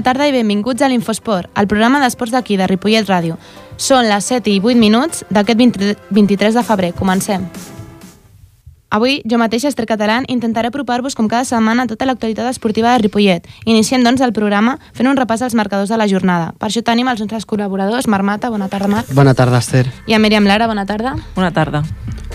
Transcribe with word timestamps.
Bona 0.00 0.14
tarda 0.14 0.26
i 0.30 0.32
benvinguts 0.32 0.80
a 0.80 0.88
l'Infosport, 0.88 1.50
el 1.60 1.66
programa 1.68 1.98
d'esports 2.00 2.32
d'aquí, 2.32 2.56
de 2.56 2.64
Ripollet 2.64 3.04
Ràdio. 3.04 3.34
Són 3.76 4.06
les 4.08 4.30
7 4.30 4.48
i 4.48 4.54
8 4.56 4.80
minuts 4.80 5.26
d'aquest 5.28 5.60
23 6.08 6.56
de 6.56 6.62
febrer. 6.64 6.88
Comencem. 6.96 7.44
Avui, 8.88 9.18
jo 9.28 9.36
mateixa, 9.36 9.68
Esther 9.68 9.84
Catalán, 9.84 10.24
intentaré 10.32 10.72
apropar-vos 10.72 11.12
com 11.14 11.28
cada 11.28 11.44
setmana 11.44 11.84
tota 11.84 12.08
l'actualitat 12.08 12.48
esportiva 12.48 12.94
de 12.94 13.04
Ripollet. 13.04 13.44
Iniciem, 13.66 14.00
doncs, 14.00 14.24
el 14.24 14.32
programa 14.32 14.78
fent 14.96 15.10
un 15.12 15.20
repàs 15.20 15.44
als 15.44 15.54
marcadors 15.54 15.92
de 15.92 16.00
la 16.00 16.08
jornada. 16.08 16.54
Per 16.56 16.70
això 16.70 16.80
tenim 16.80 17.12
els 17.12 17.20
nostres 17.20 17.44
col·laboradors, 17.44 18.08
Marc 18.08 18.24
Mata, 18.24 18.48
bona 18.48 18.72
tarda, 18.72 18.88
Marc. 18.88 19.12
Bona 19.12 19.36
tarda, 19.36 19.60
Esther. 19.60 19.84
I 20.08 20.16
a 20.16 20.18
Míriam 20.18 20.48
Lara, 20.48 20.66
bona 20.66 20.88
tarda. 20.88 21.18
Bona 21.36 21.52
tarda. 21.52 21.84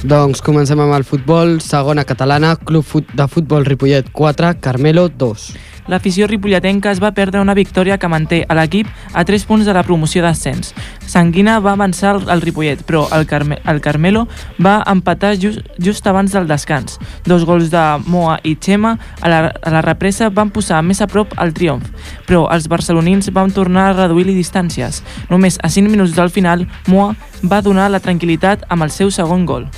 Doncs 0.06 0.46
comencem 0.46 0.78
amb 0.78 0.94
el 0.94 1.04
futbol, 1.04 1.58
segona 1.66 2.06
catalana, 2.06 2.60
Club 2.62 3.08
de 3.16 3.26
Futbol 3.26 3.66
Ripollet 3.66 4.14
4, 4.14 4.60
Carmelo 4.62 5.10
2 5.10 5.74
l'afició 5.88 6.28
ripolletenca 6.28 6.92
es 6.92 7.02
va 7.04 7.14
perdre 7.14 7.42
una 7.42 7.54
victòria 7.54 7.98
que 7.98 8.10
manté 8.10 8.44
a 8.48 8.56
l'equip 8.58 8.88
a 9.14 9.26
3 9.26 9.46
punts 9.46 9.66
de 9.66 9.74
la 9.74 9.84
promoció 9.84 10.24
d'ascens. 10.24 10.74
Sanguina 11.06 11.60
va 11.60 11.74
avançar 11.74 12.16
al 12.16 12.42
Ripollet, 12.42 12.82
però 12.86 13.06
el, 13.14 13.26
Carme 13.30 13.60
el 13.66 13.82
Carmelo 13.82 14.26
va 14.58 14.82
empatar 14.90 15.36
just, 15.40 15.62
just 15.78 16.08
abans 16.08 16.34
del 16.34 16.48
descans. 16.48 17.00
Dos 17.26 17.46
gols 17.46 17.70
de 17.72 17.84
Moa 18.08 18.40
i 18.44 18.56
Xema 18.56 18.96
a 19.22 19.30
la, 19.30 19.40
a 19.62 19.74
la 19.74 19.84
represa 19.86 20.30
van 20.30 20.50
posar 20.50 20.82
més 20.84 21.02
a 21.02 21.08
prop 21.08 21.36
el 21.42 21.54
triomf, 21.54 21.86
però 22.26 22.46
els 22.54 22.68
barcelonins 22.72 23.30
van 23.34 23.54
tornar 23.54 23.92
a 23.92 23.96
reduir-li 24.00 24.36
distàncies. 24.36 25.04
Només 25.30 25.60
a 25.62 25.70
5 25.70 25.92
minuts 25.92 26.18
del 26.18 26.34
final, 26.34 26.66
Moa 26.88 27.14
va 27.46 27.62
donar 27.62 27.92
la 27.92 28.02
tranquil·litat 28.02 28.66
amb 28.70 28.88
el 28.88 28.94
seu 28.94 29.14
segon 29.14 29.46
gol. 29.46 29.70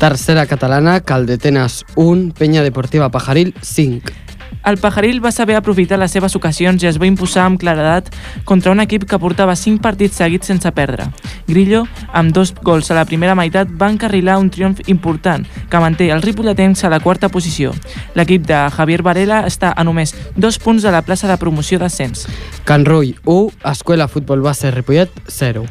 Tercera 0.00 0.46
catalana, 0.48 1.02
Caldetenes 1.04 1.84
1, 1.94 2.32
Penya 2.32 2.62
Deportiva 2.64 3.10
Pajaril 3.10 3.52
5. 3.60 4.19
El 4.64 4.76
Pajaril 4.76 5.24
va 5.24 5.32
saber 5.32 5.56
aprofitar 5.56 5.98
les 5.98 6.12
seves 6.12 6.34
ocasions 6.36 6.82
i 6.82 6.88
es 6.90 6.98
va 7.00 7.08
imposar 7.08 7.46
amb 7.46 7.60
claredat 7.60 8.10
contra 8.44 8.72
un 8.74 8.80
equip 8.84 9.06
que 9.08 9.18
portava 9.18 9.56
5 9.56 9.80
partits 9.80 10.20
seguits 10.20 10.50
sense 10.52 10.70
perdre. 10.76 11.06
Grillo, 11.48 11.86
amb 12.12 12.34
dos 12.36 12.52
gols 12.62 12.90
a 12.90 12.98
la 12.98 13.06
primera 13.08 13.34
meitat, 13.34 13.72
va 13.72 13.88
encarrilar 13.90 14.38
un 14.38 14.50
triomf 14.52 14.82
important 14.92 15.46
que 15.70 15.80
manté 15.80 16.10
els 16.12 16.24
ripolletens 16.24 16.84
a 16.84 16.92
la 16.92 17.00
quarta 17.00 17.30
posició. 17.32 17.72
L'equip 18.14 18.44
de 18.46 18.60
Javier 18.76 19.00
Varela 19.02 19.44
està 19.48 19.72
a 19.72 19.84
només 19.84 20.12
dos 20.36 20.60
punts 20.60 20.84
de 20.84 20.92
la 20.92 21.02
plaça 21.02 21.30
de 21.30 21.38
promoció 21.40 21.80
d'ascens. 21.80 22.26
Can 22.68 22.84
Rull 22.84 23.16
1, 23.24 23.64
Escuela 23.72 24.08
Futbol 24.08 24.44
Base 24.44 24.70
Ripollet 24.70 25.10
0. 25.26 25.64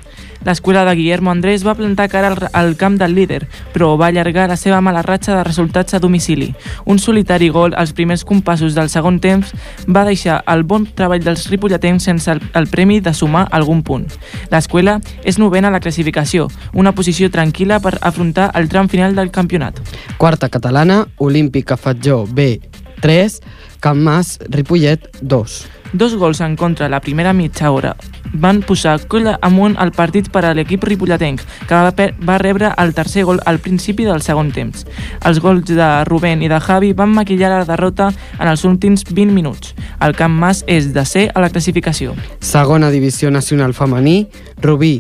L'escola 0.45 0.85
de 0.85 0.95
Guillermo 0.95 1.31
Andrés 1.31 1.65
va 1.67 1.75
plantar 1.75 2.07
cara 2.09 2.29
al, 2.31 2.49
al 2.53 2.75
camp 2.77 2.97
del 2.99 3.15
líder, 3.15 3.47
però 3.73 3.95
va 3.99 4.07
allargar 4.07 4.47
la 4.49 4.57
seva 4.57 4.79
mala 4.81 5.03
ratxa 5.03 5.35
de 5.35 5.43
resultats 5.43 5.93
a 5.93 5.99
domicili. 5.99 6.53
Un 6.85 6.99
solitari 6.99 7.49
gol 7.49 7.75
als 7.75 7.93
primers 7.93 8.23
compassos 8.25 8.75
del 8.75 8.89
segon 8.89 9.19
temps 9.19 9.51
va 9.87 10.05
deixar 10.07 10.39
el 10.47 10.63
bon 10.63 10.87
treball 10.95 11.23
dels 11.23 11.49
ripolletens 11.51 12.07
sense 12.07 12.31
el, 12.31 12.41
el 12.53 12.69
premi 12.71 12.99
de 13.03 13.13
sumar 13.13 13.47
algun 13.51 13.83
punt. 13.83 14.07
L'escola 14.51 14.99
és 15.23 15.39
novena 15.39 15.69
a 15.69 15.75
la 15.75 15.83
classificació, 15.83 16.47
una 16.73 16.95
posició 16.95 17.29
tranquil·la 17.29 17.81
per 17.83 17.97
afrontar 18.01 18.51
el 18.55 18.69
tram 18.69 18.89
final 18.89 19.15
del 19.15 19.31
campionat. 19.31 19.79
Quarta 20.17 20.49
catalana, 20.49 21.05
Olímpica 21.17 21.77
Fatjó 21.77 22.25
B 22.25 22.59
3, 23.02 23.42
Camp 23.80 24.00
Mas, 24.02 24.39
Ripollet 24.50 25.09
2. 25.22 25.59
Dos 25.94 26.16
gols 26.16 26.42
en 26.42 26.55
contra 26.55 26.86
a 26.86 26.89
la 26.89 27.00
primera 27.02 27.33
mitja 27.33 27.72
hora 27.72 27.95
van 28.33 28.61
posar 28.61 29.00
colla 29.08 29.38
amunt 29.41 29.75
al 29.81 29.91
partit 29.91 30.30
per 30.30 30.44
a 30.45 30.53
l'equip 30.53 30.83
ripolletenc, 30.86 31.41
que 31.67 31.75
va, 31.75 32.09
va 32.25 32.38
rebre 32.38 32.72
el 32.78 32.94
tercer 32.94 33.25
gol 33.25 33.41
al 33.45 33.59
principi 33.59 34.06
del 34.06 34.22
segon 34.22 34.52
temps. 34.53 34.86
Els 35.25 35.39
gols 35.41 35.66
de 35.66 35.89
Rubén 36.06 36.44
i 36.45 36.50
de 36.52 36.59
Javi 36.61 36.94
van 36.94 37.14
maquillar 37.16 37.50
la 37.56 37.66
derrota 37.66 38.12
en 38.40 38.47
els 38.47 38.66
últims 38.66 39.06
20 39.09 39.34
minuts. 39.34 39.73
El 40.00 40.16
Camp 40.16 40.35
Mas 40.38 40.63
és 40.68 40.91
de 40.94 41.06
C 41.06 41.29
a 41.34 41.41
la 41.41 41.50
classificació. 41.50 42.16
Segona 42.40 42.91
divisió 42.94 43.31
nacional 43.31 43.73
femení, 43.73 44.28
Rubí 44.62 45.00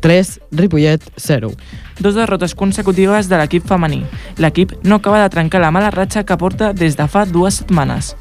3, 0.00 0.40
Ripollet 0.52 1.02
0 1.16 1.52
dos 1.98 2.14
derrotes 2.14 2.54
consecutives 2.54 3.28
de 3.28 3.38
l'equip 3.40 3.66
femení. 3.66 4.04
L'equip 4.38 4.72
no 4.84 5.00
acaba 5.00 5.22
de 5.22 5.30
trencar 5.30 5.60
la 5.60 5.70
mala 5.70 5.90
ratxa 5.90 6.24
que 6.24 6.36
porta 6.36 6.72
des 6.72 6.96
de 6.96 7.08
fa 7.08 7.24
dues 7.24 7.62
setmanes. 7.62 8.14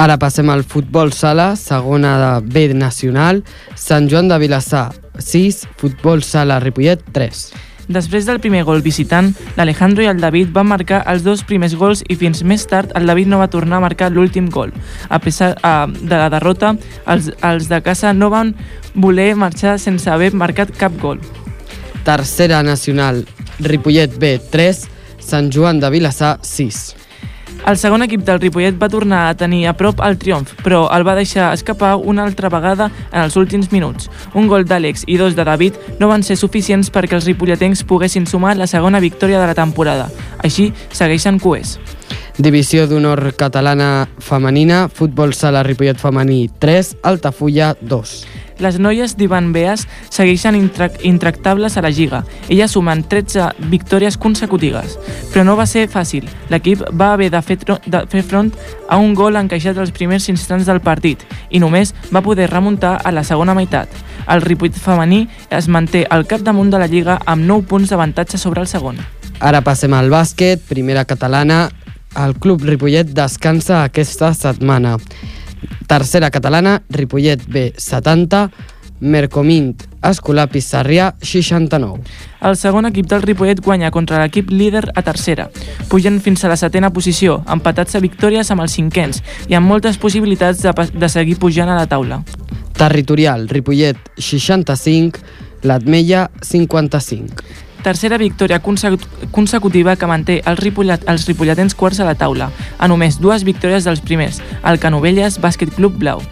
Ara 0.00 0.16
passem 0.16 0.48
al 0.48 0.62
futbol 0.64 1.12
sala, 1.12 1.54
segona 1.56 2.14
de 2.20 2.30
B 2.46 2.74
nacional, 2.74 3.42
Sant 3.76 4.08
Joan 4.08 4.30
de 4.30 4.38
Vilassar 4.38 4.90
6, 5.18 5.66
futbol 5.76 6.22
sala 6.24 6.60
Ripollet 6.60 7.02
3. 7.12 7.50
Després 7.90 8.22
del 8.24 8.38
primer 8.38 8.62
gol 8.62 8.84
visitant, 8.86 9.32
l'Alejandro 9.58 10.04
i 10.04 10.06
el 10.06 10.20
David 10.22 10.52
van 10.54 10.68
marcar 10.70 11.00
els 11.10 11.24
dos 11.26 11.42
primers 11.42 11.74
gols 11.74 12.04
i 12.06 12.14
fins 12.14 12.44
més 12.46 12.62
tard 12.70 12.92
el 12.94 13.10
David 13.10 13.26
no 13.32 13.40
va 13.42 13.50
tornar 13.50 13.80
a 13.80 13.84
marcar 13.84 14.12
l'últim 14.14 14.46
gol. 14.46 14.70
A 15.08 15.18
pesar 15.18 15.56
de 15.58 16.14
la 16.14 16.30
derrota, 16.30 16.76
els, 17.10 17.32
els 17.42 17.66
de 17.68 17.82
casa 17.82 18.14
no 18.14 18.30
van 18.30 18.54
voler 18.94 19.34
marxar 19.34 19.78
sense 19.82 20.06
haver 20.10 20.30
marcat 20.38 20.70
cap 20.78 20.94
gol. 21.02 21.18
Tercera 22.04 22.62
nacional, 22.62 23.26
Ripollet 23.58 24.16
B 24.18 24.38
3, 24.50 24.88
Sant 25.20 25.52
Joan 25.52 25.80
de 25.80 25.90
Vilassar 25.90 26.38
6. 26.42 27.00
El 27.68 27.76
segon 27.76 28.00
equip 28.02 28.22
del 28.24 28.40
Ripollet 28.40 28.78
va 28.80 28.88
tornar 28.88 29.20
a 29.28 29.34
tenir 29.36 29.66
a 29.68 29.74
prop 29.76 30.00
el 30.00 30.16
triomf, 30.18 30.54
però 30.64 30.86
el 30.96 31.04
va 31.06 31.14
deixar 31.18 31.50
escapar 31.52 31.92
una 31.96 32.24
altra 32.24 32.48
vegada 32.48 32.88
en 33.12 33.20
els 33.20 33.36
últims 33.36 33.68
minuts. 33.70 34.08
Un 34.34 34.48
gol 34.48 34.64
d'Àlex 34.64 35.04
i 35.06 35.18
dos 35.20 35.36
de 35.36 35.44
David 35.44 35.76
no 36.00 36.08
van 36.08 36.24
ser 36.24 36.38
suficients 36.40 36.88
perquè 36.90 37.18
els 37.18 37.28
ripolletens 37.28 37.84
poguessin 37.84 38.26
sumar 38.26 38.56
la 38.56 38.66
segona 38.70 39.00
victòria 39.00 39.40
de 39.40 39.52
la 39.52 39.58
temporada. 39.58 40.08
Així, 40.42 40.70
segueixen 40.92 41.38
coers. 41.38 41.76
Divisió 42.40 42.86
d'honor 42.88 43.34
catalana 43.36 44.08
femenina, 44.24 44.86
futbol 44.88 45.36
sala 45.36 45.62
Ripollet 45.62 46.00
femení 46.00 46.46
3, 46.58 46.96
Altafulla 47.04 47.74
2 47.80 48.39
les 48.60 48.78
noies 48.78 49.16
d'Ivan 49.16 49.50
Beas 49.52 49.86
segueixen 50.10 50.56
intractables 50.56 51.76
a 51.76 51.82
la 51.82 51.90
Lliga, 51.90 52.22
elles 52.48 52.70
sumen 52.76 53.02
13 53.08 53.68
victòries 53.72 54.18
consecutives. 54.20 54.98
Però 55.32 55.44
no 55.44 55.56
va 55.56 55.66
ser 55.66 55.88
fàcil. 55.90 56.28
L'equip 56.50 56.84
va 56.92 57.14
haver 57.14 57.30
de 57.32 57.42
fer, 57.42 57.58
de 57.64 58.04
fer 58.10 58.22
front 58.22 58.52
a 58.88 58.98
un 58.98 59.14
gol 59.14 59.38
encaixat 59.40 59.78
als 59.78 59.94
primers 59.96 60.28
instants 60.28 60.68
del 60.68 60.82
partit 60.84 61.24
i 61.50 61.60
només 61.62 61.94
va 62.14 62.22
poder 62.22 62.50
remuntar 62.50 62.98
a 63.02 63.12
la 63.12 63.24
segona 63.24 63.54
meitat. 63.54 63.88
El 64.30 64.44
Ripollet 64.44 64.76
femení 64.76 65.24
es 65.50 65.68
manté 65.68 66.04
al 66.08 66.26
capdamunt 66.26 66.70
de 66.70 66.78
la 66.78 66.86
Lliga 66.90 67.18
amb 67.24 67.46
9 67.48 67.66
punts 67.66 67.90
d'avantatge 67.90 68.38
sobre 68.38 68.60
el 68.60 68.68
segon. 68.68 69.00
Ara 69.40 69.62
passem 69.64 69.94
al 69.96 70.10
bàsquet, 70.12 70.60
primera 70.68 71.06
catalana. 71.08 71.70
El 72.18 72.34
Club 72.36 72.64
Ripollet 72.66 73.14
descansa 73.14 73.84
aquesta 73.84 74.34
setmana. 74.34 74.98
Tercera 75.90 76.30
catalana, 76.30 76.84
Ripollet 76.88 77.48
B, 77.48 77.72
70, 77.76 78.48
Mercomint, 79.00 79.74
Escolapis 80.06 80.68
Sarrià, 80.70 81.16
69. 81.18 82.04
El 82.46 82.54
segon 82.54 82.86
equip 82.86 83.08
del 83.10 83.24
Ripollet 83.24 83.58
guanya 83.58 83.90
contra 83.90 84.20
l'equip 84.22 84.52
líder 84.54 84.84
a 84.94 85.02
tercera, 85.02 85.48
pujant 85.90 86.20
fins 86.22 86.44
a 86.44 86.50
la 86.52 86.58
setena 86.60 86.92
posició, 86.94 87.40
empatats 87.50 87.98
a 87.98 88.02
victòries 88.04 88.52
amb 88.54 88.62
els 88.62 88.76
cinquens 88.78 89.18
i 89.50 89.58
amb 89.58 89.66
moltes 89.66 89.98
possibilitats 89.98 90.62
de, 90.62 90.70
de 90.94 91.08
seguir 91.10 91.34
pujant 91.42 91.74
a 91.74 91.80
la 91.80 91.88
taula. 91.90 92.20
Territorial, 92.78 93.48
Ripollet 93.50 93.98
65, 94.14 95.18
l'Atmella 95.66 96.28
55 96.38 97.69
tercera 97.80 98.18
victòria 98.18 98.60
consecutiva 98.60 99.96
que 99.96 100.06
manté 100.06 100.40
els, 100.44 100.60
Ripollet, 100.60 101.06
els 101.08 101.26
ripolletens 101.28 101.74
quarts 101.74 102.00
a 102.00 102.08
la 102.08 102.14
taula, 102.14 102.50
a 102.78 102.88
només 102.88 103.18
dues 103.20 103.44
victòries 103.44 103.88
dels 103.88 104.02
primers, 104.04 104.40
el 104.64 104.78
Canovelles 104.78 105.40
Bàsquet 105.40 105.74
Club 105.74 105.98
Blau. 105.98 106.22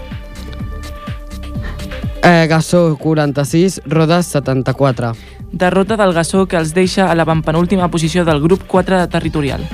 Eh, 2.23 2.47
Gassó 2.49 2.97
46, 3.01 3.83
Rodes 3.87 4.27
74. 4.27 5.15
Derrota 5.53 5.97
del 5.97 6.13
Gassó 6.13 6.47
que 6.47 6.59
els 6.59 6.75
deixa 6.75 7.11
a 7.11 7.15
la 7.15 7.25
penúltima 7.25 7.89
posició 7.91 8.25
del 8.25 8.41
grup 8.41 8.67
4 8.67 8.99
de 9.01 9.07
territorial. 9.09 9.65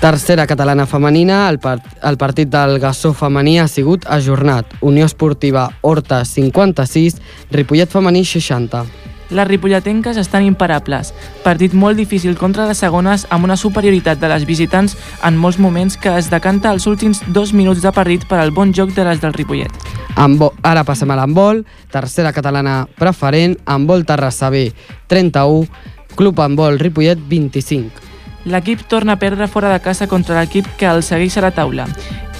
Tercera 0.00 0.46
catalana 0.46 0.84
femenina, 0.84 1.48
el, 1.48 1.58
part, 1.58 1.84
el 2.02 2.18
partit 2.18 2.50
del 2.52 2.78
Gassó 2.78 3.14
femení 3.14 3.58
ha 3.58 3.68
sigut 3.68 4.04
ajornat. 4.04 4.66
Unió 4.82 5.06
Esportiva 5.06 5.70
Horta 5.80 6.24
56, 6.24 7.22
Ripollet 7.50 7.88
femení 7.88 8.24
60. 8.24 8.84
Les 9.30 9.48
ripolletenques 9.48 10.16
estan 10.20 10.44
imparables. 10.44 11.14
Partit 11.44 11.72
molt 11.72 11.96
difícil 11.96 12.36
contra 12.36 12.66
les 12.68 12.78
segones 12.78 13.26
amb 13.30 13.44
una 13.44 13.56
superioritat 13.56 14.20
de 14.20 14.28
les 14.28 14.44
visitants 14.44 14.96
en 15.24 15.38
molts 15.40 15.58
moments 15.58 15.96
que 15.96 16.12
es 16.18 16.30
decanta 16.30 16.72
els 16.72 16.86
últims 16.86 17.22
dos 17.26 17.52
minuts 17.52 17.82
de 17.82 17.92
partit 17.92 18.26
per 18.28 18.38
al 18.42 18.52
bon 18.52 18.74
joc 18.74 18.92
de 18.94 19.04
les 19.04 19.20
del 19.20 19.32
Ripollet. 19.32 19.72
Ambo, 20.16 20.52
ara 20.62 20.84
passem 20.86 21.10
a 21.10 21.16
l'handbol, 21.18 21.64
tercera 21.90 22.32
catalana 22.32 22.84
preferent, 22.98 23.56
handbol 23.66 24.04
Terrassa 24.06 24.50
B 24.50 24.68
31, 25.08 25.66
Club 26.14 26.40
Handbol 26.40 26.78
Ripollet 26.78 27.18
25. 27.28 28.04
L'equip 28.44 28.84
torna 28.86 29.16
a 29.16 29.18
perdre 29.18 29.48
fora 29.48 29.72
de 29.72 29.80
casa 29.80 30.06
contra 30.06 30.38
l'equip 30.38 30.68
que 30.78 30.86
el 30.86 31.02
segueix 31.02 31.38
a 31.38 31.46
la 31.46 31.54
taula. 31.56 31.88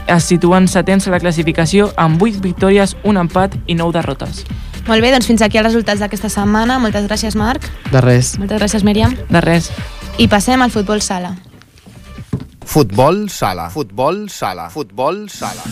Es 0.06 0.28
situen 0.28 0.68
setens 0.68 1.08
a 1.08 1.14
la 1.14 1.20
classificació 1.20 1.88
amb 1.96 2.22
8 2.22 2.42
victòries, 2.44 2.92
un 3.08 3.16
empat 3.16 3.56
i 3.66 3.74
9 3.74 3.96
derrotes. 3.96 4.44
Molt 4.84 5.00
bé, 5.00 5.08
doncs 5.14 5.24
fins 5.24 5.40
aquí 5.40 5.56
els 5.56 5.64
resultats 5.64 6.02
d'aquesta 6.02 6.28
setmana. 6.28 6.76
Moltes 6.78 7.06
gràcies, 7.08 7.36
Marc. 7.40 7.64
De 7.92 8.02
res. 8.04 8.34
Moltes 8.38 8.60
gràcies, 8.60 8.84
Míriam. 8.84 9.14
De 9.30 9.40
res. 9.40 9.70
I 10.20 10.28
passem 10.28 10.60
al 10.60 10.70
futbol 10.70 11.00
sala. 11.00 11.32
Futbol 12.64 13.30
sala. 13.32 13.70
Futbol 13.70 14.28
sala. 14.28 14.68
Futbol 14.70 15.28
sala. 15.32 15.64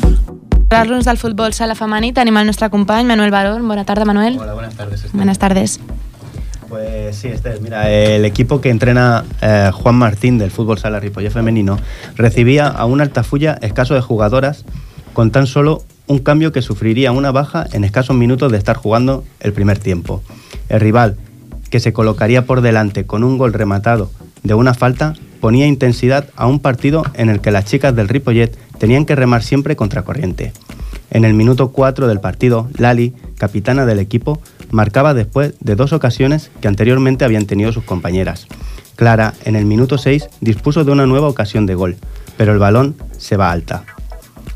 Parlar-nos 0.73 1.05
del 1.05 1.19
futbol 1.21 1.53
sala 1.53 1.75
femení 1.77 2.15
tenim 2.17 2.39
el 2.41 2.47
nostre 2.49 2.71
company 2.73 3.05
Manuel 3.05 3.31
Barón. 3.31 3.69
Bona 3.69 3.85
tarda, 3.85 4.07
Manuel. 4.09 4.39
Hola, 4.41 4.55
buenas 4.55 4.77
tardes. 4.77 5.05
Esther. 5.05 5.17
Buenas 5.17 5.39
tardes. 5.39 5.81
Pues 6.71 7.17
sí, 7.17 7.29
Esther, 7.29 7.61
mira, 7.61 7.91
el 7.91 8.25
equipo 8.25 8.63
que 8.63 8.71
entrena 8.71 9.25
eh, 9.43 9.71
Juan 9.75 9.95
Martín 9.95 10.39
del 10.39 10.51
fútbol 10.51 10.79
sala 10.79 11.01
Ripollet 11.01 11.31
femenino 11.31 11.77
recibía 12.17 12.67
a 12.69 12.87
un 12.87 13.03
Altafulla 13.03 13.59
escaso 13.61 13.93
de 13.93 14.01
jugadoras 14.01 14.65
con 15.13 15.31
tan 15.31 15.47
solo 15.47 15.83
un 16.13 16.19
cambio 16.19 16.53
que 16.53 16.63
sufriría 16.63 17.11
una 17.11 17.33
baja 17.33 17.67
en 17.73 17.85
escasos 17.85 18.15
minutos 18.15 18.53
de 18.53 18.59
estar 18.59 18.77
jugando 18.77 19.25
el 19.41 19.53
primer 19.53 19.79
tiempo. 19.79 20.23
El 20.69 20.81
rival, 20.81 21.17
que 21.71 21.81
se 21.81 21.93
colocaría 21.93 22.45
por 22.45 22.61
delante 22.61 23.07
con 23.07 23.25
un 23.25 23.39
gol 23.39 23.53
rematado 23.53 24.11
de 24.43 24.55
una 24.55 24.75
falta, 24.75 25.15
ponía 25.41 25.67
intensidad 25.67 26.29
a 26.37 26.47
un 26.47 26.61
partido 26.61 27.03
en 27.15 27.31
el 27.31 27.41
que 27.41 27.51
las 27.51 27.65
chicas 27.65 27.97
del 27.97 28.09
Ripollet 28.09 28.57
tenían 28.79 29.07
que 29.07 29.17
remar 29.17 29.43
siempre 29.43 29.75
contracorriente. 29.75 30.53
En 31.11 31.25
el 31.25 31.35
minuto 31.35 31.73
4 31.73 32.07
del 32.07 32.21
partido, 32.21 32.69
Lali, 32.77 33.15
capitana 33.39 33.87
del 33.87 33.99
equipo, 33.99 34.41
marcaba 34.71 35.15
después 35.15 35.55
de 35.61 35.77
dos 35.77 35.93
ocasiones 35.93 36.51
que 36.61 36.69
anteriormente 36.69 37.25
habían 37.25 37.47
tenido 37.47 37.73
sus 37.73 37.85
compañeras. 37.85 38.47
Clara, 38.97 39.35
en 39.45 39.57
el 39.57 39.65
minuto 39.65 39.99
6, 39.99 40.29
dispuso 40.41 40.85
de 40.85 40.93
una 40.93 41.07
nueva 41.07 41.29
ocasión 41.29 41.67
de 41.67 41.75
gol, 41.75 41.97
pero 42.37 42.53
el 42.53 42.59
balón 42.59 42.97
se 43.19 43.37
va 43.37 43.51
alta. 43.51 43.85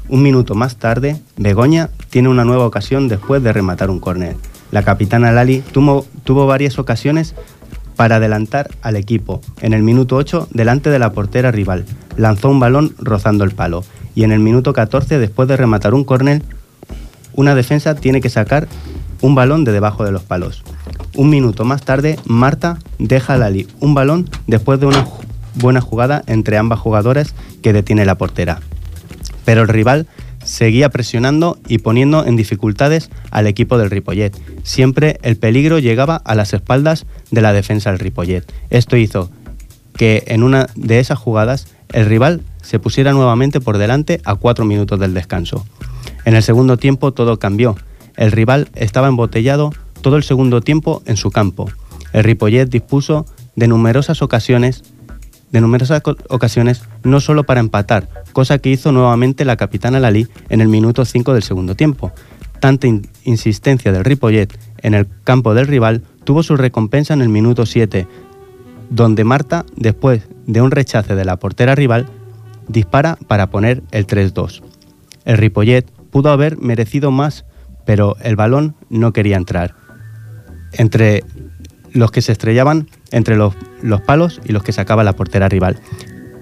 Un 0.08 0.22
minuto 0.22 0.54
más 0.54 0.76
tarde, 0.76 1.20
Begoña 1.36 1.90
tiene 2.10 2.28
una 2.28 2.44
nueva 2.44 2.64
ocasión 2.64 3.08
después 3.08 3.42
de 3.42 3.52
rematar 3.52 3.90
un 3.90 3.98
córner. 3.98 4.36
La 4.70 4.84
capitana 4.84 5.32
Lali 5.32 5.62
tuvo, 5.72 6.06
varias 6.46 6.78
ocasiones 6.78 7.34
para 7.96 8.16
adelantar 8.16 8.70
al 8.82 8.94
equipo. 8.94 9.40
En 9.60 9.72
el 9.72 9.82
minuto 9.82 10.14
8, 10.14 10.48
delante 10.52 10.90
de 10.90 11.00
la 11.00 11.12
portera 11.12 11.50
rival, 11.50 11.84
lanzó 12.16 12.50
un 12.50 12.60
balón 12.60 12.94
rozando 12.98 13.42
el 13.42 13.50
palo. 13.50 13.82
Y 14.14 14.22
en 14.22 14.30
el 14.30 14.38
minuto 14.38 14.72
14, 14.72 15.18
después 15.18 15.48
de 15.48 15.56
rematar 15.56 15.92
un 15.92 16.04
córner, 16.04 16.42
una 17.34 17.56
defensa 17.56 17.96
tiene 17.96 18.20
que 18.20 18.30
sacar 18.30 18.68
un 19.22 19.34
balón 19.34 19.64
de 19.64 19.72
debajo 19.72 20.04
de 20.04 20.12
los 20.12 20.22
palos. 20.22 20.62
Un 21.16 21.30
minuto 21.30 21.64
más 21.64 21.82
tarde, 21.82 22.16
Marta 22.26 22.78
deja 22.98 23.34
a 23.34 23.38
Lali 23.38 23.66
un 23.80 23.94
balón 23.94 24.30
después 24.46 24.78
de 24.78 24.86
una 24.86 25.04
buena 25.54 25.80
jugada 25.80 26.22
entre 26.26 26.58
ambas 26.58 26.78
jugadoras 26.78 27.34
que 27.60 27.72
detiene 27.72 28.04
la 28.04 28.16
portera. 28.16 28.60
Pero 29.46 29.62
el 29.62 29.68
rival 29.68 30.06
seguía 30.44 30.90
presionando 30.90 31.58
y 31.66 31.78
poniendo 31.78 32.26
en 32.26 32.36
dificultades 32.36 33.10
al 33.30 33.46
equipo 33.46 33.78
del 33.78 33.90
Ripollet. 33.90 34.32
Siempre 34.62 35.18
el 35.22 35.36
peligro 35.36 35.78
llegaba 35.78 36.16
a 36.16 36.34
las 36.34 36.52
espaldas 36.52 37.06
de 37.30 37.40
la 37.40 37.54
defensa 37.54 37.90
del 37.90 38.00
Ripollet. 38.00 38.44
Esto 38.68 38.98
hizo 38.98 39.30
que 39.96 40.24
en 40.26 40.42
una 40.42 40.66
de 40.74 40.98
esas 40.98 41.18
jugadas 41.18 41.68
el 41.92 42.06
rival 42.06 42.42
se 42.60 42.78
pusiera 42.78 43.12
nuevamente 43.12 43.60
por 43.60 43.78
delante 43.78 44.20
a 44.24 44.34
cuatro 44.34 44.64
minutos 44.64 45.00
del 45.00 45.14
descanso. 45.14 45.64
En 46.24 46.36
el 46.36 46.42
segundo 46.42 46.76
tiempo 46.76 47.12
todo 47.12 47.38
cambió. 47.38 47.76
El 48.16 48.32
rival 48.32 48.68
estaba 48.74 49.08
embotellado 49.08 49.72
todo 50.02 50.16
el 50.16 50.24
segundo 50.24 50.60
tiempo 50.60 51.02
en 51.06 51.16
su 51.16 51.30
campo. 51.30 51.70
El 52.12 52.24
Ripollet 52.24 52.68
dispuso 52.68 53.26
de 53.54 53.68
numerosas 53.68 54.22
ocasiones, 54.22 54.82
de 55.56 55.62
numerosas 55.62 56.02
ocasiones 56.28 56.82
no 57.02 57.18
solo 57.18 57.44
para 57.44 57.60
empatar, 57.60 58.10
cosa 58.34 58.58
que 58.58 58.68
hizo 58.68 58.92
nuevamente 58.92 59.46
la 59.46 59.56
capitana 59.56 59.98
Lali 59.98 60.28
en 60.50 60.60
el 60.60 60.68
minuto 60.68 61.06
5 61.06 61.32
del 61.32 61.42
segundo 61.42 61.74
tiempo. 61.74 62.12
Tanta 62.60 62.86
in- 62.86 63.08
insistencia 63.24 63.90
del 63.90 64.04
Ripollet 64.04 64.52
en 64.82 64.92
el 64.92 65.08
campo 65.24 65.54
del 65.54 65.66
rival 65.66 66.02
tuvo 66.24 66.42
su 66.42 66.58
recompensa 66.58 67.14
en 67.14 67.22
el 67.22 67.30
minuto 67.30 67.64
7, 67.64 68.06
donde 68.90 69.24
Marta, 69.24 69.64
después 69.76 70.28
de 70.46 70.60
un 70.60 70.70
rechace 70.70 71.14
de 71.14 71.24
la 71.24 71.36
portera 71.38 71.74
rival, 71.74 72.04
dispara 72.68 73.16
para 73.26 73.46
poner 73.46 73.82
el 73.92 74.06
3-2. 74.06 74.62
El 75.24 75.38
Ripollet 75.38 75.90
pudo 76.10 76.30
haber 76.32 76.58
merecido 76.58 77.10
más, 77.10 77.46
pero 77.86 78.14
el 78.20 78.36
balón 78.36 78.74
no 78.90 79.14
quería 79.14 79.38
entrar. 79.38 79.74
Entre 80.72 81.24
los 81.92 82.10
que 82.10 82.20
se 82.20 82.32
estrellaban 82.32 82.88
entre 83.10 83.36
los, 83.36 83.54
los 83.82 84.00
palos 84.00 84.40
y 84.44 84.52
los 84.52 84.62
que 84.62 84.72
sacaba 84.72 85.04
la 85.04 85.14
portera 85.14 85.48
rival. 85.48 85.78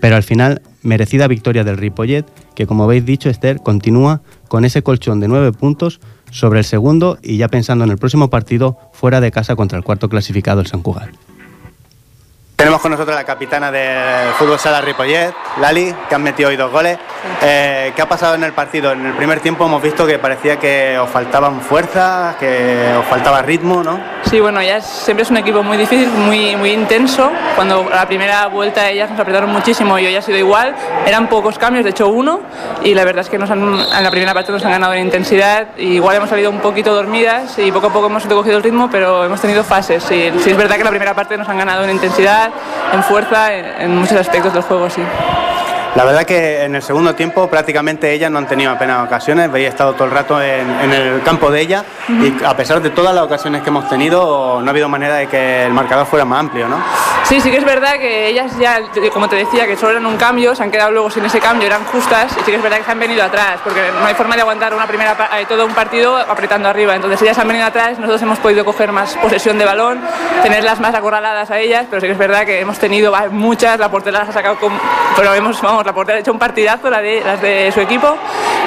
Pero 0.00 0.16
al 0.16 0.22
final, 0.22 0.60
merecida 0.82 1.28
victoria 1.28 1.64
del 1.64 1.78
Ripollet, 1.78 2.26
que 2.54 2.66
como 2.66 2.84
habéis 2.84 3.06
dicho, 3.06 3.30
Esther, 3.30 3.60
continúa 3.60 4.20
con 4.48 4.64
ese 4.64 4.82
colchón 4.82 5.20
de 5.20 5.28
nueve 5.28 5.52
puntos 5.52 6.00
sobre 6.30 6.58
el 6.58 6.64
segundo 6.64 7.18
y 7.22 7.36
ya 7.36 7.48
pensando 7.48 7.84
en 7.84 7.90
el 7.90 7.98
próximo 7.98 8.28
partido 8.28 8.78
fuera 8.92 9.20
de 9.20 9.30
casa 9.30 9.56
contra 9.56 9.78
el 9.78 9.84
cuarto 9.84 10.08
clasificado, 10.08 10.60
el 10.60 10.66
San 10.66 10.82
Cugat. 10.82 11.10
Tenemos 12.56 12.80
con 12.80 12.92
nosotros 12.92 13.16
a 13.16 13.20
la 13.20 13.26
capitana 13.26 13.70
del 13.72 14.32
fútbol 14.38 14.58
sala 14.60 14.80
Ripollet, 14.80 15.34
Lali, 15.60 15.92
que 16.08 16.14
han 16.14 16.22
metido 16.22 16.48
hoy 16.48 16.56
dos 16.56 16.70
goles. 16.70 16.98
Eh, 17.42 17.92
¿Qué 17.96 18.00
ha 18.00 18.08
pasado 18.08 18.36
en 18.36 18.44
el 18.44 18.52
partido? 18.52 18.92
En 18.92 19.04
el 19.04 19.12
primer 19.14 19.40
tiempo 19.40 19.66
hemos 19.66 19.82
visto 19.82 20.06
que 20.06 20.18
parecía 20.20 20.56
que 20.58 20.96
os 20.98 21.10
faltaban 21.10 21.60
fuerzas, 21.60 22.36
que 22.36 22.94
os 22.98 23.04
faltaba 23.06 23.42
ritmo, 23.42 23.82
¿no? 23.82 23.98
Sí, 24.22 24.40
bueno, 24.40 24.60
ellas 24.60 24.86
siempre 24.86 25.24
es 25.24 25.30
un 25.30 25.36
equipo 25.36 25.62
muy 25.62 25.76
difícil, 25.76 26.08
muy, 26.08 26.56
muy 26.56 26.70
intenso. 26.70 27.30
Cuando 27.56 27.86
a 27.92 27.96
la 27.96 28.06
primera 28.06 28.46
vuelta 28.46 28.88
ellas 28.88 29.10
nos 29.10 29.20
apretaron 29.20 29.50
muchísimo 29.50 29.98
y 29.98 30.06
hoy 30.06 30.16
ha 30.16 30.22
sido 30.22 30.38
igual. 30.38 30.74
Eran 31.06 31.28
pocos 31.28 31.58
cambios, 31.58 31.84
de 31.84 31.90
hecho 31.90 32.08
uno, 32.08 32.40
y 32.82 32.94
la 32.94 33.04
verdad 33.04 33.22
es 33.22 33.30
que 33.30 33.38
nos 33.38 33.50
han, 33.50 33.62
en 33.62 34.04
la 34.04 34.10
primera 34.10 34.32
parte 34.32 34.52
nos 34.52 34.64
han 34.64 34.70
ganado 34.70 34.94
en 34.94 35.00
intensidad. 35.00 35.68
Y 35.76 35.94
igual 35.94 36.16
hemos 36.16 36.30
salido 36.30 36.50
un 36.50 36.60
poquito 36.60 36.94
dormidas 36.94 37.58
y 37.58 37.70
poco 37.72 37.88
a 37.88 37.92
poco 37.92 38.06
hemos 38.06 38.24
cogido 38.24 38.56
el 38.56 38.62
ritmo, 38.62 38.88
pero 38.90 39.24
hemos 39.24 39.40
tenido 39.40 39.64
fases. 39.64 40.02
Sí, 40.02 40.32
sí 40.38 40.50
es 40.50 40.56
verdad 40.56 40.76
que 40.76 40.84
la 40.84 40.90
primera 40.90 41.14
parte 41.14 41.36
nos 41.36 41.48
han 41.48 41.58
ganado 41.58 41.84
en 41.84 41.90
intensidad, 41.90 42.43
en 42.92 43.02
fuerza, 43.02 43.52
en, 43.52 43.66
en 43.82 43.96
muchos 43.96 44.18
aspectos 44.18 44.52
del 44.52 44.62
juego, 44.62 44.88
sí. 44.90 45.02
La 45.94 46.04
verdad 46.04 46.24
que 46.24 46.64
en 46.64 46.74
el 46.74 46.82
segundo 46.82 47.14
tiempo 47.14 47.48
prácticamente 47.48 48.12
ellas 48.12 48.28
no 48.28 48.38
han 48.38 48.48
tenido 48.48 48.72
apenas 48.72 49.06
ocasiones, 49.06 49.50
veis 49.52 49.68
estado 49.68 49.92
todo 49.92 50.06
el 50.06 50.10
rato 50.10 50.42
en, 50.42 50.68
en 50.68 50.92
el 50.92 51.22
campo 51.22 51.52
de 51.52 51.60
ella 51.60 51.84
y 52.08 52.44
a 52.44 52.56
pesar 52.56 52.82
de 52.82 52.90
todas 52.90 53.14
las 53.14 53.22
ocasiones 53.22 53.62
que 53.62 53.68
hemos 53.68 53.88
tenido 53.88 54.60
no 54.60 54.66
ha 54.66 54.70
habido 54.70 54.88
manera 54.88 55.14
de 55.14 55.28
que 55.28 55.64
el 55.64 55.72
marcador 55.72 56.06
fuera 56.06 56.24
más 56.24 56.40
amplio, 56.40 56.66
¿no? 56.66 56.78
Sí, 57.24 57.40
sí 57.40 57.50
que 57.50 57.58
es 57.58 57.64
verdad 57.64 57.94
que 57.94 58.26
ellas 58.28 58.58
ya, 58.58 58.80
como 59.12 59.28
te 59.28 59.36
decía, 59.36 59.66
que 59.66 59.76
solo 59.76 59.92
eran 59.92 60.04
un 60.04 60.16
cambio, 60.16 60.54
se 60.54 60.62
han 60.62 60.70
quedado 60.70 60.90
luego 60.90 61.10
sin 61.10 61.24
ese 61.24 61.40
cambio, 61.40 61.66
eran 61.66 61.84
justas 61.84 62.32
y 62.32 62.40
sí 62.40 62.50
que 62.50 62.56
es 62.56 62.62
verdad 62.62 62.78
que 62.78 62.84
se 62.84 62.90
han 62.90 62.98
venido 62.98 63.22
atrás, 63.22 63.60
porque 63.62 63.80
no 63.98 64.04
hay 64.04 64.14
forma 64.14 64.34
de 64.34 64.42
aguantar 64.42 64.74
una 64.74 64.86
primera 64.86 65.16
eh, 65.38 65.46
todo 65.48 65.64
un 65.64 65.74
partido 65.74 66.18
apretando 66.18 66.68
arriba. 66.68 66.94
Entonces 66.94 67.22
ellas 67.22 67.38
han 67.38 67.48
venido 67.48 67.66
atrás, 67.66 67.98
nosotros 67.98 68.20
hemos 68.20 68.38
podido 68.40 68.64
coger 68.64 68.92
más 68.92 69.16
posesión 69.16 69.58
de 69.58 69.64
balón, 69.64 70.00
tenerlas 70.42 70.80
más 70.80 70.94
acorraladas 70.94 71.50
a 71.50 71.58
ellas, 71.58 71.86
pero 71.88 72.00
sí 72.00 72.08
que 72.08 72.12
es 72.12 72.18
verdad 72.18 72.44
que 72.44 72.60
hemos 72.60 72.78
tenido 72.78 73.14
muchas, 73.30 73.78
la 73.78 73.90
portera 73.90 74.18
las 74.18 74.28
ha 74.28 74.32
sacado 74.32 74.56
con, 74.56 74.72
pero 75.16 75.32
hemos, 75.32 75.62
vamos, 75.62 75.83
la 75.84 75.92
portera 75.92 76.18
ha 76.18 76.20
hecho 76.20 76.32
un 76.32 76.38
partidazo, 76.38 76.90
la 76.90 77.00
de, 77.00 77.22
las 77.24 77.40
de 77.40 77.70
su 77.72 77.80
equipo, 77.80 78.16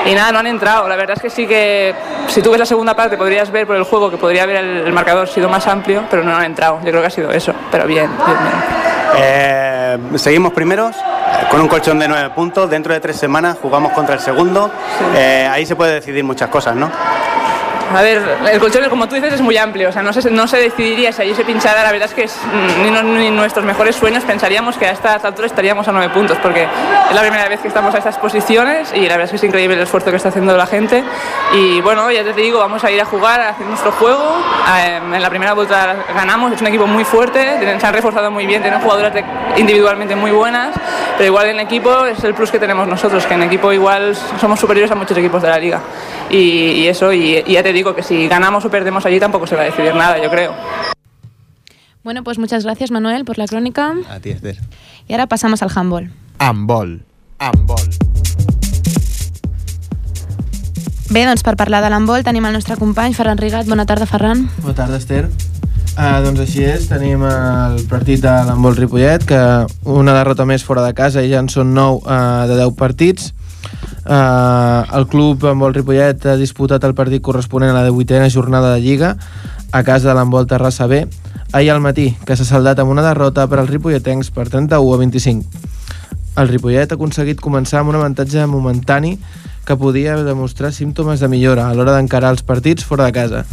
y 0.05 0.13
nada, 0.13 0.31
no 0.31 0.39
han 0.39 0.47
entrado. 0.47 0.88
La 0.88 0.95
verdad 0.95 1.17
es 1.17 1.21
que 1.21 1.29
sí 1.29 1.47
que 1.47 1.93
si 2.27 2.41
tú 2.41 2.51
ves 2.51 2.59
la 2.59 2.65
segunda 2.65 2.95
parte 2.95 3.17
podrías 3.17 3.51
ver 3.51 3.65
por 3.67 3.75
el 3.75 3.83
juego 3.83 4.09
que 4.09 4.17
podría 4.17 4.43
haber 4.43 4.57
el, 4.57 4.77
el 4.88 4.93
marcador 4.93 5.27
sido 5.27 5.50
más 5.50 5.67
amplio, 5.67 6.03
pero 6.09 6.24
no 6.24 6.36
han 6.36 6.43
entrado. 6.43 6.79
Yo 6.83 6.89
creo 6.89 7.01
que 7.01 7.07
ha 7.07 7.12
sido 7.12 7.31
eso, 7.31 7.53
pero 7.71 7.86
bien, 7.86 8.09
bien, 8.25 8.38
bien. 8.39 8.77
Eh, 9.19 9.97
seguimos 10.15 10.53
primeros 10.53 10.95
eh, 10.95 11.47
con 11.50 11.62
un 11.62 11.67
colchón 11.67 11.97
de 11.97 12.07
nueve 12.07 12.29
puntos, 12.36 12.69
dentro 12.69 12.93
de 12.93 13.00
tres 13.00 13.17
semanas 13.17 13.57
jugamos 13.62 13.93
contra 13.93 14.15
el 14.15 14.21
segundo, 14.21 14.69
Eh, 15.15 15.47
ahí 15.50 15.65
se 15.65 15.75
puede 15.75 15.93
decidir 15.93 16.24
muchas 16.24 16.50
cosas, 16.50 16.75
¿no? 16.75 16.91
A 17.96 18.01
ver, 18.01 18.22
el 18.51 18.60
colchón, 18.60 18.84
como 18.89 19.08
tú 19.08 19.15
dices, 19.15 19.34
es 19.34 19.41
muy 19.41 19.58
amplio. 19.58 19.89
O 19.89 19.91
sea, 19.91 20.03
no 20.03 20.12
se, 20.13 20.29
no 20.29 20.46
se 20.48 20.58
decidiría 20.58 21.12
si 21.13 21.22
allí 21.22 21.34
se 21.34 21.46
pinchara. 21.46 21.84
La 21.84 21.91
verdad 21.91 22.10
es 22.10 22.13
que 22.13 22.24
es, 22.24 22.36
mm, 22.38 22.84
ni, 22.84 22.91
no- 22.91 23.03
ni 23.03 23.29
nuestros 23.32 23.63
mejores 23.65 23.96
sueños 23.96 24.24
pensaríamos 24.25 24.77
que 24.77 24.86
a 24.88 24.91
esta 24.91 25.13
altura 25.15 25.48
estaríamos 25.48 25.88
a 25.88 25.91
nueve 25.94 26.10
puntos, 26.13 26.38
porque 26.41 26.63
es 26.63 27.15
la 27.15 27.22
primera 27.22 27.48
vez 27.48 27.62
que 27.62 27.67
estamos 27.70 27.96
a 27.96 27.98
estas 28.00 28.17
posiciones 28.17 28.91
y 28.94 29.01
la 29.01 29.15
verdad 29.17 29.24
es 29.25 29.29
que 29.32 29.36
es 29.38 29.44
increíble 29.44 29.75
el 29.77 29.84
esfuerzo 29.84 30.10
que 30.12 30.17
está 30.17 30.29
haciendo 30.29 30.56
la 30.58 30.67
gente. 30.67 31.03
Y 31.53 31.79
bueno, 31.82 32.12
ya 32.12 32.24
te 32.24 32.34
digo, 32.34 32.60
vamos 32.60 32.84
a 32.84 32.91
ir 32.91 33.00
a 33.01 33.06
jugar, 33.06 33.39
a 33.39 33.50
hacer 33.50 33.65
nuestro 33.65 33.91
juego. 33.94 34.36
Eh, 34.79 34.98
En 34.98 35.22
la 35.22 35.29
primera 35.29 35.53
vuelta 35.53 35.96
ganamos, 36.13 36.51
es 36.51 36.60
un 36.62 36.67
equipo 36.67 36.86
muy 36.88 37.06
fuerte, 37.06 37.58
se 37.79 37.86
han 37.86 37.94
reforzado 37.94 38.29
muy 38.32 38.46
bien, 38.46 38.62
tienen 38.62 38.82
jugadoras 38.82 39.13
individualmente 39.56 40.15
muy 40.15 40.32
buenas, 40.32 40.75
pero 41.17 41.27
igual 41.27 41.48
en 41.48 41.60
equipo 41.62 42.06
es 42.06 42.22
el 42.24 42.34
plus 42.34 42.51
que 42.51 42.60
tenemos 42.60 42.88
nosotros, 42.88 43.25
que 43.25 43.34
en 43.36 43.44
equipo 43.44 43.72
igual 43.72 44.15
somos 44.39 44.60
superiores 44.60 44.91
a 44.91 44.96
muchos 44.96 45.17
equipos 45.17 45.41
de 45.41 45.50
la 45.50 45.58
liga. 45.58 45.79
Y, 46.29 46.38
y 46.82 46.88
eso, 46.89 47.13
y, 47.13 47.41
y 47.46 47.53
ya 47.53 47.63
te 47.63 47.72
digo 47.72 47.76
que 47.84 48.03
si 48.03 48.27
ganamos 48.27 48.65
o 48.65 48.69
perdemos 48.69 49.05
allí 49.05 49.19
tampoco 49.19 49.48
se 49.48 49.55
va 49.55 49.62
a 49.62 49.65
decidir 49.65 49.96
nada, 49.96 50.22
yo 50.22 50.29
creo. 50.29 50.53
Bueno, 52.03 52.24
pues 52.24 52.39
muchas 52.39 52.63
gracias, 52.63 52.91
Manuel, 52.91 53.25
por 53.25 53.38
la 53.38 53.48
crónica. 53.48 53.93
A 54.10 54.19
ti, 54.19 54.29
Esther. 54.31 54.57
Y 55.07 55.13
ahora 55.13 55.27
pasamos 55.27 55.62
al 55.62 55.69
handball. 55.74 56.12
Handball. 56.39 57.03
Handball. 57.39 57.89
Bé, 61.10 61.25
doncs 61.25 61.43
per 61.43 61.55
parlar 61.55 61.79
de 61.84 61.89
l'handball 61.91 62.25
tenim 62.27 62.46
el 62.50 62.55
nostre 62.55 62.75
company 62.75 63.13
Ferran 63.15 63.39
Rigat. 63.39 63.67
Bona 63.67 63.86
tarda, 63.88 64.05
Ferran. 64.05 64.50
Bona 64.60 64.75
tarda, 64.75 64.98
Esther. 65.00 65.29
Uh, 65.98 66.19
doncs 66.22 66.41
així 66.43 66.65
és, 66.67 66.89
tenim 66.91 67.24
el 67.25 67.79
partit 67.89 68.22
de 68.22 68.34
l'handbol 68.50 68.75
Ripollet, 68.75 69.24
que 69.25 69.39
una 69.88 70.13
derrota 70.13 70.46
més 70.46 70.65
fora 70.67 70.84
de 70.84 70.91
casa 70.93 71.24
i 71.24 71.31
ja 71.31 71.39
en 71.39 71.48
són 71.50 71.72
9 71.74 72.03
uh, 72.03 72.43
de 72.51 72.60
10 72.60 72.75
partits. 72.77 73.31
Uh, 74.07 74.88
el 74.95 75.07
club 75.12 75.43
handbol 75.43 75.74
Ripollet 75.75 76.25
ha 76.25 76.38
disputat 76.39 76.83
el 76.88 76.95
partit 76.95 77.21
corresponent 77.21 77.74
a 77.74 77.81
la 77.81 77.89
18a 77.89 78.29
jornada 78.31 78.74
de 78.74 78.79
Lliga 78.79 79.17
a 79.71 79.81
casa 79.83 80.07
de 80.07 80.13
l'handbol 80.15 80.47
Terrassa 80.47 80.88
B 80.88 81.03
ahir 81.51 81.71
al 81.71 81.81
matí, 81.81 82.15
que 82.25 82.36
s'ha 82.36 82.45
saldat 82.47 82.79
amb 82.79 82.91
una 82.91 83.03
derrota 83.05 83.47
per 83.47 83.59
als 83.62 83.71
ripolletens 83.71 84.31
per 84.31 84.47
31 84.50 84.93
a 84.93 84.97
25. 84.97 85.65
El 86.38 86.50
Ripollet 86.51 86.91
ha 86.91 86.97
aconseguit 86.97 87.41
començar 87.41 87.81
amb 87.81 87.93
un 87.93 88.00
avantatge 88.00 88.45
momentani 88.45 89.17
que 89.67 89.75
podia 89.75 90.15
demostrar 90.24 90.71
símptomes 90.71 91.19
de 91.19 91.27
millora 91.27 91.67
a 91.67 91.74
l'hora 91.75 91.95
d'encarar 91.95 92.31
els 92.36 92.43
partits 92.43 92.86
fora 92.88 93.07
de 93.07 93.15
casa, 93.15 93.43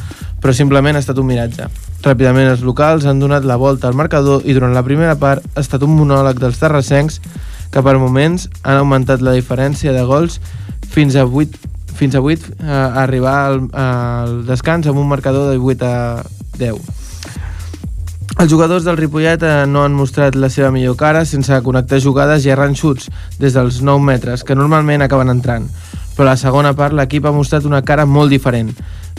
però 0.43 0.53
simplement 0.55 0.95
ha 0.95 1.03
estat 1.03 1.19
un 1.19 1.27
miratge. 1.27 1.67
Ràpidament 2.05 2.51
els 2.51 2.63
locals 2.63 3.07
han 3.09 3.23
donat 3.23 3.47
la 3.49 3.57
volta 3.57 3.89
al 3.89 3.97
marcador 3.99 4.45
i 4.45 4.55
durant 4.55 4.75
la 4.77 4.85
primera 4.85 5.17
part 5.17 5.43
ha 5.55 5.65
estat 5.65 5.83
un 5.83 5.95
monòleg 5.97 6.39
dels 6.39 6.61
terrassencs 6.61 7.21
que 7.75 7.83
per 7.83 7.97
moments 7.99 8.47
han 8.63 8.79
augmentat 8.79 9.23
la 9.27 9.35
diferència 9.35 9.93
de 9.93 10.05
gols 10.07 10.39
fins 10.95 11.17
a 11.19 11.25
8, 11.27 11.73
fins 11.99 12.15
a 12.15 12.21
8 12.23 12.53
eh, 12.55 12.69
a 12.71 13.03
arribar 13.03 13.39
al, 13.49 13.65
al 13.75 14.37
descans 14.47 14.87
amb 14.87 15.03
un 15.03 15.09
marcador 15.11 15.51
de 15.51 15.59
8 15.59 15.89
a 15.89 15.97
10. 16.61 16.79
Els 18.35 18.51
jugadors 18.51 18.87
del 18.87 18.97
Ripollet 18.99 19.43
eh, 19.43 19.65
no 19.67 19.83
han 19.83 19.95
mostrat 19.99 20.39
la 20.39 20.53
seva 20.55 20.71
millor 20.75 20.95
cara 20.99 21.25
sense 21.27 21.59
connectar 21.67 21.99
jugades 22.03 22.47
i 22.47 22.53
errant 22.55 22.79
xuts 22.79 23.11
des 23.43 23.59
dels 23.59 23.81
9 23.83 24.07
metres, 24.07 24.47
que 24.47 24.55
normalment 24.55 25.03
acaben 25.03 25.35
entrant. 25.35 25.67
Però 26.15 26.29
a 26.29 26.31
la 26.31 26.39
segona 26.39 26.77
part 26.79 26.95
l'equip 26.95 27.27
ha 27.27 27.35
mostrat 27.35 27.67
una 27.67 27.83
cara 27.83 28.07
molt 28.07 28.31
diferent. 28.31 28.71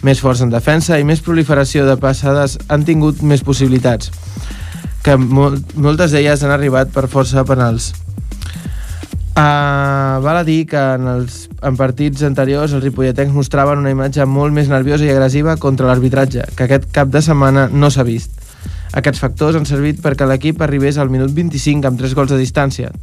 Més 0.03 0.23
força 0.23 0.47
en 0.47 0.51
defensa 0.51 0.99
i 0.99 1.03
més 1.03 1.23
proliferació 1.23 1.83
de 1.87 1.99
passades 1.99 2.55
han 2.71 2.87
tingut 2.87 3.19
més 3.19 3.43
possibilitats, 3.43 4.11
que 5.03 5.19
mol 5.19 5.59
moltes 5.75 6.15
d'elles 6.15 6.43
han 6.43 6.55
arribat 6.55 6.95
per 6.95 7.07
força 7.11 7.43
penals. 7.43 7.91
Uh, 9.35 10.21
val 10.23 10.37
a 10.39 10.43
dir 10.47 10.61
que 10.63 10.79
en 10.79 11.09
els 11.11 11.49
en 11.59 11.75
partits 11.75 12.23
anteriors 12.23 12.71
els 12.71 12.83
ripolletens 12.85 13.33
mostraven 13.35 13.81
una 13.81 13.91
imatge 13.91 14.23
molt 14.23 14.55
més 14.55 14.69
nerviosa 14.71 15.03
i 15.03 15.11
agressiva 15.11 15.57
contra 15.59 15.89
l'arbitratge, 15.89 16.45
que 16.55 16.67
aquest 16.69 16.87
cap 16.95 17.11
de 17.11 17.19
setmana 17.25 17.65
no 17.67 17.89
s'ha 17.91 18.07
vist. 18.07 18.31
Aquests 18.95 19.19
factors 19.19 19.57
han 19.59 19.67
servit 19.67 19.99
perquè 19.99 20.23
l'equip 20.29 20.63
arribés 20.63 20.95
al 20.97 21.11
minut 21.11 21.35
25 21.35 21.89
amb 21.89 21.99
3 21.99 22.15
gols 22.15 22.31
de 22.31 22.39
distància. 22.39 22.93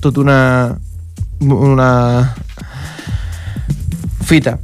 Tot 0.00 0.16
una... 0.16 0.38
una 1.44 1.90
fita. 4.24 4.56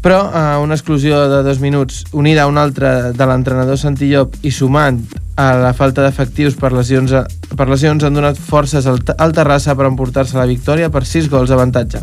Però 0.00 0.20
eh, 0.30 0.56
una 0.62 0.76
exclusió 0.78 1.18
de 1.28 1.42
dos 1.42 1.58
minuts 1.60 2.04
unida 2.12 2.44
a 2.44 2.50
una 2.50 2.62
altra 2.62 3.12
de 3.12 3.26
l'entrenador 3.26 3.78
Santillop 3.78 4.38
i 4.46 4.52
sumant 4.54 5.02
a 5.40 5.54
la 5.56 5.72
falta 5.74 6.04
d'efectius 6.04 6.56
per 6.60 6.72
lesions, 6.76 7.12
per 7.56 7.68
lesions 7.68 8.04
han 8.04 8.16
donat 8.16 8.38
forces 8.38 8.86
al, 8.86 9.00
al 9.18 9.34
Terrassa 9.36 9.74
per 9.76 9.88
emportar-se 9.88 10.38
la 10.38 10.48
victòria 10.48 10.90
per 10.92 11.04
6 11.08 11.30
gols 11.32 11.50
d'avantatge. 11.50 12.02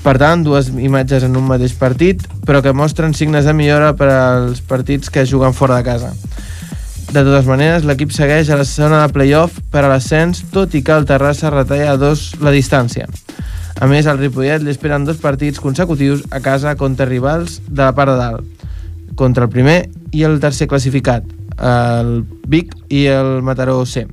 Per 0.00 0.16
tant, 0.16 0.40
dues 0.44 0.70
imatges 0.80 1.26
en 1.26 1.36
un 1.36 1.44
mateix 1.44 1.74
partit, 1.76 2.22
però 2.48 2.62
que 2.64 2.72
mostren 2.72 3.12
signes 3.16 3.44
de 3.44 3.52
millora 3.52 3.92
per 3.96 4.08
als 4.08 4.62
partits 4.64 5.12
que 5.12 5.26
juguen 5.28 5.52
fora 5.56 5.76
de 5.76 5.84
casa. 5.84 6.14
De 7.10 7.24
totes 7.26 7.48
maneres, 7.48 7.84
l'equip 7.84 8.12
segueix 8.14 8.48
a 8.48 8.56
la 8.56 8.64
zona 8.64 9.02
de 9.02 9.12
playoff 9.12 9.58
per 9.72 9.82
a 9.84 9.90
l'ascens, 9.90 10.44
tot 10.54 10.76
i 10.78 10.80
que 10.86 10.94
el 10.94 11.08
Terrassa 11.08 11.50
retalla 11.52 11.92
a 11.92 11.98
dos 12.00 12.30
la 12.40 12.52
distància. 12.54 13.08
A 13.80 13.86
més, 13.88 14.04
al 14.04 14.18
Ripollet 14.20 14.60
li 14.60 14.74
esperen 14.74 15.06
dos 15.08 15.16
partits 15.22 15.60
consecutius 15.64 16.26
a 16.36 16.42
casa 16.44 16.74
contra 16.76 17.06
rivals 17.08 17.62
de 17.64 17.80
la 17.80 17.94
part 17.96 18.12
de 18.12 18.16
dalt, 18.18 18.66
contra 19.16 19.46
el 19.48 19.52
primer 19.52 19.78
i 20.12 20.26
el 20.28 20.36
tercer 20.42 20.68
classificat, 20.68 21.24
el 21.56 22.10
Vic 22.52 22.74
i 22.92 23.06
el 23.08 23.40
Mataró 23.40 23.78
C. 23.88 24.04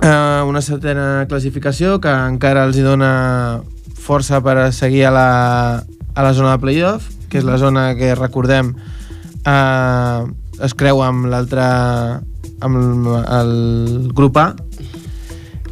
Uh, 0.00 0.48
una 0.48 0.64
setena 0.64 1.26
classificació 1.28 1.98
que 2.00 2.08
encara 2.08 2.64
els 2.64 2.80
dona 2.80 3.60
força 4.00 4.40
per 4.44 4.72
seguir 4.72 5.04
a 5.08 5.12
la, 5.12 5.28
a 5.84 6.24
la 6.24 6.32
zona 6.32 6.56
de 6.56 6.64
playoff, 6.64 7.12
que 7.28 7.40
és 7.40 7.44
la 7.44 7.60
zona 7.60 7.90
que 8.00 8.14
recordem 8.16 8.72
uh, 9.44 10.24
es 10.64 10.72
creu 10.72 11.04
amb 11.04 11.28
l'altre 11.28 11.68
amb 12.64 13.08
el 13.28 14.10
grup 14.16 14.40
A 14.40 14.54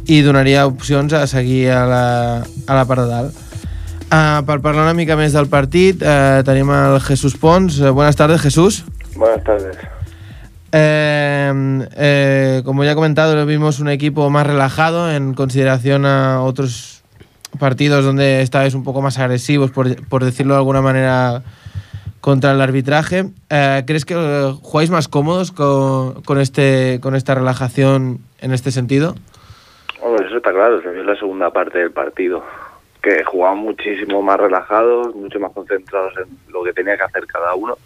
i 0.05 0.21
donaria 0.21 0.65
opcions 0.67 1.13
a 1.13 1.25
seguir 1.27 1.71
a 1.71 1.85
la, 1.87 2.05
a 2.43 2.75
la 2.75 2.85
part 2.85 3.03
de 3.03 3.07
dalt. 3.07 3.41
Uh, 4.13 4.43
per 4.45 4.59
parlar 4.61 4.83
una 4.85 4.93
mica 4.93 5.17
més 5.17 5.33
del 5.33 5.49
partit, 5.49 6.03
uh, 6.05 6.43
tenim 6.45 6.69
el 6.69 6.99
Jesús 7.01 7.33
Pons. 7.39 7.79
Uh, 7.81 7.93
buenas 7.95 8.15
tardes, 8.15 8.41
Jesús. 8.41 8.83
Buenas 9.15 9.43
tardes. 9.43 9.77
Eh, 10.75 11.53
eh, 11.95 12.61
como 12.65 12.83
ya 12.83 12.93
he 12.93 12.95
comentado, 12.95 13.45
vimos 13.45 13.79
un 13.79 13.89
equipo 13.89 14.27
más 14.31 14.47
relajado 14.47 15.11
en 15.11 15.35
consideración 15.35 16.07
a 16.07 16.41
otros 16.41 17.03
partidos 17.59 18.03
donde 18.03 18.41
estabais 18.41 18.73
un 18.73 18.83
poco 18.83 18.99
más 19.03 19.19
agresivos, 19.19 19.69
por, 19.69 20.03
por 20.07 20.25
decirlo 20.25 20.55
de 20.55 20.59
alguna 20.59 20.81
manera, 20.81 21.43
contra 22.21 22.53
el 22.53 22.61
arbitraje. 22.61 23.29
Eh, 23.51 23.83
¿Crees 23.85 24.03
que 24.03 24.15
eh, 24.17 24.53
jugáis 24.63 24.89
más 24.89 25.07
cómodos 25.07 25.51
con, 25.51 26.23
con, 26.23 26.39
este, 26.39 26.99
con 27.01 27.15
esta 27.15 27.35
relajación 27.35 28.21
en 28.39 28.51
este 28.51 28.71
sentido? 28.71 29.15
Eso 30.33 30.39
está 30.39 30.51
claro, 30.51 30.81
se 30.81 30.89
vio 30.89 31.03
la 31.03 31.15
segunda 31.15 31.51
parte 31.51 31.77
del 31.77 31.91
partido, 31.91 32.43
que 33.03 33.23
jugaban 33.23 33.59
muchísimo 33.59 34.23
más 34.23 34.39
relajados, 34.39 35.13
mucho 35.13 35.39
más 35.39 35.51
concentrados 35.51 36.11
en 36.17 36.51
lo 36.51 36.63
que 36.63 36.73
tenía 36.73 36.97
que 36.97 37.03
hacer 37.03 37.27
cada 37.27 37.53
uno 37.53 37.77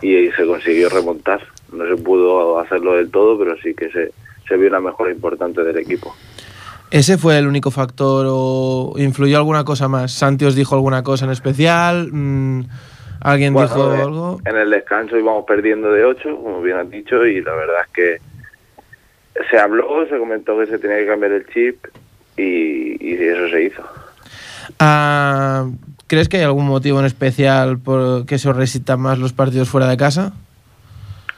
y 0.00 0.30
se 0.30 0.46
consiguió 0.46 0.88
remontar. 0.88 1.40
No 1.72 1.84
se 1.88 2.00
pudo 2.00 2.60
hacerlo 2.60 2.94
del 2.94 3.10
todo, 3.10 3.36
pero 3.36 3.56
sí 3.56 3.74
que 3.74 3.90
se, 3.90 4.12
se 4.46 4.56
vio 4.56 4.68
una 4.68 4.78
mejora 4.78 5.10
importante 5.10 5.64
del 5.64 5.78
equipo. 5.78 6.14
¿Ese 6.92 7.18
fue 7.18 7.36
el 7.38 7.48
único 7.48 7.72
factor 7.72 8.26
o 8.30 8.94
influyó 8.96 9.38
alguna 9.38 9.64
cosa 9.64 9.88
más? 9.88 10.12
¿Santi 10.12 10.44
os 10.44 10.54
dijo 10.54 10.76
alguna 10.76 11.02
cosa 11.02 11.24
en 11.24 11.32
especial? 11.32 12.12
Mm, 12.12 12.66
¿Alguien 13.20 13.52
Bueno, 13.52 13.68
dijo 13.68 13.94
eh, 13.94 14.00
algo? 14.00 14.40
En 14.44 14.56
el 14.56 14.70
descanso 14.70 15.18
íbamos 15.18 15.44
perdiendo 15.44 15.90
de 15.90 16.04
8, 16.04 16.36
como 16.36 16.62
bien 16.62 16.76
has 16.76 16.88
dicho, 16.88 17.26
y 17.26 17.42
la 17.42 17.52
verdad 17.52 17.80
es 17.84 17.92
que 17.92 18.30
se 19.48 19.58
habló, 19.58 20.06
se 20.08 20.18
comentó 20.18 20.58
que 20.58 20.66
se 20.66 20.78
tenía 20.78 20.98
que 20.98 21.06
cambiar 21.06 21.32
el 21.32 21.46
chip 21.46 21.84
y, 22.36 22.96
y 23.00 23.14
eso 23.14 23.48
se 23.48 23.62
hizo. 23.64 23.82
Ah, 24.78 25.66
¿Crees 26.06 26.28
que 26.28 26.38
hay 26.38 26.42
algún 26.42 26.66
motivo 26.66 26.98
en 26.98 27.06
especial 27.06 27.78
por 27.78 28.26
que 28.26 28.38
se 28.38 28.48
os 28.48 28.56
resitan 28.56 29.00
más 29.00 29.18
los 29.18 29.32
partidos 29.32 29.68
fuera 29.68 29.86
de 29.86 29.96
casa? 29.96 30.32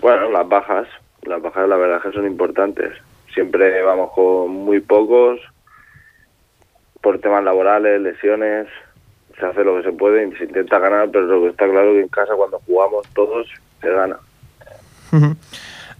Bueno, 0.00 0.30
las 0.30 0.49
bajas, 0.49 0.88
las 1.23 1.42
bajas 1.42 1.68
la 1.68 1.76
verdad 1.76 2.00
que 2.02 2.12
son 2.12 2.26
importantes. 2.26 2.92
Siempre 3.35 3.82
vamos 3.82 4.11
con 4.12 4.50
muy 4.50 4.80
pocos 4.80 5.40
por 7.00 7.18
temas 7.18 7.44
laborales, 7.44 8.00
lesiones. 8.00 8.66
Se 9.38 9.47
hace 9.47 9.64
lo 9.64 9.76
que 9.76 9.90
se 9.90 9.92
puede 9.92 10.26
y 10.26 10.32
se 10.37 10.44
intenta 10.44 10.78
ganar, 10.78 11.11
pero 11.11 11.26
lo 11.26 11.42
que 11.42 11.49
está 11.49 11.68
claro 11.68 11.92
que 11.92 12.00
en 12.00 12.09
casa 12.09 12.35
cuando 12.35 12.61
jugamos 12.61 13.06
todos 13.14 13.49
se 13.80 13.90
gana. 13.90 14.16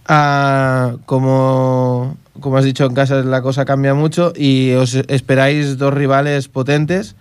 Ah, 0.07 0.95
como, 1.05 2.17
como 2.39 2.57
has 2.57 2.65
dicho, 2.65 2.85
en 2.85 2.93
casa 2.93 3.23
la 3.23 3.41
cosa 3.41 3.65
cambia 3.65 3.93
mucho 3.93 4.33
y 4.35 4.73
os 4.73 4.95
esperáis 4.95 5.77
dos 5.77 5.93
rivales 5.93 6.49
potentes, 6.49 7.15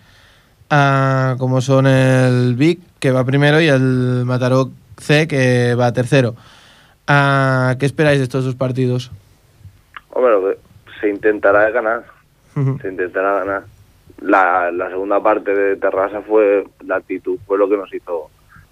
ah, 0.70 1.36
como 1.38 1.60
son 1.60 1.86
el 1.86 2.54
Vic, 2.56 2.80
que 2.98 3.12
va 3.12 3.24
primero, 3.24 3.60
y 3.60 3.68
el 3.68 4.24
Mataró 4.24 4.70
C, 4.98 5.28
que 5.28 5.74
va 5.74 5.92
tercero. 5.92 6.34
Ah, 7.06 7.76
¿Qué 7.78 7.86
esperáis 7.86 8.18
de 8.18 8.24
estos 8.24 8.44
dos 8.44 8.54
partidos? 8.56 9.10
Hombre, 10.10 10.58
se 11.00 11.08
intentará 11.08 11.70
ganar, 11.70 12.04
se 12.54 12.88
intentará 12.88 13.44
ganar. 13.44 13.62
La, 14.20 14.70
la 14.70 14.88
segunda 14.88 15.20
parte 15.20 15.54
de 15.54 15.76
Terrassa 15.76 16.20
fue 16.22 16.64
la 16.84 16.96
actitud, 16.96 17.38
fue 17.46 17.58
lo 17.58 17.68
que 17.68 17.76
nos 17.76 17.92
hizo 17.92 18.30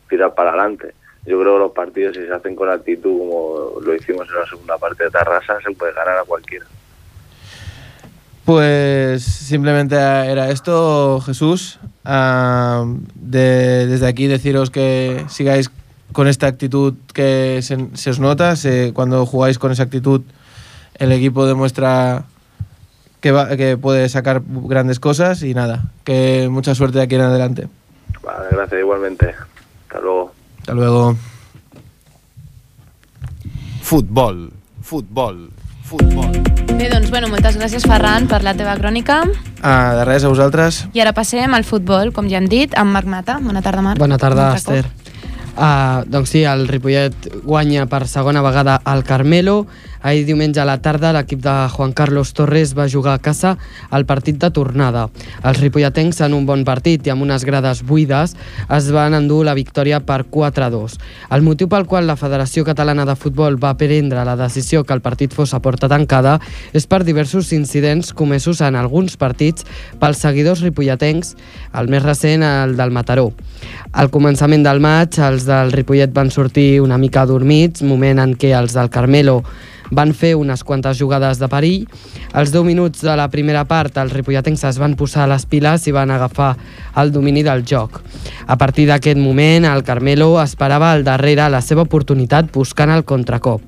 tirar 0.09 0.35
para 0.35 0.51
adelante. 0.51 0.95
Yo 1.27 1.39
creo 1.41 1.55
que 1.55 1.59
los 1.61 1.73
partidos, 1.73 2.17
si 2.17 2.23
se 2.25 2.33
hacen 2.33 2.57
con 2.57 2.71
actitud, 2.71 3.19
como 3.19 3.81
lo 3.81 3.95
hicimos 3.95 4.27
en 4.29 4.35
la 4.41 4.47
segunda 4.47 4.79
parte 4.79 5.05
de 5.05 5.11
Terrassa, 5.11 5.59
se 5.65 5.71
puede 5.75 5.93
ganar 5.93 6.19
a 6.19 6.25
cualquiera. 6.25 6.65
Pues 8.45 9.23
simplemente 9.23 9.95
era 9.97 10.51
esto, 10.51 11.21
Jesús. 11.21 11.79
Ah, 12.05 12.85
de- 13.15 13.87
desde 13.87 14.09
aquí 14.09 14.27
deciros 14.27 14.71
que 14.71 15.25
sigáis 15.29 15.71
con 16.13 16.27
esta 16.27 16.47
actitud 16.47 16.95
que 17.13 17.61
se, 17.63 17.87
se 17.95 18.11
os 18.11 18.19
nota. 18.19 18.57
Se- 18.57 18.93
cuando 18.95 19.27
jugáis 19.27 19.59
con 19.59 19.71
esa 19.73 19.85
actitud, 19.85 20.23
el 20.99 21.13
equipo 21.13 21.47
demuestra 21.47 22.25
que, 23.21 23.31
va- 23.31 23.57
que 23.57 23.77
puede 23.77 24.09
sacar 24.09 24.41
grandes 24.47 24.99
cosas 24.99 25.43
y 25.43 25.53
nada, 25.55 25.85
que 26.05 26.49
mucha 26.51 26.75
suerte 26.75 26.99
de 26.99 27.05
aquí 27.05 27.15
en 27.17 27.21
adelante. 27.21 27.69
Vale, 28.23 28.49
gracias 28.51 28.81
igualmente. 28.81 29.35
Hasta 29.87 30.01
luego. 30.01 30.33
Hasta 30.71 30.79
luego. 30.79 31.17
Futbol, 33.83 34.53
futbol, 34.81 35.51
futbol. 35.83 36.31
Bé, 36.79 36.87
doncs, 36.87 37.11
bueno, 37.11 37.27
moltes 37.27 37.57
gràcies, 37.59 37.83
Ferran, 37.83 38.29
per 38.31 38.45
la 38.47 38.53
teva 38.55 38.77
crònica. 38.79 39.17
Ah, 39.67 39.97
de 39.99 40.05
res, 40.07 40.23
a 40.23 40.31
vosaltres. 40.31 40.85
I 40.95 41.03
ara 41.03 41.11
passem 41.11 41.59
al 41.59 41.67
futbol, 41.67 42.13
com 42.15 42.31
ja 42.31 42.39
hem 42.39 42.47
dit, 42.47 42.77
amb 42.79 42.95
Marc 42.95 43.11
Mata. 43.11 43.41
Bona 43.43 43.65
tarda, 43.67 43.83
Marc. 43.83 43.99
Bona 43.99 44.21
tarda, 44.23 44.53
Esther. 44.55 44.87
Uh, 45.57 46.07
doncs 46.07 46.37
sí, 46.37 46.45
el 46.47 46.69
Ripollet 46.71 47.27
guanya 47.43 47.89
per 47.91 48.05
segona 48.07 48.47
vegada 48.47 48.79
al 48.79 49.03
Carmelo. 49.03 49.65
Ahir 50.03 50.25
diumenge 50.25 50.61
a 50.63 50.65
la 50.65 50.79
tarda 50.81 51.13
l'equip 51.13 51.43
de 51.45 51.53
Juan 51.75 51.93
Carlos 51.93 52.33
Torres 52.33 52.73
va 52.77 52.89
jugar 52.89 53.15
a 53.19 53.21
casa 53.21 53.57
al 53.91 54.07
partit 54.09 54.39
de 54.41 54.49
tornada. 54.51 55.09
Els 55.45 55.61
ripolletens 55.61 56.23
en 56.25 56.33
un 56.35 56.47
bon 56.49 56.65
partit 56.65 57.05
i 57.07 57.13
amb 57.13 57.27
unes 57.27 57.45
grades 57.45 57.83
buides 57.85 58.33
es 58.77 58.91
van 58.95 59.15
endur 59.19 59.43
la 59.45 59.55
victòria 59.59 60.01
per 60.01 60.23
4-2. 60.33 60.97
El 61.37 61.45
motiu 61.45 61.69
pel 61.69 61.85
qual 61.85 62.09
la 62.09 62.17
Federació 62.17 62.65
Catalana 62.65 63.05
de 63.05 63.17
Futbol 63.17 63.59
va 63.61 63.75
prendre 63.77 64.25
la 64.25 64.37
decisió 64.41 64.85
que 64.85 64.97
el 64.97 65.05
partit 65.05 65.37
fos 65.37 65.53
a 65.53 65.61
porta 65.61 65.91
tancada 65.93 66.39
és 66.73 66.89
per 66.89 67.03
diversos 67.05 67.53
incidents 67.53 68.15
comesos 68.17 68.63
en 68.65 68.79
alguns 68.81 69.19
partits 69.21 69.67
pels 70.01 70.25
seguidors 70.25 70.65
ripolletens, 70.65 71.35
el 71.77 71.93
més 71.93 72.03
recent 72.03 72.43
el 72.47 72.77
del 72.79 72.95
Mataró. 72.95 73.31
Al 73.93 74.09
començament 74.09 74.65
del 74.65 74.81
maig, 74.81 75.19
els 75.21 75.45
del 75.49 75.73
Ripollet 75.75 76.13
van 76.15 76.31
sortir 76.31 76.81
una 76.81 76.99
mica 76.99 77.27
dormits, 77.27 77.83
moment 77.83 78.23
en 78.23 78.37
què 78.39 78.55
els 78.57 78.77
del 78.77 78.89
Carmelo 78.89 79.41
van 79.91 80.15
fer 80.15 80.35
unes 80.39 80.65
quantes 80.65 80.99
jugades 80.99 81.39
de 81.39 81.49
perill. 81.51 81.87
Als 82.33 82.53
10 82.55 82.65
minuts 82.65 83.03
de 83.03 83.17
la 83.17 83.29
primera 83.31 83.65
part, 83.69 83.97
els 83.99 84.13
ripolletens 84.15 84.65
es 84.69 84.79
van 84.79 84.97
posar 84.97 85.25
a 85.25 85.31
les 85.33 85.47
piles 85.51 85.87
i 85.87 85.95
van 85.95 86.11
agafar 86.11 86.55
el 87.03 87.13
domini 87.13 87.43
del 87.47 87.65
joc. 87.67 88.01
A 88.47 88.57
partir 88.59 88.87
d'aquest 88.91 89.19
moment, 89.19 89.67
el 89.67 89.85
Carmelo 89.85 90.33
esperava 90.43 90.93
al 90.93 91.05
darrere 91.05 91.49
la 91.51 91.61
seva 91.61 91.87
oportunitat 91.87 92.53
buscant 92.55 92.91
el 92.95 93.05
contracop. 93.05 93.63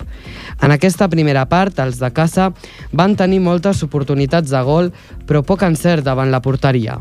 En 0.62 0.70
aquesta 0.70 1.08
primera 1.10 1.44
part, 1.50 1.78
els 1.82 1.98
de 1.98 2.12
casa 2.14 2.52
van 2.92 3.16
tenir 3.18 3.40
moltes 3.42 3.82
oportunitats 3.82 4.50
de 4.52 4.60
gol, 4.62 4.92
però 5.26 5.42
poc 5.46 5.64
encert 5.66 6.04
davant 6.06 6.30
la 6.30 6.42
porteria. 6.42 6.98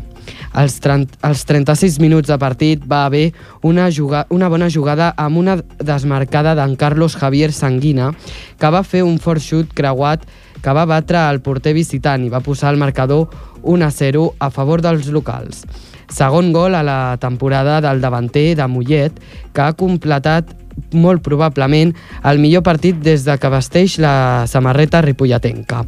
Als, 0.53 0.79
30, 0.83 1.17
als 1.25 1.45
36 1.49 1.97
minuts 2.03 2.29
de 2.29 2.37
partit 2.37 2.83
va 2.87 3.05
haver 3.05 3.31
una, 3.63 3.89
juga, 3.91 4.25
una 4.29 4.49
bona 4.51 4.69
jugada 4.69 5.11
amb 5.17 5.39
una 5.41 5.57
desmarcada 5.79 6.53
d'en 6.55 6.75
Carlos 6.75 7.15
Javier 7.17 7.51
Sanguina, 7.55 8.11
que 8.59 8.71
va 8.71 8.83
fer 8.83 9.03
un 9.07 9.17
fort 9.19 9.41
xut 9.41 9.73
creuat 9.73 10.27
que 10.61 10.75
va 10.77 10.85
batre 10.85 11.23
el 11.29 11.41
porter 11.41 11.73
visitant 11.73 12.25
i 12.25 12.29
va 12.29 12.43
posar 12.45 12.73
el 12.73 12.79
marcador 12.81 13.31
1-0 13.63 14.27
a 14.39 14.49
favor 14.53 14.83
dels 14.85 15.09
locals. 15.09 15.65
Segon 16.11 16.51
gol 16.51 16.75
a 16.75 16.83
la 16.83 17.17
temporada 17.23 17.79
del 17.81 18.01
davanter 18.03 18.51
de 18.59 18.67
Mollet, 18.67 19.15
que 19.55 19.63
ha 19.63 19.73
completat 19.79 20.51
molt 20.93 21.23
probablement 21.23 21.93
el 22.27 22.39
millor 22.39 22.63
partit 22.63 22.99
des 23.03 23.25
de 23.25 23.37
que 23.39 23.51
vesteix 23.51 23.97
la 24.01 24.45
samarreta 24.47 25.01
ripolletenca. 25.01 25.83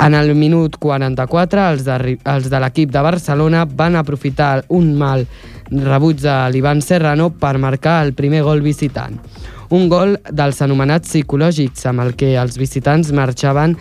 En 0.00 0.14
el 0.14 0.34
minut 0.34 0.76
44, 0.80 1.66
els 1.72 1.84
de, 1.86 2.18
els 2.18 2.50
de 2.50 2.60
l'equip 2.62 2.92
de 2.92 3.02
Barcelona 3.04 3.64
van 3.66 3.96
aprofitar 3.96 4.64
un 4.68 4.94
mal 4.98 5.26
rebuig 5.72 6.20
de 6.20 6.36
l'Ivan 6.52 6.82
Serrano 6.84 7.30
per 7.30 7.56
marcar 7.58 8.02
el 8.06 8.12
primer 8.14 8.42
gol 8.44 8.60
visitant. 8.64 9.18
Un 9.72 9.88
gol 9.88 10.18
dels 10.28 10.60
anomenats 10.60 11.08
psicològics, 11.08 11.86
amb 11.88 12.04
el 12.04 12.16
que 12.16 12.34
els 12.36 12.58
visitants 12.60 13.12
marxaven 13.16 13.78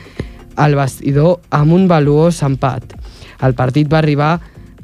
al 0.55 0.75
vestidor 0.75 1.39
amb 1.51 1.73
un 1.75 1.87
valuós 1.87 2.41
empat. 2.47 2.95
El 3.41 3.55
partit 3.57 3.89
va 3.91 3.99
arribar 3.99 4.37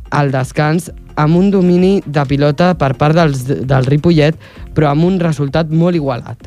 al 0.09 0.31
descans 0.31 0.91
amb 1.17 1.35
un 1.35 1.49
domini 1.51 2.01
de 2.05 2.23
pilota 2.29 2.73
per 2.77 2.93
part 2.97 3.17
dels, 3.17 3.43
del 3.47 3.87
Ripollet, 3.89 4.37
però 4.75 4.91
amb 4.91 5.07
un 5.07 5.17
resultat 5.19 5.71
molt 5.73 5.97
igualat. 5.97 6.45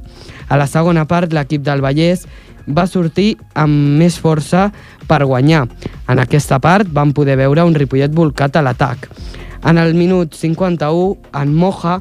A 0.48 0.58
la 0.58 0.68
segona 0.70 1.06
part, 1.10 1.34
l'equip 1.34 1.64
del 1.66 1.82
Vallès 1.82 2.24
va 2.70 2.86
sortir 2.86 3.34
amb 3.58 3.98
més 3.98 4.16
força 4.20 4.68
per 5.10 5.24
guanyar. 5.26 5.64
En 6.08 6.22
aquesta 6.22 6.60
part 6.62 6.88
van 6.94 7.12
poder 7.12 7.36
veure 7.40 7.66
un 7.66 7.74
Ripollet 7.74 8.14
volcat 8.14 8.56
a 8.56 8.62
l'atac. 8.62 9.10
En 9.66 9.78
el 9.78 9.94
minut 9.94 10.34
51, 10.34 11.16
en 11.36 11.54
Moja 11.54 11.98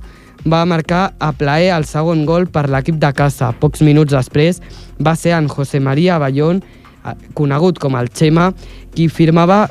va 0.47 0.63
marcar 0.65 1.13
a 1.19 1.31
plaer 1.35 1.73
el 1.75 1.85
segon 1.85 2.23
gol 2.25 2.47
per 2.47 2.69
l'equip 2.69 2.99
de 3.01 3.11
casa. 3.13 3.51
Pocs 3.51 3.81
minuts 3.83 4.13
després 4.15 4.61
va 5.03 5.15
ser 5.19 5.33
en 5.35 5.49
José 5.51 5.81
María 5.83 6.19
Ballón, 6.19 6.61
eh, 6.61 7.15
conegut 7.33 7.79
com 7.79 7.95
el 7.95 8.07
Xema, 8.13 8.53
qui 8.95 9.09
firmava 9.09 9.67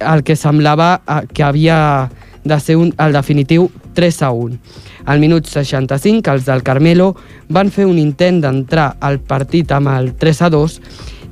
el 0.00 0.22
que 0.24 0.36
semblava 0.36 1.00
eh, 1.06 1.26
que 1.32 1.42
havia 1.42 2.10
de 2.46 2.60
ser 2.60 2.76
un, 2.76 2.92
el 2.98 3.12
definitiu 3.12 3.70
3 3.94 4.22
a 4.22 4.30
1. 4.30 4.58
Al 5.06 5.20
minut 5.20 5.46
65, 5.46 6.30
els 6.30 6.46
del 6.46 6.62
Carmelo 6.62 7.14
van 7.48 7.70
fer 7.70 7.86
un 7.86 7.98
intent 7.98 8.40
d'entrar 8.42 8.96
al 9.00 9.18
partit 9.18 9.72
amb 9.72 9.90
el 9.94 10.12
3 10.18 10.42
a 10.46 10.50
2 10.54 10.80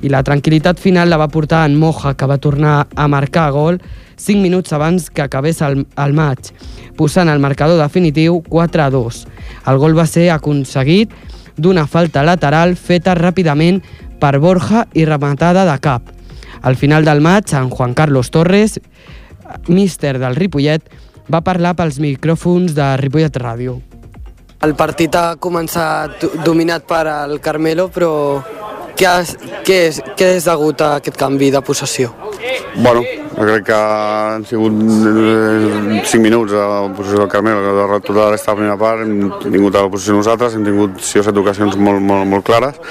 i 0.05 0.11
la 0.11 0.23
tranquil·litat 0.27 0.79
final 0.79 1.09
la 1.09 1.17
va 1.17 1.31
portar 1.31 1.63
en 1.65 1.77
Moja, 1.79 2.13
que 2.15 2.27
va 2.27 2.37
tornar 2.37 2.87
a 2.95 3.07
marcar 3.07 3.51
gol 3.55 3.79
5 4.17 4.41
minuts 4.41 4.73
abans 4.73 5.09
que 5.09 5.23
acabés 5.23 5.61
el, 5.61 5.85
el 5.97 6.13
maig, 6.13 6.51
posant 6.95 7.29
el 7.31 7.43
marcador 7.43 7.79
definitiu 7.81 8.41
4 8.49 8.83
a 8.83 8.89
2. 8.91 9.21
El 9.67 9.79
gol 9.79 9.97
va 9.97 10.07
ser 10.07 10.29
aconseguit 10.31 11.11
d'una 11.57 11.87
falta 11.87 12.23
lateral 12.23 12.75
feta 12.75 13.15
ràpidament 13.15 13.81
per 14.19 14.37
Borja 14.39 14.85
i 14.93 15.05
rematada 15.07 15.65
de 15.67 15.79
cap. 15.83 16.14
Al 16.65 16.75
final 16.75 17.05
del 17.05 17.21
maig, 17.21 17.53
en 17.53 17.69
Juan 17.69 17.93
Carlos 17.93 18.31
Torres, 18.31 18.79
míster 19.67 20.17
del 20.17 20.33
Ripollet, 20.35 20.81
va 21.29 21.43
parlar 21.45 21.75
pels 21.77 21.99
micròfons 22.01 22.73
de 22.73 22.87
Ripollet 22.97 23.37
Ràdio. 23.37 23.75
El 24.65 24.73
partit 24.73 25.13
ha 25.13 25.35
començat 25.37 26.25
dominat 26.41 26.87
per 26.89 27.03
al 27.11 27.37
Carmelo, 27.37 27.85
però 27.93 28.09
què, 28.97 29.05
has, 29.05 29.35
què, 29.67 29.77
és, 29.91 30.01
què 30.17 30.31
és 30.39 30.49
degut 30.49 30.81
a 30.81 30.95
aquest 31.03 31.21
canvi 31.21 31.51
de 31.53 31.61
possessió? 31.61 32.15
Bueno, 32.81 33.05
jo 33.05 33.45
crec 33.45 33.69
que 33.69 33.77
han 33.77 34.49
sigut 34.49 34.73
5 34.73 36.01
eh, 36.01 36.25
minuts 36.25 36.57
la 36.57 36.81
posició 36.97 37.21
del 37.27 37.29
Carmelo, 37.29 37.61
que 37.61 37.77
la 37.77 37.87
resta 37.93 38.17
de 38.17 38.25
la 38.25 38.57
primera 38.57 38.81
part 38.81 39.05
hem 39.05 39.29
tingut 39.51 39.77
la 39.77 39.85
posició 39.85 40.17
nosaltres, 40.17 40.57
hem 40.57 40.65
tingut 40.65 40.97
6 40.97 41.21
o 41.21 41.29
7 41.29 41.45
ocasions 41.45 41.77
molt, 41.77 42.01
molt, 42.01 42.25
molt 42.25 42.49
clares 42.49 42.81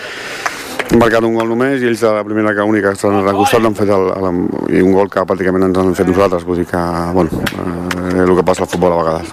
hem 0.94 1.00
marcat 1.02 1.24
un 1.26 1.34
gol 1.34 1.48
només 1.50 1.82
i 1.82 1.88
ells 1.88 2.02
de 2.04 2.10
la 2.14 2.22
primera 2.26 2.52
que 2.54 2.62
única 2.62 2.92
que 2.92 2.98
estan 2.98 3.16
al 3.18 3.34
costat 3.34 3.64
han 3.66 3.74
fet 3.74 3.90
el, 3.90 4.04
el, 4.14 4.42
i 4.78 4.82
un 4.84 4.92
gol 4.94 5.10
que 5.10 5.24
pràcticament 5.26 5.66
ens 5.66 5.80
han 5.80 5.94
fet 5.98 6.06
nosaltres 6.06 6.46
vull 6.46 6.60
dir 6.60 6.66
que, 6.70 6.82
bueno, 7.16 7.42
eh, 7.42 8.22
el 8.22 8.34
que 8.38 8.44
passa 8.46 8.62
al 8.62 8.70
futbol 8.70 8.94
a 8.94 9.00
vegades. 9.02 9.32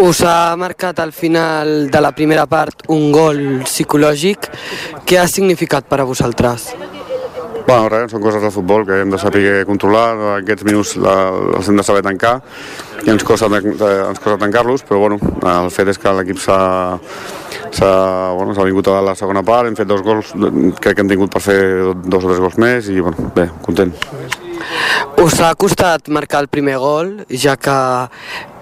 Us 0.00 0.22
ha 0.22 0.54
marcat 0.56 1.02
al 1.02 1.10
final 1.10 1.90
de 1.90 2.00
la 2.00 2.12
primera 2.14 2.46
part 2.46 2.86
un 2.94 3.10
gol 3.10 3.40
psicològic. 3.66 4.46
Què 5.02 5.18
ha 5.18 5.26
significat 5.26 5.90
per 5.90 5.98
a 5.98 6.06
vosaltres? 6.06 6.70
Bueno, 7.70 7.86
res, 7.86 8.08
són 8.10 8.18
coses 8.18 8.42
del 8.42 8.50
futbol 8.50 8.82
que 8.82 8.96
hem 8.98 9.12
de 9.12 9.18
saber 9.22 9.60
controlar, 9.62 10.06
aquests 10.40 10.64
minuts 10.66 10.96
la, 10.98 11.12
els 11.54 11.68
hem 11.70 11.76
de 11.78 11.84
saber 11.86 12.00
tancar 12.02 12.32
i 13.04 13.12
ens 13.12 13.22
costa, 13.22 13.46
ens 13.46 14.18
costa 14.18 14.38
tancar-los, 14.42 14.82
però 14.88 14.98
bueno, 15.04 15.20
el 15.46 15.70
fet 15.70 15.92
és 15.92 16.00
que 16.02 16.10
l'equip 16.18 16.40
s'ha 16.42 16.58
s'ha 17.70 17.92
bueno, 18.34 18.56
vingut 18.66 18.90
a 18.90 18.98
la 19.06 19.14
segona 19.14 19.44
part, 19.46 19.70
hem 19.70 19.78
fet 19.78 19.86
dos 19.86 20.02
gols, 20.02 20.34
crec 20.82 20.98
que 20.98 21.04
hem 21.04 21.14
tingut 21.14 21.30
per 21.30 21.44
fer 21.44 21.60
dos 21.94 22.24
o 22.24 22.32
tres 22.32 22.42
gols 22.42 22.58
més 22.58 22.90
i 22.90 22.98
bueno, 22.98 23.30
bé, 23.38 23.46
content. 23.62 23.94
Us 25.22 25.38
ha 25.38 25.54
costat 25.54 26.10
marcar 26.10 26.42
el 26.42 26.50
primer 26.50 26.80
gol, 26.82 27.20
ja 27.30 27.54
que 27.54 27.76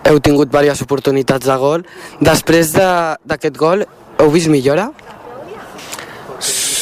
heu 0.05 0.21
tingut 0.21 0.53
diverses 0.53 0.85
oportunitats 0.85 1.49
de 1.49 1.57
gol. 1.57 1.89
Després 2.21 2.77
d'aquest 2.77 3.55
de, 3.57 3.61
gol, 3.65 3.89
heu 4.21 4.37
vist 4.37 4.53
millora? 4.53 4.91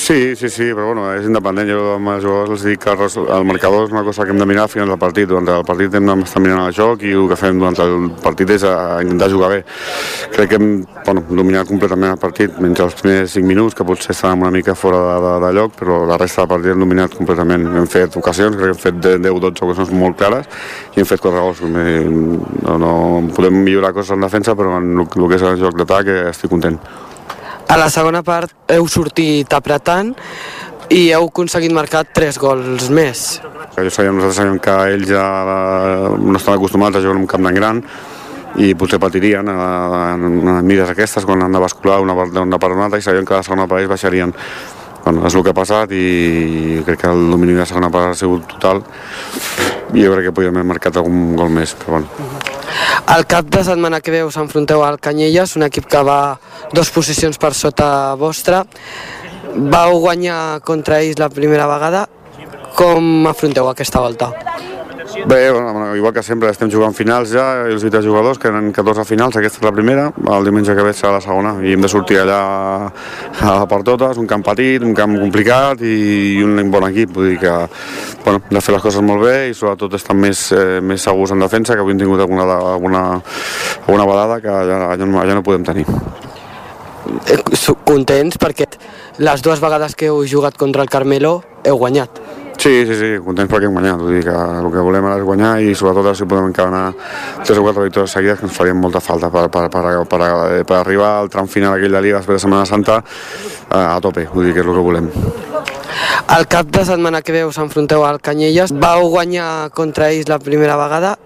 Sí, 0.06 0.36
sí, 0.36 0.48
sí, 0.48 0.66
però 0.70 0.92
bueno, 0.92 1.08
és 1.18 1.24
independent. 1.26 1.66
Jo 1.66 1.78
amb 1.96 2.12
els 2.12 2.22
jugadors 2.22 2.52
els 2.54 2.62
dic 2.62 2.84
que 2.84 2.92
el 2.94 3.46
marcador 3.48 3.88
és 3.88 3.90
una 3.90 4.04
cosa 4.06 4.22
que 4.22 4.30
hem 4.30 4.38
de 4.38 4.46
mirar 4.46 4.68
fins 4.70 4.86
al 4.86 5.00
partit. 5.02 5.26
Durant 5.26 5.48
el 5.50 5.64
partit 5.66 5.96
hem 5.98 6.06
d'estar 6.06 6.42
mirant 6.44 6.60
el 6.62 6.76
joc 6.76 7.02
i 7.02 7.10
el 7.10 7.26
que 7.26 7.38
fem 7.40 7.58
durant 7.58 7.74
el 7.82 8.12
partit 8.22 8.52
és 8.54 8.62
a 8.62 9.00
intentar 9.02 9.26
jugar 9.32 9.48
bé. 9.50 9.56
Crec 10.36 10.52
que 10.52 10.60
hem 10.60 10.68
bueno, 11.08 11.24
dominat 11.40 11.66
completament 11.66 12.12
el 12.14 12.20
partit, 12.22 12.54
menys 12.62 12.84
els 12.84 12.94
primers 13.00 13.34
5 13.34 13.50
minuts, 13.50 13.74
que 13.74 13.88
potser 13.88 14.14
estàvem 14.14 14.46
una 14.46 14.52
mica 14.54 14.76
fora 14.78 15.00
de, 15.08 15.16
de, 15.26 15.34
de 15.48 15.50
lloc, 15.58 15.74
però 15.80 15.98
la 16.06 16.20
resta 16.22 16.44
del 16.44 16.52
partit 16.54 16.76
hem 16.76 16.86
dominat 16.86 17.18
completament. 17.18 17.66
Hem 17.82 17.90
fet 17.96 18.20
ocasions, 18.22 18.54
crec 18.54 18.78
que 18.78 18.92
hem 18.92 19.02
fet 19.02 19.26
10-12 19.26 19.66
ocasions 19.66 19.92
molt 20.04 20.22
clares 20.22 20.46
i 20.94 21.02
hem 21.02 21.10
fet 21.10 21.26
4 21.26 21.42
gols. 21.48 21.66
No, 21.66 22.78
no, 22.78 22.94
podem 23.34 23.58
millorar 23.58 23.90
coses 23.98 24.14
en 24.14 24.22
defensa, 24.22 24.54
però 24.54 24.78
en 24.78 24.94
el, 24.94 25.10
el 25.10 25.28
que 25.34 25.42
és 25.42 25.50
el 25.50 25.58
joc 25.66 25.82
d'atac 25.82 26.14
eh, 26.14 26.22
estic 26.30 26.54
content. 26.54 26.78
A 27.66 27.76
la 27.78 27.88
segona 27.90 28.22
part 28.22 28.70
heu 28.70 28.86
sortit 28.86 29.52
apretant 29.56 30.12
i 30.94 31.08
heu 31.10 31.26
aconseguit 31.26 31.72
marcar 31.74 32.04
tres 32.14 32.38
gols 32.38 32.90
més. 32.94 33.40
Jo 33.74 33.90
sabia, 33.90 34.12
nosaltres 34.14 34.38
sabíem 34.38 34.60
que 34.62 34.76
ells 34.94 35.10
ja 35.10 35.24
no 36.16 36.38
estan 36.38 36.54
acostumats 36.54 36.96
a 36.96 37.02
jugar 37.02 37.16
en 37.16 37.24
un 37.24 37.30
camp 37.30 37.48
tan 37.48 37.58
gran 37.58 37.82
i 38.62 38.72
potser 38.78 39.00
patirien 39.02 39.50
en, 39.50 40.24
en 40.48 40.64
mides 40.64 40.88
aquestes 40.94 41.26
quan 41.28 41.42
han 41.44 41.52
de 41.52 41.60
bascular 41.60 41.98
una 42.00 42.14
part 42.16 42.32
d'una 42.32 42.60
part 42.62 42.76
una 42.76 42.86
altra 42.86 43.02
i 43.02 43.04
sabien 43.04 43.26
que 43.26 43.36
la 43.36 43.44
segona 43.44 43.66
part 43.68 43.82
ells 43.82 43.92
baixarien 43.92 44.32
bueno, 45.04 45.26
és 45.26 45.34
el 45.34 45.44
que 45.44 45.52
ha 45.52 45.58
passat 45.58 45.92
i 45.92 46.82
crec 46.86 47.02
que 47.02 47.12
el 47.12 47.30
domini 47.34 47.58
de 47.58 47.64
la 47.64 47.68
segona 47.68 47.90
part 47.92 48.14
ha 48.14 48.18
sigut 48.18 48.46
total 48.54 48.84
i 49.92 50.06
jo 50.06 50.14
crec 50.14 50.30
que 50.30 50.36
podíem 50.38 50.56
haver 50.56 50.70
marcat 50.72 51.02
algun 51.02 51.34
gol 51.36 51.52
més 51.52 51.76
però 51.82 51.98
bueno. 51.98 52.45
El 53.16 53.26
cap 53.30 53.48
de 53.52 53.62
setmana 53.64 54.00
que 54.00 54.10
ve 54.10 54.24
us 54.26 54.36
enfronteu 54.40 54.82
al 54.84 54.98
Canyelles, 55.00 55.56
un 55.56 55.66
equip 55.66 55.86
que 55.90 56.02
va 56.06 56.38
dos 56.72 56.90
posicions 56.90 57.38
per 57.38 57.54
sota 57.54 58.14
vostra. 58.18 58.64
Vau 59.56 60.00
guanyar 60.02 60.60
contra 60.66 61.00
ells 61.02 61.20
la 61.22 61.30
primera 61.30 61.68
vegada. 61.70 62.06
Com 62.76 63.26
afronteu 63.30 63.70
aquesta 63.70 64.02
volta? 64.04 64.32
Bé, 65.26 65.50
bueno, 65.50 65.96
igual 65.96 66.14
que 66.14 66.22
sempre 66.22 66.52
estem 66.54 66.70
jugant 66.70 66.94
finals 66.94 67.32
ja, 67.34 67.64
els 67.66 67.82
20 67.82 67.98
jugadors, 68.04 68.38
que 68.38 68.46
eren 68.46 68.68
14 68.70 69.02
finals, 69.08 69.34
aquesta 69.34 69.58
és 69.58 69.64
la 69.66 69.72
primera, 69.74 70.04
el 70.14 70.46
diumenge 70.46 70.76
que 70.78 70.84
ve 70.86 70.92
serà 70.94 71.16
la 71.16 71.22
segona, 71.24 71.56
i 71.66 71.72
hem 71.74 71.82
de 71.82 71.90
sortir 71.90 72.20
allà 72.22 72.36
a 73.42 73.56
per 73.66 73.80
totes, 73.82 74.20
un 74.22 74.28
camp 74.30 74.44
petit, 74.46 74.86
un 74.86 74.94
camp 74.94 75.16
complicat 75.18 75.82
i 75.82 76.38
un 76.46 76.70
bon 76.70 76.86
equip, 76.92 77.10
vull 77.18 77.32
dir 77.32 77.40
que 77.42 77.56
bueno, 78.22 78.38
hem 78.38 78.54
de 78.54 78.62
fer 78.68 78.76
les 78.76 78.86
coses 78.86 79.02
molt 79.02 79.26
bé 79.26 79.34
i 79.50 79.58
sobretot 79.58 79.98
estan 79.98 80.22
més, 80.22 80.46
eh, 80.54 80.78
més 80.78 81.02
segurs 81.02 81.34
en 81.34 81.42
defensa, 81.42 81.74
que 81.74 81.82
avui 81.82 81.96
hem 81.96 82.04
tingut 82.06 82.22
alguna, 82.22 82.46
alguna, 82.76 83.04
alguna 83.82 84.06
balada 84.06 84.40
que 84.40 84.54
allà, 84.62 84.80
allà, 84.92 85.10
no, 85.10 85.18
allà 85.24 85.40
no 85.40 85.42
podem 85.42 85.66
tenir. 85.66 85.88
Eh, 87.26 87.42
Contents 87.86 88.38
perquè 88.38 88.70
les 89.18 89.42
dues 89.42 89.58
vegades 89.58 89.98
que 89.98 90.06
heu 90.06 90.22
jugat 90.22 90.54
contra 90.54 90.86
el 90.86 90.90
Carmelo 90.90 91.40
heu 91.66 91.82
guanyat. 91.82 92.45
Sí, 92.56 92.86
sí, 92.88 92.94
sí, 92.96 93.08
contents 93.22 93.50
perquè 93.52 93.68
hem 93.68 93.76
guanyat, 93.76 94.00
vull 94.00 94.16
dir 94.16 94.22
que 94.26 94.32
el 94.32 94.68
que 94.72 94.82
volem 94.82 95.04
ara 95.06 95.20
és 95.20 95.26
guanyar 95.28 95.50
i 95.60 95.74
sobretot 95.76 96.16
si 96.16 96.26
podem 96.26 96.48
encadenar 96.50 96.86
tres 97.44 97.60
o 97.60 97.64
quatre 97.66 97.84
victòries 97.84 98.14
seguides 98.16 98.40
que 98.40 98.48
ens 98.48 98.56
farien 98.56 98.80
molta 98.80 99.02
falta 99.04 99.30
per, 99.30 99.46
per, 99.52 99.68
per, 99.70 99.84
per, 100.08 100.20
per, 100.64 100.78
arribar 100.80 101.12
al 101.20 101.30
tram 101.30 101.50
final 101.52 101.76
aquell 101.76 101.92
de 101.92 102.02
Liga 102.02 102.22
després 102.22 102.40
de 102.40 102.46
Setmana 102.46 102.66
Santa 102.66 103.02
eh, 103.02 103.76
a 103.76 104.00
tope, 104.00 104.26
vull 104.32 104.48
dir 104.48 104.56
que 104.56 104.64
és 104.64 104.66
el 104.66 104.74
que 104.74 104.86
volem. 104.88 105.12
El 106.36 106.48
cap 106.50 106.72
de 106.72 106.84
setmana 106.88 107.22
que 107.22 107.32
ve 107.36 107.44
us 107.46 107.60
enfronteu 107.62 108.02
al 108.04 108.18
Canyelles. 108.20 108.72
Vau 108.74 109.06
guanyar 109.12 109.70
contra 109.70 110.10
ells 110.10 110.28
la 110.28 110.40
primera 110.42 110.76
vegada. 110.80 111.16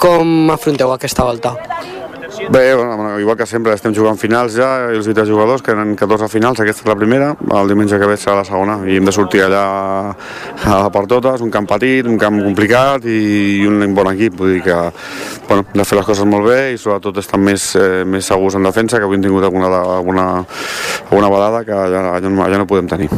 Com 0.00 0.50
afronteu 0.54 0.94
aquesta 0.94 1.26
volta? 1.28 1.56
Bé, 2.50 2.74
bueno, 2.74 3.20
igual 3.20 3.36
que 3.36 3.46
sempre 3.46 3.76
estem 3.78 3.92
jugant 3.94 4.16
finals 4.18 4.56
ja, 4.58 4.88
els 4.90 5.06
20 5.06 5.22
jugadors, 5.28 5.62
que 5.62 5.70
eren 5.70 5.92
14 5.94 6.26
finals, 6.32 6.58
aquesta 6.58 6.82
és 6.82 6.88
la 6.88 6.96
primera, 6.98 7.28
el 7.54 7.68
diumenge 7.70 7.94
que 7.94 8.08
ve 8.10 8.16
serà 8.18 8.40
la 8.40 8.46
segona, 8.48 8.80
i 8.90 8.96
hem 8.98 9.06
de 9.06 9.12
sortir 9.14 9.44
allà 9.44 9.60
a 10.66 10.78
per 10.90 11.04
totes, 11.06 11.44
un 11.46 11.52
camp 11.54 11.68
petit, 11.70 12.08
un 12.10 12.18
camp 12.18 12.40
complicat 12.42 13.06
i 13.06 13.62
un 13.70 13.94
bon 13.94 14.10
equip, 14.10 14.34
vull 14.40 14.56
dir 14.56 14.64
que 14.64 14.78
bueno, 15.46 15.62
hem 15.62 15.78
de 15.78 15.86
fer 15.86 16.00
les 16.00 16.08
coses 16.08 16.26
molt 16.26 16.48
bé 16.50 16.58
i 16.72 16.80
sobretot 16.82 17.20
estan 17.22 17.44
més, 17.46 17.68
eh, 17.78 18.02
més 18.02 18.26
segurs 18.26 18.58
en 18.58 18.66
defensa, 18.66 18.98
que 18.98 19.06
avui 19.06 19.20
hem 19.20 19.28
tingut 19.28 19.46
alguna, 19.46 19.70
alguna, 20.00 20.26
alguna 21.06 21.30
balada 21.30 21.62
que 21.62 21.78
allà, 21.86 22.02
allà, 22.16 22.34
allà 22.48 22.60
no 22.64 22.66
podem 22.66 22.90
tenir. 22.90 23.12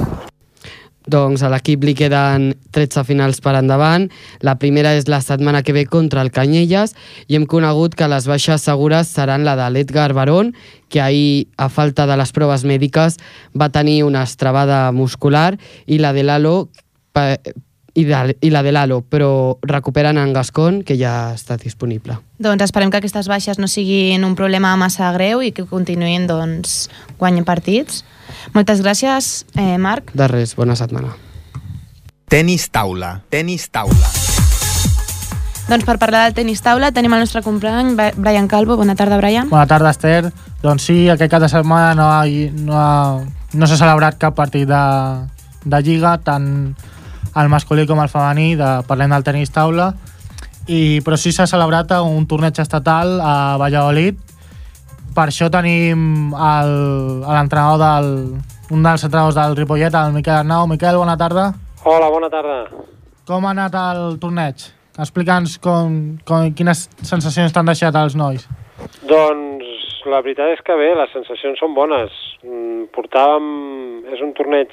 Doncs 1.13 1.43
a 1.45 1.51
l'equip 1.53 1.83
li 1.85 1.93
queden 1.99 2.53
13 2.73 3.05
finals 3.05 3.43
per 3.45 3.53
endavant. 3.59 4.07
La 4.41 4.57
primera 4.61 4.95
és 4.97 5.09
la 5.13 5.21
setmana 5.21 5.61
que 5.63 5.75
ve 5.77 5.85
contra 5.85 6.23
el 6.25 6.33
Canyelles 6.33 6.95
i 7.29 7.37
hem 7.37 7.45
conegut 7.47 7.97
que 7.99 8.09
les 8.09 8.29
baixes 8.31 8.65
segures 8.65 9.11
seran 9.13 9.45
la 9.45 9.57
de 9.61 9.69
l'Edgar 9.75 10.13
Barón, 10.17 10.55
que 10.89 11.01
ahir, 11.01 11.49
a 11.57 11.69
falta 11.69 12.07
de 12.09 12.17
les 12.17 12.33
proves 12.33 12.65
mèdiques, 12.65 13.19
va 13.53 13.73
tenir 13.73 14.03
una 14.05 14.25
estrabada 14.25 14.87
muscular 14.93 15.59
i 15.87 16.01
la 16.01 16.13
de 16.17 16.25
Lalo 16.25 16.57
i, 17.95 18.05
de, 18.05 18.37
i 18.41 18.51
la 18.51 18.63
de 18.63 18.73
Lalo, 18.73 19.03
però 19.05 19.59
recuperen 19.63 20.19
en 20.19 20.33
Gascon, 20.33 20.81
que 20.87 20.97
ja 20.97 21.33
està 21.37 21.59
disponible. 21.61 22.17
Doncs 22.43 22.65
esperem 22.65 22.91
que 22.91 22.99
aquestes 23.03 23.29
baixes 23.29 23.61
no 23.61 23.69
siguin 23.69 24.25
un 24.25 24.35
problema 24.39 24.73
massa 24.81 25.13
greu 25.15 25.43
i 25.45 25.53
que 25.55 25.67
continuïn 25.69 26.27
doncs, 26.27 26.89
guanyant 27.23 27.47
partits. 27.47 28.03
Moltes 28.57 28.83
gràcies, 28.83 29.33
eh, 29.55 29.79
Marc. 29.79 30.11
De 30.19 30.29
res, 30.29 30.57
bona 30.59 30.77
setmana. 30.79 31.15
Tenis 32.33 32.69
taula, 32.73 33.21
tenis 33.31 33.69
taula. 33.71 34.09
Doncs 35.69 35.85
per 35.87 35.95
parlar 36.01 36.25
del 36.27 36.35
tenis 36.35 36.61
taula 36.61 36.91
tenim 36.93 37.13
el 37.15 37.23
nostre 37.23 37.43
company, 37.43 37.95
Brian 38.17 38.49
Calvo. 38.49 38.77
Bona 38.77 38.97
tarda, 38.99 39.17
Brian. 39.21 39.49
Bona 39.49 39.67
tarda, 39.67 39.93
Esther. 39.95 40.33
Doncs 40.63 40.89
sí, 40.89 40.97
aquest 41.09 41.31
cap 41.31 41.43
de 41.43 41.49
setmana 41.49 41.95
no, 41.95 42.09
ha, 42.11 42.25
no, 42.27 42.75
ha, 42.77 43.23
no 43.55 43.69
s'ha 43.69 43.79
celebrat 43.79 44.19
cap 44.21 44.35
partit 44.35 44.67
de, 44.69 44.83
de 45.65 45.83
Lliga, 45.87 46.17
tant 46.25 46.49
el 47.37 47.49
masculí 47.49 47.87
com 47.89 48.03
el 48.03 48.11
femení, 48.13 48.57
de, 48.59 48.73
parlem 48.89 49.15
del 49.15 49.25
tenis 49.25 49.55
taula, 49.55 49.93
i, 50.67 51.01
però 51.07 51.17
sí 51.17 51.33
s'ha 51.33 51.47
celebrat 51.49 51.95
un 52.03 52.27
torneig 52.29 52.59
estatal 52.63 53.17
a 53.23 53.35
Valladolid. 53.63 54.19
Per 55.13 55.27
això 55.29 55.51
tenim 55.53 56.33
l'entrenador 56.33 57.81
del, 57.81 58.07
un 58.73 58.85
dels 58.85 59.03
entrenadors 59.05 59.37
del 59.37 59.57
Ripollet, 59.59 59.93
el 59.93 60.15
Miquel 60.15 60.39
Arnau. 60.39 60.65
Miquel, 60.71 60.97
bona 60.97 61.19
tarda. 61.21 61.51
Hola, 61.85 62.09
bona 62.09 62.31
tarda. 62.33 62.63
Com 63.29 63.45
ha 63.45 63.51
anat 63.53 63.77
el 63.77 64.17
torneig? 64.23 64.65
Explica'ns 65.03 65.59
com, 65.61 65.99
com, 66.29 66.49
quines 66.57 66.87
sensacions 67.05 67.53
t'han 67.53 67.69
deixat 67.69 67.97
els 68.01 68.17
nois. 68.17 68.47
Doncs 69.09 69.69
la 70.09 70.23
veritat 70.25 70.55
és 70.55 70.65
que 70.65 70.77
bé, 70.81 70.89
les 70.97 71.13
sensacions 71.13 71.61
són 71.61 71.77
bones. 71.77 72.17
Mm, 72.47 72.89
Portàvem... 72.97 73.53
És 74.13 74.21
un 74.25 74.33
torneig 74.37 74.73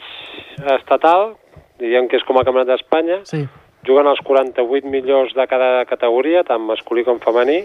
estatal, 0.74 1.34
diguem 1.80 2.10
que 2.12 2.18
és 2.20 2.26
com 2.28 2.40
a 2.40 2.44
campionat 2.48 2.72
d'Espanya. 2.72 3.22
Sí. 3.28 3.44
Juguen 3.88 4.08
els 4.12 4.20
48 4.28 4.88
millors 4.92 5.36
de 5.36 5.46
cada 5.48 5.86
categoria, 5.88 6.44
tant 6.48 6.66
masculí 6.66 7.06
com 7.08 7.22
femení, 7.24 7.62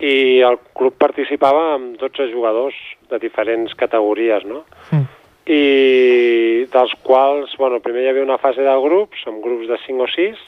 i 0.00 0.40
el 0.46 0.58
club 0.78 0.94
participava 1.00 1.74
amb 1.74 1.96
12 1.98 2.28
jugadors 2.32 2.76
de 3.10 3.18
diferents 3.18 3.74
categories, 3.74 4.44
no? 4.46 4.62
Mm. 4.92 5.06
I 5.48 5.62
dels 6.70 6.92
quals, 7.02 7.54
bueno, 7.58 7.80
primer 7.80 8.04
hi 8.04 8.10
havia 8.12 8.26
una 8.26 8.38
fase 8.38 8.62
de 8.62 8.76
grups, 8.84 9.24
amb 9.26 9.42
grups 9.42 9.68
de 9.70 9.78
5 9.86 10.04
o 10.04 10.08
6, 10.12 10.42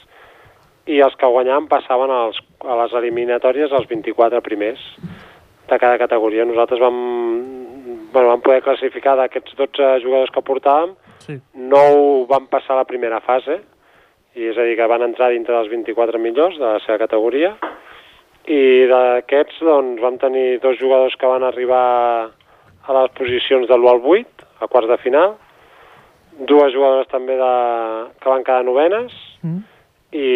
i 0.93 1.01
els 1.01 1.15
que 1.17 1.29
guanyaven 1.29 1.67
passaven 1.69 2.13
als, 2.13 2.39
a 2.65 2.77
les 2.83 2.93
eliminatòries 3.01 3.73
als 3.73 3.89
24 3.89 4.41
primers 4.45 4.81
de 5.69 5.79
cada 5.79 5.97
categoria. 5.97 6.45
Nosaltres 6.45 6.81
vam, 6.81 6.97
bueno, 8.13 8.29
vam 8.29 8.45
poder 8.45 8.61
classificar 8.65 9.17
d'aquests 9.17 9.57
12 9.57 9.93
jugadors 10.05 10.33
que 10.33 10.45
portàvem, 10.45 10.95
Sí. 11.21 11.37
9 11.53 12.25
van 12.29 12.47
passar 12.49 12.75
la 12.75 12.87
primera 12.89 13.19
fase, 13.21 13.59
i 14.35 14.47
és 14.47 14.57
a 14.57 14.65
dir, 14.65 14.75
que 14.79 14.87
van 14.89 15.03
entrar 15.05 15.29
dintre 15.29 15.53
dels 15.53 15.69
24 15.69 16.19
millors 16.19 16.57
de 16.57 16.65
la 16.65 16.79
seva 16.85 16.97
categoria, 16.97 17.53
i 18.49 18.87
d'aquests 18.89 19.61
doncs, 19.65 20.01
vam 20.01 20.17
tenir 20.21 20.59
dos 20.63 20.79
jugadors 20.79 21.15
que 21.19 21.29
van 21.29 21.43
arribar 21.43 21.85
a 22.81 22.95
les 22.97 23.11
posicions 23.17 23.67
de 23.69 23.77
l'1 23.77 23.89
al 23.91 24.01
8, 24.01 24.47
a 24.61 24.67
quarts 24.67 24.89
de 24.89 24.97
final, 25.03 25.35
dues 26.49 26.73
jugadores 26.73 27.11
també 27.11 27.35
de, 27.37 27.53
que 28.21 28.29
van 28.29 28.43
quedar 28.47 28.63
novenes, 28.65 29.13
Mm. 29.41 29.63
i, 30.13 30.27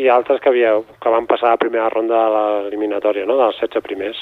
i 0.00 0.08
altres 0.08 0.40
que, 0.40 0.48
havia, 0.48 0.78
que 1.02 1.12
van 1.12 1.26
passar 1.28 1.50
a 1.50 1.56
la 1.56 1.60
primera 1.60 1.90
ronda 1.92 2.14
de 2.14 2.30
l'eliminatòria, 2.34 3.26
no? 3.28 3.36
dels 3.40 3.58
16 3.60 3.84
primers. 3.84 4.20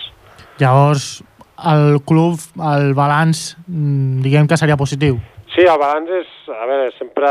Llavors, 0.58 1.22
el 1.72 2.00
club, 2.08 2.40
el 2.72 2.94
balanç, 2.98 3.52
mm, 3.68 4.22
diguem 4.24 4.48
que 4.50 4.58
seria 4.58 4.78
positiu. 4.80 5.20
Sí, 5.52 5.66
el 5.68 5.76
balanç 5.76 6.08
és, 6.16 6.28
a 6.48 6.64
veure, 6.64 6.86
sempre, 6.96 7.28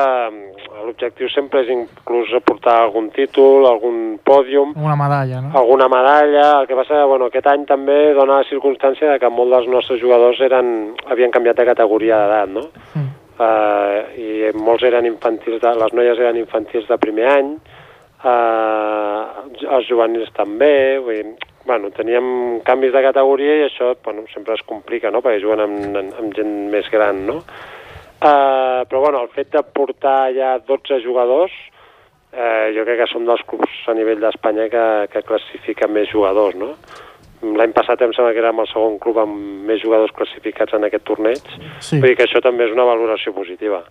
l'objectiu 0.86 1.30
sempre 1.34 1.64
és 1.64 1.72
inclús 1.74 2.30
aportar 2.38 2.76
algun 2.84 3.08
títol, 3.16 3.66
algun 3.66 4.20
pòdium, 4.22 4.76
Una 4.78 4.98
medalla, 5.00 5.40
no? 5.42 5.54
alguna 5.58 5.88
medalla, 5.90 6.44
el 6.60 6.68
que 6.70 6.78
passa 6.78 7.02
bueno, 7.10 7.32
aquest 7.32 7.50
any 7.50 7.66
també 7.66 8.14
dona 8.14 8.44
la 8.44 8.50
circumstància 8.50 9.10
de 9.10 9.18
que 9.24 9.34
molts 9.34 9.56
dels 9.56 9.72
nostres 9.74 10.04
jugadors 10.04 10.44
eren, 10.46 10.70
havien 11.10 11.34
canviat 11.34 11.58
de 11.58 11.68
categoria 11.72 12.22
d'edat, 12.22 12.54
no? 12.60 12.68
Mm. 12.94 13.10
Uh, 13.42 13.98
I 14.22 14.54
molts 14.54 14.86
eren 14.86 15.10
infantils, 15.10 15.58
de, 15.64 15.74
les 15.82 15.98
noies 15.98 16.22
eren 16.22 16.38
infantils 16.38 16.86
de 16.86 17.02
primer 17.02 17.26
any, 17.34 17.52
uh, 18.22 19.50
els 19.66 19.90
juvenils 19.90 20.30
també, 20.38 21.00
vull 21.02 21.24
dir, 21.24 21.52
bueno, 21.66 21.90
teníem 21.98 22.62
canvis 22.70 22.94
de 22.94 23.02
categoria 23.10 23.58
i 23.64 23.68
això 23.72 23.96
bueno, 24.06 24.30
sempre 24.30 24.54
es 24.54 24.66
complica, 24.70 25.10
no?, 25.10 25.26
perquè 25.26 25.42
juguen 25.42 25.66
amb, 25.66 26.04
amb 26.22 26.36
gent 26.38 26.58
més 26.70 26.86
gran, 26.94 27.26
no? 27.26 27.42
Uh, 28.22 28.86
però 28.86 29.00
bueno, 29.02 29.24
el 29.26 29.32
fet 29.34 29.50
de 29.52 29.64
portar 29.74 30.30
ja 30.36 30.60
12 30.68 31.00
jugadors, 31.02 31.54
eh, 32.32 32.72
jo 32.76 32.84
crec 32.86 33.00
que 33.02 33.08
som 33.10 33.26
dels 33.26 33.42
clubs 33.50 33.80
a 33.90 33.96
nivell 33.98 34.22
d'Espanya 34.22 34.68
que, 34.70 34.84
que 35.14 35.24
classifiquen 35.26 35.92
més 35.96 36.12
jugadors, 36.12 36.56
no? 36.60 36.76
L'any 37.42 37.74
passat 37.74 38.04
em 38.06 38.14
sembla 38.14 38.36
que 38.36 38.44
érem 38.44 38.62
el 38.62 38.70
segon 38.70 39.00
club 39.02 39.18
amb 39.24 39.66
més 39.66 39.82
jugadors 39.82 40.14
classificats 40.14 40.78
en 40.78 40.86
aquest 40.86 41.08
torneig, 41.10 41.42
Sí. 41.82 41.98
vull 41.98 42.12
dir 42.12 42.18
que 42.20 42.28
això 42.30 42.42
també 42.46 42.68
és 42.68 42.76
una 42.76 42.86
valoració 42.86 43.34
positiva. 43.34 43.82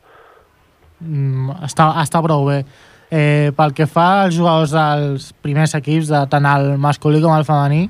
Mm, 1.00 1.58
està, 1.66 1.90
està 2.04 2.22
prou 2.22 2.46
bé. 2.46 2.62
Eh, 3.10 3.50
pel 3.56 3.74
que 3.74 3.88
fa 3.90 4.22
als 4.22 4.36
jugadors 4.36 4.70
dels 4.70 5.32
primers 5.42 5.74
equips, 5.74 6.12
de 6.12 6.20
tant 6.30 6.46
el 6.46 6.76
masculí 6.78 7.18
com 7.20 7.34
el 7.34 7.42
femení, 7.48 7.88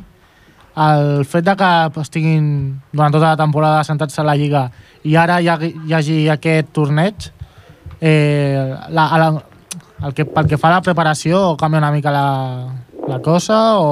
el 0.80 1.24
fet 1.28 1.44
de 1.44 1.54
que 1.58 1.70
estiguin 2.00 2.44
durant 2.92 3.12
tota 3.12 3.32
la 3.34 3.40
temporada 3.40 3.84
sentats 3.84 4.18
a 4.18 4.24
la 4.24 4.36
Lliga 4.38 4.68
i 5.04 5.16
ara 5.16 5.40
hi, 5.40 5.48
hagi, 5.48 5.72
hi 5.86 5.94
hagi 5.96 6.18
aquest 6.32 6.70
torneig, 6.76 7.30
eh, 8.00 8.68
la, 8.92 9.06
la, 9.20 9.30
el 10.06 10.14
que, 10.16 10.24
pel 10.24 10.48
que 10.48 10.58
fa 10.60 10.70
a 10.70 10.76
la 10.78 10.84
preparació, 10.84 11.56
canvia 11.60 11.82
una 11.82 11.92
mica 11.92 12.12
la, 12.14 12.28
la 13.08 13.20
cosa 13.24 13.58
o 13.80 13.90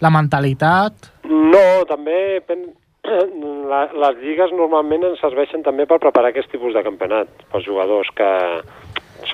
la 0.00 0.12
mentalitat? 0.14 1.12
No, 1.28 1.66
també 1.90 2.40
pen... 2.46 2.70
la, 3.72 3.84
les 3.92 4.20
lligues 4.22 4.52
normalment 4.56 5.04
ens 5.10 5.20
serveixen 5.20 5.64
també 5.64 5.84
per 5.88 6.00
preparar 6.00 6.32
aquest 6.32 6.50
tipus 6.52 6.72
de 6.76 6.84
campionat 6.86 7.44
pels 7.52 7.66
jugadors 7.68 8.08
que 8.16 8.28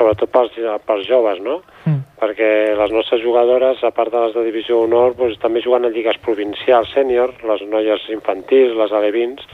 sobretot 0.01 0.33
pels, 0.33 0.57
pels 0.89 1.09
joves, 1.09 1.43
no? 1.45 1.61
Mm. 1.85 2.01
Perquè 2.21 2.51
les 2.79 2.95
nostres 2.97 3.21
jugadores, 3.25 3.85
a 3.85 3.93
part 3.97 4.13
de 4.13 4.25
les 4.25 4.37
de 4.37 4.47
Divisió 4.49 4.81
Honor, 4.85 5.15
doncs, 5.19 5.37
també 5.43 5.63
juguen 5.65 5.85
a 5.85 5.93
lligues 5.93 6.19
provincials 6.25 6.93
sènior, 6.97 7.37
les 7.49 7.65
noies 7.69 8.09
infantils, 8.17 8.77
les 8.81 8.97
alevins, 8.97 9.45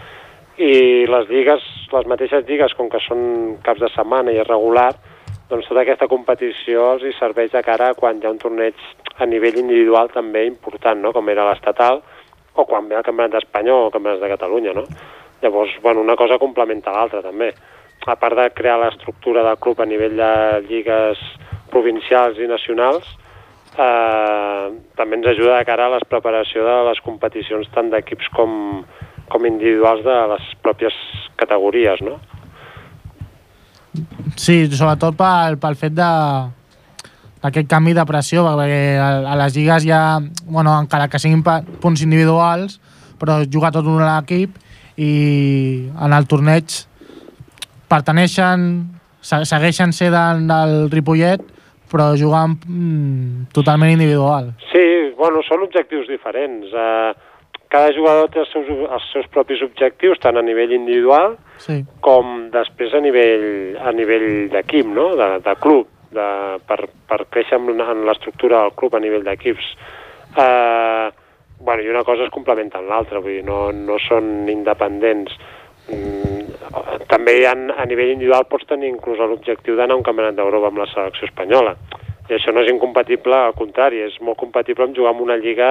i 0.57 1.05
les 1.11 1.29
lligues, 1.29 1.67
les 1.93 2.09
mateixes 2.09 2.47
lligues, 2.49 2.75
com 2.79 2.89
que 2.89 3.03
són 3.05 3.59
caps 3.67 3.83
de 3.83 3.93
setmana 3.93 4.33
i 4.33 4.41
és 4.41 4.49
regular, 4.49 4.95
doncs 5.51 5.69
tota 5.69 5.85
aquesta 5.85 6.09
competició 6.11 6.89
els 6.95 7.05
hi 7.07 7.13
serveix 7.19 7.53
de 7.53 7.63
cara 7.63 7.93
quan 7.99 8.19
hi 8.19 8.27
ha 8.27 8.33
un 8.33 8.41
torneig 8.43 8.81
a 9.23 9.29
nivell 9.29 9.61
individual 9.61 10.11
també 10.15 10.47
important, 10.49 10.99
no? 11.03 11.13
com 11.15 11.29
era 11.31 11.45
l'estatal, 11.47 12.01
o 12.57 12.65
quan 12.65 12.89
ve 12.89 12.97
el 12.99 13.05
Campionat 13.07 13.37
d'Espanya 13.37 13.75
o 13.75 13.87
el 13.87 13.95
Campionat 13.95 14.23
de 14.25 14.33
Catalunya, 14.33 14.73
no? 14.75 14.87
Llavors, 15.43 15.77
bueno, 15.83 16.01
una 16.01 16.17
cosa 16.17 16.39
complementa 16.41 16.95
l'altra, 16.95 17.21
també. 17.23 17.51
A 18.07 18.15
part 18.21 18.37
de 18.39 18.51
crear 18.55 18.77
l'estructura 18.79 19.43
del 19.43 19.59
club 19.59 19.81
a 19.81 19.87
nivell 19.89 20.17
de 20.19 20.33
lligues 20.69 21.23
provincials 21.73 22.39
i 22.39 22.47
nacionals, 22.47 23.09
eh, 23.75 24.67
també 24.99 25.19
ens 25.19 25.27
ajuda 25.33 25.59
de 25.59 25.67
cara 25.69 25.89
a 25.89 25.95
la 25.97 26.03
preparació 26.09 26.65
de 26.67 26.77
les 26.91 27.01
competicions 27.05 27.69
tant 27.75 27.91
d'equips 27.91 28.29
com, 28.37 28.85
com 29.33 29.49
individuals 29.49 30.05
de 30.07 30.17
les 30.35 30.53
pròpies 30.63 30.97
categories, 31.41 32.05
no? 32.07 32.21
Sí, 34.37 34.67
sobretot 34.71 35.17
pel, 35.17 35.59
pel 35.61 35.79
fet 35.81 35.97
de 35.97 36.13
d'aquest 37.47 37.69
canvi 37.71 37.93
de 37.95 38.03
pressió, 38.09 38.43
perquè 38.43 38.97
a, 38.99 39.37
les 39.39 39.55
lligues 39.55 39.85
ja, 39.87 40.19
bueno, 40.49 40.73
encara 40.83 41.07
que 41.13 41.21
siguin 41.23 41.45
punts 41.45 42.03
individuals, 42.03 42.81
però 43.21 43.39
juga 43.45 43.71
tot 43.75 43.87
un 43.87 44.03
equip 44.03 44.57
i 44.97 45.11
en 46.03 46.17
el 46.17 46.27
torneig 46.27 46.81
pertaneixen, 47.89 48.67
se- 49.21 49.45
segueixen 49.49 49.93
ser 49.93 50.11
del, 50.15 50.47
del 50.49 50.91
Ripollet, 50.93 51.43
però 51.91 52.13
juguen 52.19 52.57
mm, 52.67 53.47
totalment 53.55 53.93
individual. 53.95 54.53
Sí, 54.73 54.85
bueno, 55.19 55.43
són 55.47 55.63
objectius 55.67 56.09
diferents. 56.11 56.67
Eh, 56.75 57.13
cada 57.71 57.91
jugador 57.95 58.29
té 58.31 58.41
els 58.43 58.51
seus, 58.53 58.69
els 58.71 59.07
seus 59.13 59.27
propis 59.35 59.63
objectius, 59.63 60.19
tant 60.23 60.37
a 60.39 60.43
nivell 60.43 60.73
individual 60.77 61.37
Sí. 61.59 61.81
com 62.05 62.49
després 62.53 62.93
a 62.95 63.01
nivell, 63.01 63.77
a 63.81 63.93
nivell 63.97 64.49
d'equip, 64.53 64.87
no? 64.87 65.15
de, 65.17 65.29
de 65.47 65.55
club, 65.63 65.87
de, 66.15 66.27
per, 66.69 66.83
per 67.09 67.23
créixer 67.33 67.57
en, 67.59 67.81
en 67.81 68.05
l'estructura 68.07 68.61
del 68.67 68.75
club 68.79 68.95
a 68.95 69.01
nivell 69.03 69.25
d'equips. 69.25 69.71
Eh, 70.37 71.11
bueno, 71.59 71.83
I 71.83 71.89
una 71.89 72.05
cosa 72.05 72.25
es 72.27 72.31
complementa 72.35 72.79
amb 72.79 72.91
l'altra, 72.93 73.19
vull 73.25 73.39
dir, 73.39 73.45
no, 73.47 73.71
no 73.73 73.97
són 74.05 74.49
independents. 74.53 75.33
Mm, 75.93 77.07
també 77.11 77.39
ha, 77.47 77.55
a 77.55 77.87
nivell 77.87 78.13
individual 78.15 78.47
pots 78.51 78.67
tenir 78.69 78.91
inclús 78.91 79.21
l'objectiu 79.23 79.77
d'anar 79.79 79.95
a 79.95 80.01
un 80.01 80.07
campionat 80.07 80.37
d'Europa 80.39 80.73
amb 80.73 80.83
la 80.83 80.89
selecció 80.91 81.29
espanyola. 81.29 81.77
I 82.27 82.35
això 82.35 82.53
no 82.53 82.63
és 82.65 82.71
incompatible, 82.73 83.37
al 83.37 83.55
contrari, 83.55 84.03
és 84.03 84.17
molt 84.21 84.39
compatible 84.41 84.85
amb 84.85 84.97
jugar 84.97 85.15
en 85.15 85.23
una 85.23 85.37
lliga 85.39 85.71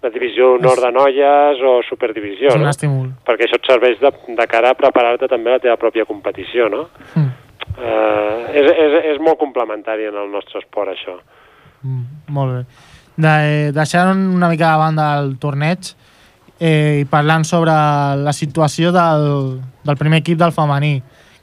de 0.00 0.10
divisió 0.14 0.54
nord 0.62 0.80
de 0.80 0.90
noies 0.94 1.60
o 1.66 1.80
superdivisió, 1.84 2.48
És 2.48 2.56
un 2.56 2.64
no? 2.64 2.70
estímul. 2.70 3.08
perquè 3.26 3.44
això 3.44 3.58
et 3.58 3.66
serveix 3.68 3.98
de, 4.00 4.12
de 4.38 4.46
cara 4.48 4.70
a 4.70 4.78
preparar-te 4.78 5.28
també 5.28 5.50
a 5.50 5.58
la 5.58 5.64
teva 5.66 5.76
pròpia 5.76 6.06
competició, 6.08 6.70
no? 6.72 6.86
Mm. 7.14 7.28
Eh, 7.80 8.60
és, 8.60 8.70
és, 8.70 8.96
és 9.12 9.20
molt 9.20 9.38
complementari 9.38 10.08
en 10.08 10.16
el 10.16 10.30
nostre 10.32 10.62
esport, 10.62 10.94
això. 10.94 11.18
Molt 12.28 12.54
bé. 12.54 12.62
De, 13.20 13.34
deixant 13.76 14.24
una 14.32 14.48
mica 14.48 14.70
de 14.72 14.80
banda 14.80 15.10
el 15.20 15.34
torneig 15.42 15.90
eh, 15.90 16.09
i 16.60 17.06
parlant 17.08 17.46
sobre 17.48 17.72
la 18.20 18.32
situació 18.36 18.92
del, 18.92 19.60
del 19.84 19.96
primer 19.96 20.20
equip 20.20 20.38
del 20.38 20.52
femení, 20.52 20.98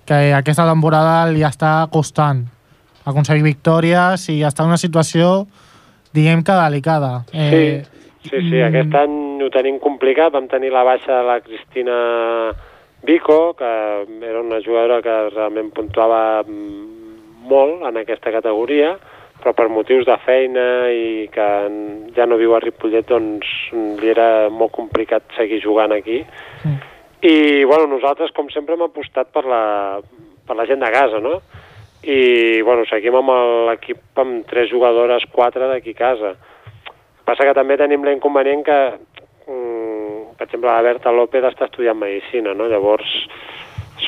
que 0.05 0.31
aquesta 0.37 0.67
temporada 0.69 1.25
li 1.31 1.41
està 1.43 1.87
costant 1.91 2.45
aconseguir 3.07 3.45
victòries 3.45 4.27
i 4.29 4.41
està 4.45 4.63
en 4.63 4.73
una 4.73 4.81
situació, 4.81 5.47
diguem 6.13 6.43
que 6.43 6.55
delicada. 6.61 7.13
Eh, 7.33 7.83
Sí, 8.27 8.29
sí, 8.29 8.49
sí, 8.49 8.57
aquest 8.59 8.95
any 8.99 9.43
ho 9.43 9.47
tenim 9.53 9.77
complicat. 9.79 10.33
Vam 10.33 10.49
tenir 10.51 10.73
la 10.73 10.83
baixa 10.83 11.21
de 11.21 11.27
la 11.27 11.37
Cristina 11.39 11.97
Vico, 13.07 13.53
que 13.55 13.69
era 14.25 14.41
una 14.41 14.59
jugadora 14.65 15.01
que 15.01 15.15
realment 15.29 15.69
puntuava 15.71 16.43
mm, 16.43 17.45
molt 17.47 17.85
en 17.87 18.01
aquesta 18.01 18.33
categoria, 18.33 18.97
però 19.41 19.53
per 19.53 19.67
motius 19.69 20.05
de 20.07 20.17
feina 20.25 20.65
i 20.89 21.27
que 21.33 21.47
ja 22.15 22.25
no 22.25 22.39
viu 22.39 22.55
a 22.55 22.61
Ripollet, 22.63 23.07
doncs 23.07 23.47
li 23.71 24.09
era 24.09 24.49
molt 24.49 24.73
complicat 24.75 25.23
seguir 25.37 25.61
jugant 25.63 25.93
aquí. 25.93 26.23
I, 27.21 27.63
bueno, 27.65 27.87
nosaltres, 27.87 28.33
com 28.35 28.49
sempre, 28.53 28.75
hem 28.75 28.85
apostat 28.85 29.31
per 29.33 29.45
la, 29.49 29.63
per 30.45 30.57
la 30.57 30.65
gent 30.69 30.83
de 30.83 30.91
casa, 30.93 31.21
no? 31.21 31.39
I, 32.03 32.61
bueno, 32.65 32.85
seguim 32.89 33.15
amb 33.17 33.33
l'equip 33.69 34.21
amb 34.21 34.45
tres 34.49 34.69
jugadores, 34.69 35.25
quatre 35.33 35.69
d'aquí 35.69 35.95
a 35.97 36.01
casa. 36.01 36.35
Passa 37.25 37.47
que 37.47 37.55
també 37.57 37.77
tenim 37.77 38.05
l'inconvenient 38.05 38.63
que, 38.63 38.79
mm, 39.49 40.37
per 40.37 40.45
exemple, 40.45 40.69
la 40.69 40.85
Berta 40.85 41.11
López 41.11 41.43
està 41.43 41.65
estudiant 41.65 41.97
Medicina, 41.97 42.53
no? 42.53 42.69
Llavors, 42.69 43.09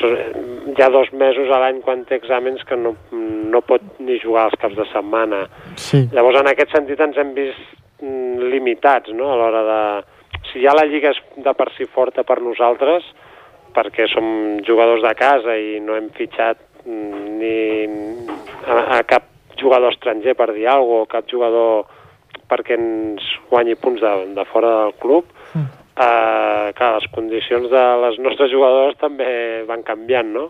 hi 0.06 0.82
ha 0.82 0.90
dos 0.92 1.12
mesos 1.12 1.50
a 1.50 1.60
l'any 1.62 1.80
quan 1.84 2.04
té 2.08 2.18
exàmens 2.20 2.62
que 2.68 2.76
no, 2.78 2.94
no 3.12 3.60
pot 3.66 3.84
ni 3.98 4.18
jugar 4.22 4.48
els 4.48 4.58
caps 4.60 4.78
de 4.78 4.86
setmana. 4.92 5.44
Sí. 5.80 6.06
Llavors, 6.14 6.40
en 6.40 6.50
aquest 6.52 6.74
sentit, 6.76 7.00
ens 7.00 7.18
hem 7.20 7.34
vist 7.36 7.60
mm, 8.02 8.50
limitats, 8.52 9.12
no?, 9.16 9.32
a 9.32 9.38
l'hora 9.40 9.64
de... 9.68 9.82
Si 10.50 10.62
ja 10.62 10.72
la 10.74 10.86
Lliga 10.88 11.12
és 11.12 11.18
de 11.44 11.52
per 11.54 11.68
si 11.76 11.86
forta 11.90 12.24
per 12.26 12.38
nosaltres, 12.42 13.04
perquè 13.76 14.06
som 14.10 14.26
jugadors 14.66 15.02
de 15.04 15.12
casa 15.18 15.56
i 15.58 15.78
no 15.84 15.96
hem 15.98 16.08
fitxat 16.16 16.60
mm, 16.84 17.24
ni 17.40 17.56
a, 18.66 18.98
a 18.98 19.02
cap 19.06 19.28
jugador 19.60 19.92
estranger 19.92 20.34
per 20.38 20.50
dir 20.54 20.66
alguna 20.70 21.04
cosa, 21.04 21.12
cap 21.18 21.28
jugador 21.30 21.84
perquè 22.50 22.78
ens 22.78 23.26
guanyi 23.50 23.76
punts 23.78 24.02
de, 24.02 24.14
de 24.34 24.44
fora 24.50 24.72
del 24.82 24.96
club, 25.02 25.28
eh, 26.00 26.72
clar, 26.78 26.94
les 26.96 27.08
condicions 27.14 27.68
de 27.70 27.84
les 28.04 28.18
nostres 28.24 28.52
jugadores 28.52 28.98
també 29.00 29.30
van 29.68 29.84
canviant, 29.86 30.32
no? 30.34 30.48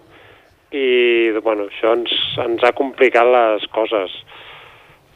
I, 0.70 1.32
bueno, 1.42 1.66
això 1.66 1.96
ens, 1.98 2.12
ens 2.38 2.62
ha 2.62 2.76
complicat 2.78 3.26
les 3.26 3.66
coses. 3.74 4.14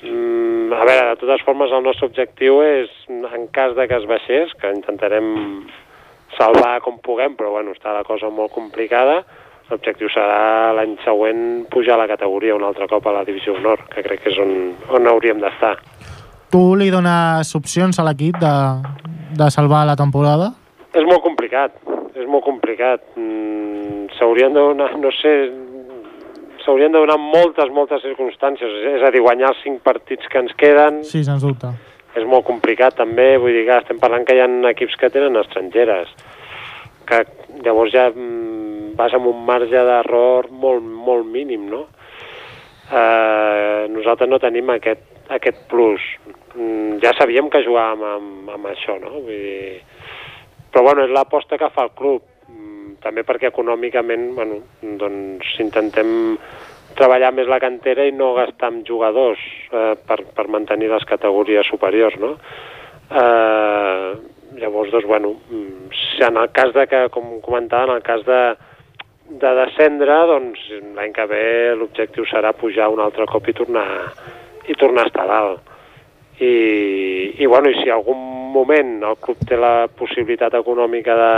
Mm, 0.02 0.72
a 0.74 0.82
veure, 0.82 1.06
de 1.12 1.20
totes 1.22 1.44
formes, 1.46 1.72
el 1.72 1.86
nostre 1.86 2.10
objectiu 2.10 2.60
és, 2.64 2.90
en 3.08 3.46
cas 3.54 3.76
de 3.78 3.86
que 3.88 4.00
es 4.00 4.08
baixés, 4.10 4.52
que 4.60 4.74
intentarem 4.74 5.30
salvar 6.36 6.80
com 6.82 6.98
puguem, 6.98 7.38
però 7.38 7.54
bueno, 7.54 7.72
està 7.76 7.94
la 7.94 8.04
cosa 8.04 8.30
molt 8.34 8.52
complicada, 8.52 9.22
l'objectiu 9.70 10.10
serà 10.12 10.74
l'any 10.76 10.98
següent 11.04 11.64
pujar 11.72 11.94
a 11.96 12.02
la 12.02 12.10
categoria 12.10 12.56
un 12.56 12.66
altre 12.66 12.88
cop 12.90 13.06
a 13.06 13.14
la 13.16 13.24
divisió 13.24 13.54
honor, 13.56 13.86
que 13.94 14.04
crec 14.04 14.24
que 14.24 14.34
és 14.34 14.40
on, 14.42 14.74
on 14.92 15.08
hauríem 15.08 15.40
d'estar. 15.40 15.76
Tu 16.54 16.76
li 16.78 16.86
dones 16.94 17.48
opcions 17.58 17.96
a 17.98 18.04
l'equip 18.06 18.36
de, 18.38 18.50
de 19.34 19.46
salvar 19.50 19.80
la 19.88 19.96
temporada? 19.98 20.52
És 20.94 21.02
molt 21.02 21.24
complicat, 21.24 21.72
és 22.14 22.28
molt 22.30 22.44
complicat. 22.46 23.02
Mm, 23.18 24.04
s'haurien 24.14 24.54
de 24.54 24.62
donar, 24.62 24.92
no 25.02 25.10
sé, 25.18 25.32
s'haurien 26.62 26.94
de 26.94 27.00
donar 27.02 27.16
moltes, 27.18 27.72
moltes 27.74 28.04
circumstàncies. 28.06 28.76
És 28.92 29.02
a 29.02 29.10
dir, 29.10 29.24
guanyar 29.24 29.50
els 29.50 29.64
cinc 29.64 29.82
partits 29.82 30.30
que 30.30 30.44
ens 30.44 30.54
queden 30.60 31.00
Sí, 31.02 31.24
sens 31.26 31.42
dubte. 31.42 31.72
és 32.14 32.22
molt 32.30 32.46
complicat 32.46 32.94
també, 32.94 33.32
vull 33.42 33.50
dir 33.50 33.64
que 33.66 33.80
estem 33.80 33.98
parlant 33.98 34.22
que 34.22 34.36
hi 34.36 34.44
ha 34.44 34.46
equips 34.70 34.94
que 35.00 35.10
tenen 35.10 35.34
estrangeres, 35.40 36.12
que 37.10 37.24
llavors 37.66 37.90
ja 37.90 38.04
mm, 38.14 38.94
vas 38.94 39.16
amb 39.18 39.26
un 39.26 39.42
marge 39.44 39.74
d'error 39.90 40.46
molt, 40.52 40.86
molt 40.86 41.26
mínim, 41.26 41.66
no? 41.66 41.88
Eh, 42.94 43.88
nosaltres 43.90 44.30
no 44.30 44.38
tenim 44.38 44.70
aquest, 44.70 45.02
aquest 45.32 45.64
plus. 45.70 46.02
Mm, 46.54 47.00
ja 47.02 47.14
sabíem 47.18 47.48
que 47.50 47.64
jugàvem 47.64 48.04
amb, 48.10 48.52
amb 48.58 48.70
això, 48.74 48.98
no? 49.00 49.16
Vull 49.20 49.42
dir... 49.48 49.80
Però 50.74 50.82
bueno, 50.88 51.04
és 51.06 51.12
l'aposta 51.14 51.54
que 51.54 51.70
fa 51.70 51.84
el 51.86 51.92
club, 51.94 52.24
Mm, 52.44 52.98
també 53.00 53.24
perquè 53.24 53.48
econòmicament, 53.48 54.34
bueno, 54.36 54.60
doncs 55.00 55.54
intentem 55.62 56.36
treballar 56.98 57.32
més 57.34 57.48
la 57.48 57.58
cantera 57.62 58.04
i 58.06 58.12
no 58.12 58.34
gastar 58.36 58.70
en 58.72 58.82
jugadors 58.86 59.40
eh, 59.72 59.94
per, 60.06 60.20
per 60.36 60.46
mantenir 60.52 60.90
les 60.92 61.06
categories 61.08 61.66
superiors, 61.70 62.18
no? 62.20 62.34
Eh, 63.08 64.10
llavors, 64.60 64.92
doncs, 64.92 65.08
bueno, 65.08 65.34
mm, 65.48 65.90
si 66.02 66.22
en 66.26 66.36
el 66.36 66.52
cas 66.52 66.74
de 66.76 66.86
que, 66.90 67.02
com 67.16 67.40
comentava, 67.42 67.88
en 67.88 67.96
el 67.96 68.06
cas 68.06 68.22
de, 68.28 68.42
de 69.40 69.56
descendre, 69.62 70.20
doncs 70.30 70.68
l'any 70.94 71.16
que 71.16 71.28
ve 71.32 71.44
l'objectiu 71.80 72.28
serà 72.28 72.52
pujar 72.52 72.92
un 72.92 73.02
altre 73.02 73.26
cop 73.30 73.48
i 73.48 73.56
tornar, 73.56 73.88
i 74.68 74.74
tornar 74.80 75.04
a 75.04 75.06
estar 75.10 75.26
dalt. 75.28 75.60
I, 76.40 77.34
i, 77.38 77.46
bueno, 77.46 77.70
i 77.70 77.76
si 77.82 77.90
algun 77.90 78.18
moment 78.54 78.96
el 79.06 79.16
club 79.22 79.38
té 79.46 79.56
la 79.58 79.86
possibilitat 79.98 80.54
econòmica 80.58 81.14
de 81.20 81.30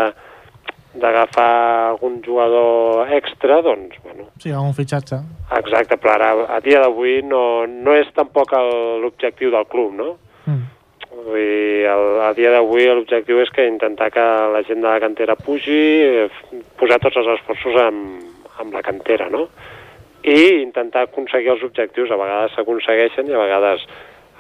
d'agafar 0.97 1.91
algun 1.91 2.23
jugador 2.25 3.11
extra, 3.13 3.59
doncs, 3.61 3.99
bueno, 4.03 4.31
Sí, 4.41 4.49
algun 4.51 4.73
fitxatge. 4.73 5.19
exacte, 5.59 5.99
però 6.01 6.15
ara, 6.15 6.31
a 6.57 6.61
dia 6.65 6.81
d'avui 6.81 7.21
no, 7.23 7.67
no 7.67 7.93
és 7.93 8.09
tampoc 8.17 8.55
el- 8.57 9.03
l'objectiu 9.03 9.51
del 9.53 9.67
club, 9.69 9.93
no? 9.93 10.17
Mm. 10.47 10.63
Vull 11.13 11.35
dir, 11.37 11.85
el, 11.93 12.21
a 12.25 12.33
dia 12.33 12.51
d'avui 12.55 12.87
l'objectiu 12.89 13.43
és 13.43 13.51
que 13.53 13.67
intentar 13.69 14.09
que 14.11 14.21
la 14.55 14.63
gent 14.65 14.81
de 14.81 14.89
la 14.89 15.01
cantera 15.01 15.37
pugi, 15.37 15.83
eh, 16.01 16.29
posar 16.81 16.99
tots 16.99 17.17
els 17.21 17.29
esforços 17.37 17.77
amb, 17.77 18.25
amb 18.59 18.73
la 18.73 18.81
cantera, 18.83 19.29
no? 19.29 19.49
I 20.27 20.63
intentar 20.63 21.07
aconseguir 21.07 21.53
els 21.55 21.63
objectius. 21.67 22.11
A 22.11 22.19
vegades 22.19 22.57
s'aconsegueixen 22.57 23.31
i 23.31 23.37
a 23.37 23.43
vegades 23.45 23.87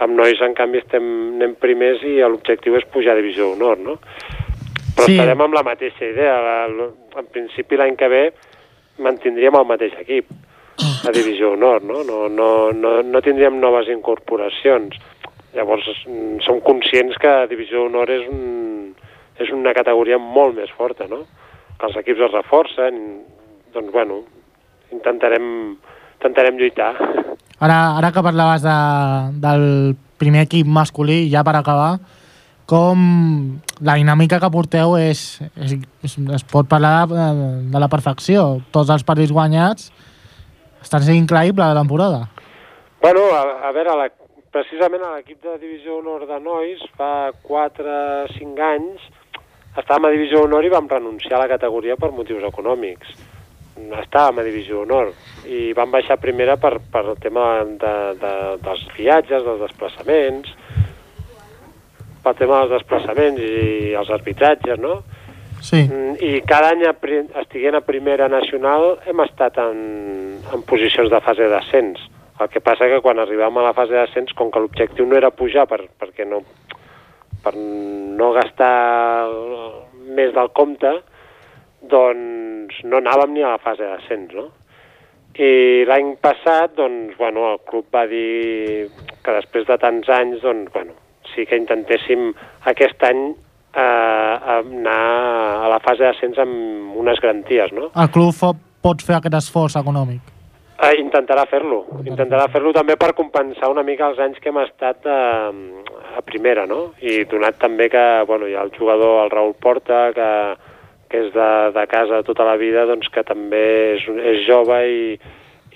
amb 0.03 0.19
nois, 0.19 0.41
en 0.43 0.57
canvi, 0.59 0.83
estem, 0.83 1.07
anem 1.37 1.55
primers 1.63 2.03
i 2.05 2.19
l'objectiu 2.21 2.77
és 2.77 2.85
pujar 2.93 3.15
a 3.15 3.21
divisió 3.21 3.53
d'honor, 3.53 3.79
no? 3.79 3.99
Però 4.97 5.07
Sí. 5.07 5.15
estarem 5.15 5.41
amb 5.41 5.55
la 5.55 5.63
mateixa 5.63 6.05
idea. 6.05 6.67
En 6.67 7.27
principi, 7.33 7.77
l'any 7.77 7.97
que 7.97 8.09
ve 8.09 8.33
mantindríem 8.99 9.55
el 9.55 9.65
mateix 9.69 9.93
equip. 10.01 10.27
a 11.09 11.11
Divisió 11.11 11.53
Honor, 11.53 11.83
no? 11.83 12.03
No, 12.05 12.29
no, 12.29 12.73
no, 12.73 13.03
no 13.03 13.21
tindríem 13.23 13.61
noves 13.61 13.89
incorporacions. 13.89 14.97
Llavors, 15.55 15.87
mm, 16.05 16.41
som 16.45 16.61
conscients 16.61 17.17
que 17.17 17.33
Divisió 17.49 17.85
Honor 17.87 18.11
és, 18.11 18.27
un, 18.29 18.95
és 19.39 19.51
una 19.55 19.73
categoria 19.73 20.19
molt 20.19 20.57
més 20.57 20.71
forta, 20.77 21.07
no? 21.09 21.23
Que 21.79 21.87
els 21.87 21.97
equips 22.03 22.27
es 22.29 22.33
reforcen, 22.33 23.01
doncs, 23.73 23.93
bueno, 23.93 24.25
intentarem, 24.93 25.77
intentarem 26.19 26.59
lluitar. 26.59 26.93
Ara, 27.59 27.79
ara 27.97 28.13
que 28.13 28.25
parlaves 28.25 28.65
de, 28.65 28.77
del 29.41 29.97
primer 30.21 30.45
equip 30.47 30.69
masculí, 30.69 31.25
ja 31.33 31.45
per 31.45 31.57
acabar, 31.57 31.97
com 32.67 32.99
la 33.87 33.95
dinàmica 33.97 34.41
que 34.43 34.51
porteu 34.53 34.97
és, 34.99 35.39
és, 35.55 35.77
és 36.05 36.17
es 36.37 36.45
pot 36.51 36.69
parlar 36.69 37.07
de, 37.09 37.27
de 37.73 37.83
la 37.83 37.89
perfecció. 37.89 38.59
Tots 38.75 38.91
els 38.93 39.07
partits 39.07 39.33
guanyats 39.33 39.91
estan 40.83 41.05
sent 41.07 41.19
increïble 41.19 41.65
la 41.65 41.79
temporada. 41.79 42.27
Bueno, 43.03 43.29
a, 43.37 43.69
a 43.69 43.73
veure, 43.77 43.95
la, 44.01 44.09
precisament 44.55 45.05
a 45.07 45.15
l'equip 45.15 45.43
de 45.45 45.57
Divisió 45.63 46.01
Honor 46.01 46.27
de 46.29 46.41
Nois 46.43 46.83
fa 46.99 47.31
4-5 47.47 48.67
anys 48.73 49.07
estàvem 49.77 50.09
a 50.09 50.13
Divisió 50.15 50.43
Honor 50.47 50.65
i 50.65 50.73
vam 50.73 50.89
renunciar 50.89 51.37
a 51.39 51.45
la 51.45 51.51
categoria 51.51 51.99
per 52.01 52.11
motius 52.17 52.45
econòmics. 52.49 53.13
Estàvem 53.77 54.41
a 54.41 54.45
Divisió 54.47 54.81
Honor 54.83 55.13
i 55.53 55.73
vam 55.77 55.91
baixar 55.93 56.17
primera 56.17 56.57
per, 56.57 56.79
per 56.93 57.03
el 57.05 57.19
tema 57.21 57.47
de, 57.67 57.95
de, 58.23 58.33
dels 58.65 58.85
viatges, 58.97 59.45
dels 59.45 59.61
desplaçaments, 59.67 60.49
pel 62.25 62.39
tema 62.41 62.63
dels 62.63 62.79
desplaçaments 62.79 63.43
i 63.45 63.95
els 63.99 64.11
arbitratges, 64.11 64.81
no? 64.81 65.01
Sí. 65.61 65.83
Mm, 65.85 66.17
I 66.21 66.41
cada 66.49 66.73
any 66.75 66.85
estiguent 66.87 67.79
a 67.79 67.85
primera 67.85 68.29
nacional 68.33 68.97
hem 69.07 69.23
estat 69.25 69.59
en, 69.63 69.81
en 70.53 70.65
posicions 70.69 71.11
de 71.13 71.21
fase 71.25 71.49
d'ascens. 71.53 72.03
El 72.41 72.51
que 72.53 72.61
passa 72.61 72.89
que 72.91 73.01
quan 73.05 73.21
arribàvem 73.21 73.63
a 73.63 73.69
la 73.69 73.75
fase 73.77 73.97
d'ascens, 73.97 74.35
com 74.37 74.51
que 74.53 74.61
l'objectiu 74.61 75.07
no 75.09 75.17
era 75.17 75.33
pujar 75.33 75.65
per, 75.71 75.85
perquè 76.01 76.27
no, 76.29 76.43
per 77.45 77.55
no 77.57 78.33
gastar 78.37 78.75
més 80.17 80.35
del 80.37 80.51
compte, 80.57 80.93
doncs 81.91 82.79
no 82.85 83.01
anàvem 83.01 83.35
ni 83.35 83.43
a 83.45 83.55
la 83.55 83.63
fase 83.63 83.87
d'ascens, 83.87 84.35
no? 84.37 84.51
I 85.37 85.85
l'any 85.89 86.15
passat, 86.25 86.77
doncs, 86.79 87.17
bueno, 87.19 87.51
el 87.53 87.59
club 87.69 87.91
va 87.93 88.07
dir 88.09 88.87
que 89.25 89.35
després 89.37 89.67
de 89.69 89.77
tants 89.83 90.09
anys, 90.09 90.41
doncs, 90.45 90.71
bueno, 90.73 90.95
sí 91.35 91.45
que 91.49 91.59
intentéssim 91.61 92.31
aquest 92.71 93.05
any 93.05 93.27
eh, 93.77 94.35
anar 94.57 95.03
a 95.67 95.69
la 95.75 95.83
fase 95.85 96.07
d'ascens 96.07 96.41
amb 96.41 96.97
unes 97.03 97.21
garanties, 97.21 97.75
no? 97.77 97.91
El 97.93 98.09
club 98.15 98.41
pot 98.87 99.05
fer 99.05 99.19
aquest 99.19 99.37
esforç 99.43 99.77
econòmic. 99.83 100.33
Eh, 100.77 100.93
intentarà 101.01 101.47
fer-lo. 101.49 101.83
Intentarà 102.05 102.51
fer-lo 102.53 102.73
també 102.77 102.99
per 103.01 103.15
compensar 103.17 103.71
una 103.73 103.85
mica 103.85 104.11
els 104.11 104.19
anys 104.21 104.41
que 104.43 104.51
hem 104.53 104.59
estat 104.61 105.09
eh, 105.09 105.53
a 106.17 106.25
primera, 106.25 106.67
no? 106.69 106.91
I 107.01 107.25
donat 107.31 107.57
també 107.61 107.89
que, 107.93 108.07
bueno, 108.29 108.49
hi 108.49 108.57
ha 108.57 108.65
el 108.65 108.73
jugador, 108.77 109.23
el 109.25 109.33
Raül 109.33 109.55
Porta, 109.61 110.01
que, 110.17 110.29
que 111.11 111.21
és 111.25 111.33
de, 111.35 111.49
de 111.77 111.85
casa 111.91 112.23
tota 112.27 112.45
la 112.49 112.57
vida, 112.61 112.87
doncs 112.89 113.09
que 113.15 113.23
també 113.27 113.65
és, 113.97 114.07
és 114.33 114.41
jove 114.47 114.79
i, 114.91 115.19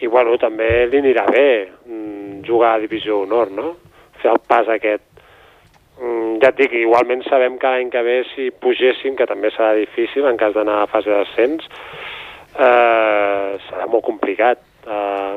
i 0.02 0.08
bueno, 0.10 0.36
també 0.42 0.86
li 0.90 0.98
anirà 1.02 1.26
bé 1.30 1.46
mm, 1.86 2.42
jugar 2.48 2.74
a 2.76 2.80
Divisió 2.82 3.20
Honor, 3.22 3.50
no? 3.54 3.74
Fer 4.22 4.32
el 4.32 4.40
pas 4.48 4.68
aquest. 4.68 5.04
Mm, 6.00 6.38
ja 6.42 6.48
et 6.50 6.56
dic, 6.58 6.72
igualment 6.80 7.22
sabem 7.28 7.58
que 7.60 7.68
l'any 7.70 7.90
que 7.92 8.02
ve 8.02 8.18
si 8.34 8.50
pugéssim, 8.50 9.14
que 9.16 9.26
també 9.28 9.50
serà 9.52 9.74
difícil 9.78 10.26
en 10.30 10.38
cas 10.40 10.54
d'anar 10.56 10.82
a 10.82 10.88
fase 10.90 11.12
d'ascens, 11.12 11.66
eh, 12.56 13.58
serà 13.68 13.86
molt 13.92 14.04
complicat 14.06 14.60
eh, 14.88 15.34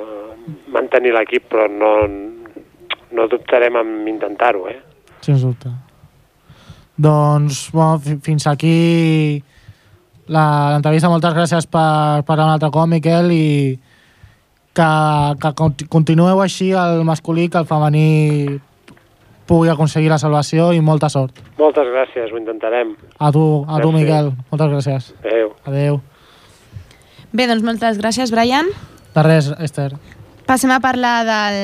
mantenir 0.74 1.14
l'equip, 1.16 1.50
però 1.52 1.68
no, 1.70 1.94
no 3.14 3.28
dubtarem 3.32 3.76
en 3.82 3.96
intentar-ho, 4.16 4.68
eh? 4.72 4.80
Sens 5.24 5.44
dubte. 5.46 5.70
Doncs, 6.96 7.70
bueno, 7.74 8.00
fi- 8.00 8.20
fins 8.22 8.46
aquí 8.48 9.42
l'entrevista. 10.28 11.10
Moltes 11.10 11.34
gràcies 11.36 11.68
per 11.68 12.24
parlar 12.28 12.46
un 12.48 12.54
altre 12.56 12.70
cop, 12.72 12.88
Miquel, 12.88 13.32
i 13.32 13.80
que, 14.74 14.90
que 15.42 15.52
conti- 15.56 15.86
continueu 15.92 16.42
així 16.42 16.72
el 16.72 17.04
masculí, 17.06 17.50
que 17.50 17.60
el 17.62 17.68
femení 17.70 18.60
pugui 19.46 19.70
aconseguir 19.70 20.10
la 20.10 20.18
salvació 20.18 20.72
i 20.74 20.80
molta 20.82 21.10
sort. 21.12 21.38
Moltes 21.60 21.90
gràcies, 21.92 22.32
ho 22.32 22.38
intentarem. 22.40 22.96
A 23.20 23.32
tu, 23.32 23.66
a 23.68 23.80
tu 23.82 23.92
Merci. 23.92 24.06
Miquel. 24.06 24.32
Moltes 24.52 24.72
gràcies. 24.72 25.14
Adéu. 25.24 25.52
Adéu. 25.66 26.02
Bé, 27.34 27.48
doncs 27.50 27.64
moltes 27.66 27.98
gràcies, 28.00 28.32
Brian. 28.32 28.70
De 29.14 29.24
res, 29.26 29.52
Esther. 29.60 29.92
Passem 30.46 30.72
a 30.76 30.82
parlar 30.84 31.24
del, 31.24 31.58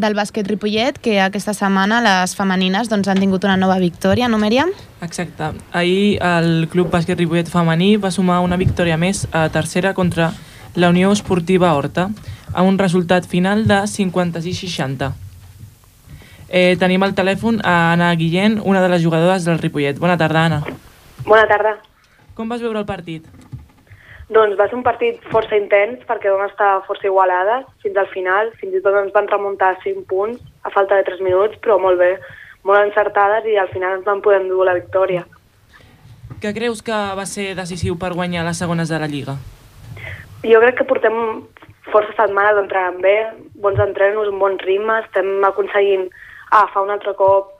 del 0.00 0.14
bàsquet 0.16 0.46
Ripollet, 0.48 0.96
que 1.04 1.18
aquesta 1.20 1.52
setmana 1.52 1.98
les 2.00 2.32
femenines 2.32 2.88
doncs, 2.88 3.10
han 3.12 3.20
tingut 3.20 3.44
una 3.44 3.58
nova 3.60 3.76
victòria, 3.82 4.28
no, 4.32 4.38
Mèriam? 4.40 4.72
Exacte. 5.04 5.50
Ahir 5.76 6.16
el 6.16 6.66
Club 6.72 6.88
Bàsquet 6.94 7.20
Ripollet 7.20 7.50
femení 7.52 7.98
va 8.00 8.10
sumar 8.10 8.40
una 8.40 8.56
victòria 8.56 8.96
més 8.96 9.26
a 9.36 9.44
tercera 9.52 9.92
contra 9.92 10.30
la 10.74 10.88
Unió 10.88 11.12
Esportiva 11.12 11.74
Horta, 11.76 12.08
amb 12.54 12.68
un 12.70 12.80
resultat 12.80 13.28
final 13.28 13.66
de 13.68 13.82
56-60. 13.84 15.12
Eh, 16.48 16.76
tenim 16.80 17.04
al 17.04 17.12
telèfon 17.16 17.60
a 17.60 17.92
Anna 17.92 18.14
Guillén, 18.16 18.62
una 18.64 18.80
de 18.80 18.88
les 18.92 19.04
jugadores 19.04 19.44
del 19.44 19.60
Ripollet. 19.60 20.00
Bona 20.00 20.16
tarda, 20.16 20.46
Anna. 20.48 20.62
Bona 21.28 21.44
tarda. 21.48 21.76
Com 22.32 22.48
vas 22.48 22.64
veure 22.64 22.80
el 22.80 22.88
partit? 22.88 23.28
Doncs 24.32 24.56
va 24.56 24.68
ser 24.68 24.78
un 24.78 24.84
partit 24.86 25.20
força 25.32 25.58
intens 25.58 26.00
perquè 26.08 26.30
vam 26.32 26.46
estar 26.46 26.70
força 26.86 27.08
igualades 27.08 27.66
fins 27.84 27.98
al 28.00 28.08
final. 28.14 28.52
Fins 28.60 28.78
i 28.78 28.80
tot 28.84 28.96
ens 28.96 29.12
van 29.12 29.28
remuntar 29.28 29.74
5 29.82 30.06
punts 30.08 30.40
a 30.64 30.72
falta 30.72 30.96
de 30.96 31.04
3 31.10 31.20
minuts, 31.20 31.58
però 31.60 31.76
molt 31.82 32.00
bé, 32.00 32.14
molt 32.64 32.80
encertades 32.80 33.48
i 33.50 33.58
al 33.60 33.68
final 33.74 33.98
ens 33.98 34.06
van 34.08 34.22
poder 34.24 34.40
endur 34.40 34.64
la 34.64 34.78
victòria. 34.78 35.26
Què 36.42 36.54
creus 36.56 36.80
que 36.82 36.96
va 37.18 37.26
ser 37.28 37.52
decisiu 37.58 37.98
per 37.98 38.14
guanyar 38.16 38.46
les 38.46 38.58
segones 38.58 38.88
de 38.88 38.98
la 38.98 39.10
Lliga? 39.10 39.36
Jo 40.42 40.58
crec 40.64 40.80
que 40.80 40.88
portem 40.88 41.14
força 41.92 42.14
setmanes 42.16 42.58
entrenant 42.58 42.98
bé, 43.04 43.16
bons 43.62 43.78
entrenos, 43.84 44.30
un 44.32 44.40
bon 44.40 44.56
ritme, 44.64 45.02
estem 45.04 45.44
aconseguint 45.44 46.08
agafar 46.50 46.86
un 46.86 46.94
altre 46.94 47.14
cop 47.18 47.52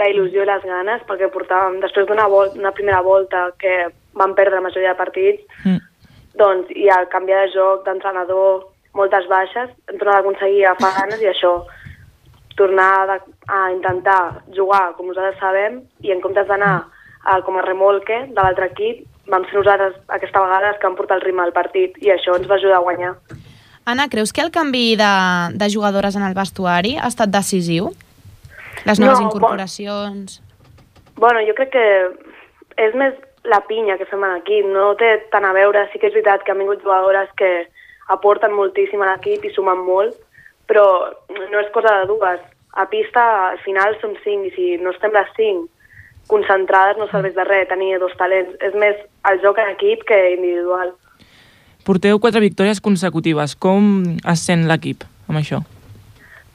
la 0.00 0.08
il·lusió 0.08 0.46
i 0.46 0.48
les 0.48 0.64
ganes, 0.64 1.02
perquè 1.08 1.28
portàvem, 1.32 1.80
després 1.82 2.06
d'una 2.08 2.28
vol 2.32 2.54
una 2.56 2.72
primera 2.76 3.02
volta 3.04 3.50
que 3.60 3.90
vam 4.16 4.32
perdre 4.38 4.56
la 4.56 4.66
majoria 4.68 4.94
de 4.94 5.00
partits, 5.02 5.44
Mm. 5.64 5.89
Doncs, 6.40 6.72
i 6.72 6.88
al 6.90 7.08
canviar 7.12 7.44
de 7.44 7.52
joc, 7.54 7.84
d'entrenador, 7.86 8.64
moltes 8.96 9.28
baixes, 9.30 9.70
hem 9.88 10.00
tornat 10.00 10.18
a 10.18 10.24
aconseguir 10.24 10.64
agafar 10.64 10.94
ganes 10.96 11.22
i 11.22 11.28
això, 11.30 11.52
tornar 12.58 12.90
a, 13.14 13.18
a 13.48 13.60
intentar 13.72 14.42
jugar 14.56 14.90
com 14.96 15.08
nosaltres 15.08 15.38
sabem 15.40 15.80
i 16.04 16.12
en 16.12 16.20
comptes 16.24 16.48
d'anar 16.48 16.80
com 17.46 17.56
a 17.56 17.62
remolque 17.64 18.18
de 18.32 18.40
l'altre 18.40 18.70
equip, 18.70 19.04
vam 19.30 19.44
ser 19.46 19.60
nosaltres 19.60 19.96
aquesta 20.08 20.42
vegada 20.42 20.72
els 20.72 20.80
que 20.80 20.88
vam 20.88 20.96
portar 20.98 21.20
el 21.20 21.24
ritme 21.24 21.44
al 21.44 21.54
partit 21.56 21.96
i 22.02 22.12
això 22.12 22.34
ens 22.36 22.48
va 22.50 22.56
ajudar 22.56 22.80
a 22.80 22.84
guanyar. 22.86 23.14
Anna, 23.88 24.08
creus 24.12 24.32
que 24.32 24.42
el 24.44 24.52
canvi 24.52 24.96
de, 24.96 25.12
de 25.56 25.68
jugadores 25.72 26.16
en 26.16 26.24
el 26.26 26.36
vestuari 26.36 26.96
ha 26.98 27.08
estat 27.08 27.32
decisiu? 27.32 27.92
Les 28.84 29.00
noves 29.00 29.20
No, 29.20 29.28
incorporacions... 29.28 30.40
Bueno, 31.20 31.42
jo 31.44 31.52
crec 31.52 31.74
que 31.74 31.86
és 32.80 32.94
més 32.96 33.16
la 33.44 33.60
pinya 33.66 33.96
que 33.98 34.06
fem 34.08 34.24
en 34.24 34.34
l'equip, 34.36 34.66
no 34.68 34.94
té 35.00 35.14
tant 35.32 35.46
a 35.48 35.54
veure, 35.56 35.86
sí 35.92 35.98
que 35.98 36.10
és 36.10 36.16
veritat 36.16 36.44
que 36.44 36.52
han 36.52 36.60
vingut 36.60 36.82
jugadores 36.84 37.30
que 37.40 37.66
aporten 38.12 38.52
moltíssim 38.52 39.02
a 39.02 39.12
l'equip 39.12 39.44
i 39.44 39.52
sumen 39.54 39.80
molt, 39.86 40.16
però 40.68 40.86
no 41.28 41.60
és 41.60 41.70
cosa 41.74 42.00
de 42.00 42.08
dues. 42.10 42.40
A 42.78 42.86
pista, 42.86 43.22
al 43.50 43.58
final, 43.64 43.96
som 44.00 44.12
cinc, 44.24 44.50
i 44.50 44.54
si 44.54 44.66
no 44.82 44.92
estem 44.94 45.14
les 45.16 45.30
cinc 45.36 45.68
concentrades 46.30 46.98
no 47.00 47.08
serveix 47.10 47.34
de 47.34 47.44
res 47.48 47.68
tenir 47.68 47.98
dos 47.98 48.14
talents. 48.18 48.54
És 48.62 48.76
més 48.78 48.98
el 49.30 49.40
joc 49.42 49.58
en 49.58 49.72
equip 49.74 50.04
que 50.06 50.18
individual. 50.36 50.92
Porteu 51.86 52.20
quatre 52.22 52.42
victòries 52.44 52.80
consecutives. 52.84 53.56
Com 53.58 54.04
es 54.20 54.46
sent 54.46 54.66
l'equip 54.70 55.02
amb 55.26 55.40
això? 55.40 55.62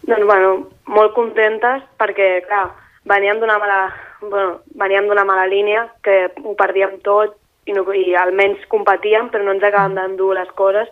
Doncs, 0.06 0.26
bueno, 0.30 0.52
molt 0.88 1.16
contentes 1.18 1.84
perquè, 2.00 2.46
clar, 2.48 2.70
veníem 3.10 3.42
d'una 3.42 3.58
mala, 3.60 3.80
bueno, 4.22 4.60
veníem 4.76 5.08
d'una 5.10 5.26
mala 5.28 5.48
línia 5.48 5.88
que 6.04 6.30
ho 6.44 6.56
perdíem 6.58 7.00
tot 7.04 7.36
i, 7.66 7.74
no, 7.74 7.86
i 7.94 8.14
almenys 8.16 8.66
competíem, 8.70 9.32
però 9.34 9.44
no 9.44 9.56
ens 9.56 9.64
acabem 9.64 9.98
d'endur 9.98 10.36
les 10.38 10.52
coses 10.58 10.92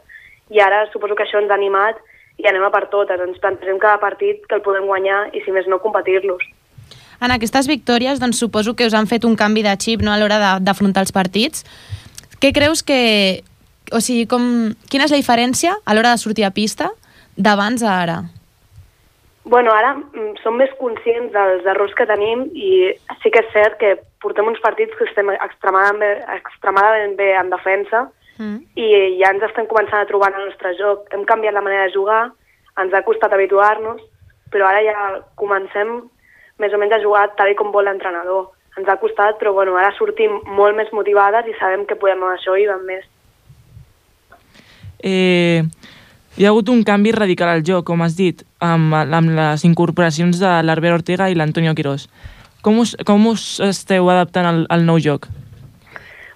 i 0.54 0.60
ara 0.60 0.86
suposo 0.92 1.16
que 1.16 1.26
això 1.26 1.40
ens 1.42 1.52
ha 1.52 1.58
animat 1.58 2.02
i 2.42 2.48
anem 2.50 2.66
a 2.66 2.72
per 2.74 2.88
totes, 2.92 3.22
ens 3.22 3.40
plantegem 3.40 3.80
cada 3.80 4.02
partit 4.02 4.44
que 4.50 4.58
el 4.58 4.66
podem 4.66 4.88
guanyar 4.90 5.28
i 5.34 5.44
si 5.46 5.54
més 5.54 5.70
no 5.70 5.82
competir-los. 5.84 6.44
En 7.24 7.32
aquestes 7.32 7.70
victòries 7.70 8.20
doncs, 8.20 8.42
suposo 8.42 8.74
que 8.76 8.88
us 8.90 8.96
han 8.98 9.08
fet 9.08 9.24
un 9.24 9.38
canvi 9.40 9.64
de 9.64 9.74
xip 9.80 10.02
no, 10.04 10.12
a 10.12 10.20
l'hora 10.20 10.58
d'afrontar 10.60 11.06
els 11.06 11.14
partits. 11.16 11.64
Què 12.42 12.52
creus 12.56 12.84
que... 12.84 13.44
O 13.94 14.00
sigui, 14.02 14.26
com, 14.26 14.74
quina 14.90 15.06
és 15.06 15.12
la 15.14 15.20
diferència 15.20 15.76
a 15.86 15.94
l'hora 15.94 16.16
de 16.16 16.22
sortir 16.22 16.48
a 16.48 16.54
pista 16.56 16.90
d'abans 17.38 17.84
a 17.84 17.92
ara? 18.02 18.18
Bueno, 19.44 19.74
ara 19.76 19.94
mm, 19.98 20.40
som 20.44 20.56
més 20.56 20.72
conscients 20.80 21.34
dels 21.34 21.66
errors 21.68 21.94
que 21.98 22.08
tenim 22.08 22.46
i 22.56 22.94
sí 23.22 23.32
que 23.32 23.44
és 23.44 23.52
cert 23.52 23.78
que 23.82 23.98
portem 24.24 24.48
uns 24.48 24.62
partits 24.64 24.96
que 24.96 25.08
estem 25.10 25.30
extremadament 25.36 26.00
bé, 26.00 26.12
extremadament 26.38 27.18
bé 27.20 27.34
en 27.36 27.50
defensa 27.52 28.08
Mm. 28.38 28.64
i 28.74 28.88
ja 29.20 29.30
ens 29.30 29.44
estem 29.46 29.68
començant 29.70 30.02
a 30.02 30.10
trobar 30.10 30.32
en 30.32 30.40
el 30.42 30.50
nostre 30.50 30.74
joc. 30.80 31.06
Hem 31.14 31.26
canviat 31.30 31.54
la 31.54 31.62
manera 31.62 31.86
de 31.86 31.94
jugar, 31.94 32.24
ens 32.82 32.94
ha 32.94 33.04
costat 33.06 33.34
habituar-nos, 33.34 34.02
però 34.52 34.68
ara 34.70 34.82
ja 34.86 35.22
comencem 35.38 36.00
més 36.62 36.74
o 36.74 36.80
menys 36.82 36.98
a 36.98 37.02
jugar 37.04 37.28
tal 37.38 37.54
com 37.60 37.72
vol 37.74 37.86
l'entrenador. 37.86 38.50
Ens 38.78 38.90
ha 38.90 38.98
costat, 38.98 39.38
però 39.38 39.54
bueno, 39.54 39.76
ara 39.78 39.94
sortim 39.98 40.40
molt 40.58 40.76
més 40.78 40.90
motivades 40.94 41.46
i 41.46 41.54
sabem 41.60 41.86
que 41.86 41.98
podem 42.00 42.24
amb 42.24 42.34
això 42.34 42.58
i 42.58 42.66
vam 42.70 42.82
més. 42.88 43.06
Eh, 45.04 45.62
hi 46.38 46.46
ha 46.46 46.50
hagut 46.50 46.70
un 46.74 46.82
canvi 46.88 47.12
radical 47.14 47.52
al 47.52 47.62
joc, 47.62 47.86
com 47.86 48.02
has 48.02 48.16
dit, 48.18 48.42
amb, 48.64 48.96
amb 48.96 49.34
les 49.36 49.66
incorporacions 49.68 50.40
de 50.40 50.52
l'Arbert 50.64 51.02
Ortega 51.02 51.30
i 51.30 51.36
l'Antonio 51.38 51.76
Quirós. 51.76 52.08
Com 52.64 52.80
us, 52.80 52.96
com 53.08 53.28
us 53.28 53.60
esteu 53.64 54.08
adaptant 54.10 54.48
al, 54.48 54.62
al 54.72 54.86
nou 54.88 55.00
joc? 55.04 55.28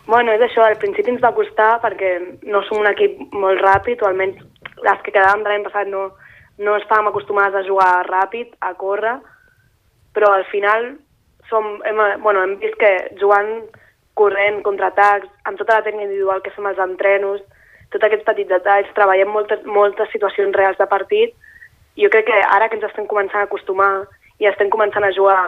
Bueno, 0.07 0.32
és 0.36 0.43
això, 0.43 0.63
al 0.63 0.78
principi 0.80 1.11
ens 1.11 1.23
va 1.23 1.34
costar 1.36 1.78
perquè 1.84 2.13
no 2.47 2.61
som 2.67 2.80
un 2.82 2.88
equip 2.91 3.17
molt 3.36 3.63
ràpid, 3.63 4.03
o 4.03 4.07
almenys 4.07 4.39
les 4.84 5.01
que 5.03 5.11
quedàvem 5.11 5.43
de 5.43 5.51
l'any 5.51 5.65
passat 5.65 5.89
no, 5.91 6.05
no 6.63 6.78
estàvem 6.80 7.09
acostumades 7.09 7.59
a 7.59 7.67
jugar 7.67 8.05
ràpid, 8.07 8.53
a 8.63 8.73
córrer, 8.80 9.17
però 10.15 10.32
al 10.34 10.45
final 10.51 10.93
som, 11.49 11.78
hem, 11.88 11.99
bueno, 12.23 12.43
hem 12.43 12.55
vist 12.61 12.75
que 12.80 12.93
jugant 13.19 13.51
corrent, 14.17 14.61
contraatacs, 14.65 15.28
amb 15.45 15.59
tota 15.59 15.78
la 15.78 15.86
tècnica 15.86 16.07
individual 16.07 16.41
que 16.43 16.51
fem 16.55 16.67
als 16.67 16.80
entrenos, 16.82 17.43
tots 17.93 18.03
aquests 18.03 18.25
petits 18.28 18.51
detalls, 18.51 18.89
treballem 18.95 19.30
moltes, 19.32 19.63
moltes 19.67 20.11
situacions 20.11 20.55
reals 20.57 20.80
de 20.80 20.88
partit, 20.91 21.36
jo 21.98 22.10
crec 22.14 22.28
que 22.30 22.41
ara 22.45 22.70
que 22.70 22.78
ens 22.78 22.86
estem 22.88 23.08
començant 23.10 23.41
a 23.41 23.48
acostumar 23.48 24.08
i 24.39 24.48
estem 24.50 24.70
començant 24.74 25.06
a 25.06 25.14
jugar 25.16 25.39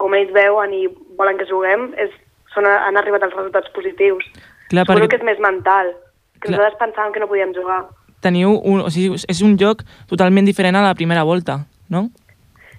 com 0.00 0.14
ells 0.18 0.32
veuen 0.34 0.72
i 0.74 0.86
volen 1.18 1.38
que 1.38 1.46
juguem, 1.46 1.90
és, 2.00 2.10
són, 2.54 2.66
han 2.66 2.96
arribat 2.98 3.22
els 3.26 3.34
resultats 3.36 3.70
positius. 3.76 4.24
Clar, 4.70 4.86
Suposo 4.86 4.98
perquè 4.98 5.10
que 5.12 5.20
és 5.20 5.28
més 5.28 5.42
mental, 5.42 5.92
que 6.40 6.48
Clar. 6.48 6.56
nosaltres 6.56 6.80
pensàvem 6.80 7.12
que 7.12 7.22
no 7.22 7.28
podíem 7.30 7.54
jugar. 7.54 7.84
teniu 8.22 8.52
un, 8.54 8.84
o 8.86 8.90
sigui, 8.94 9.16
és 9.28 9.40
un 9.42 9.56
joc 9.58 9.80
totalment 10.06 10.46
diferent 10.46 10.76
a 10.78 10.82
la 10.84 10.94
primera 10.94 11.24
volta, 11.26 11.56
no? 11.90 12.04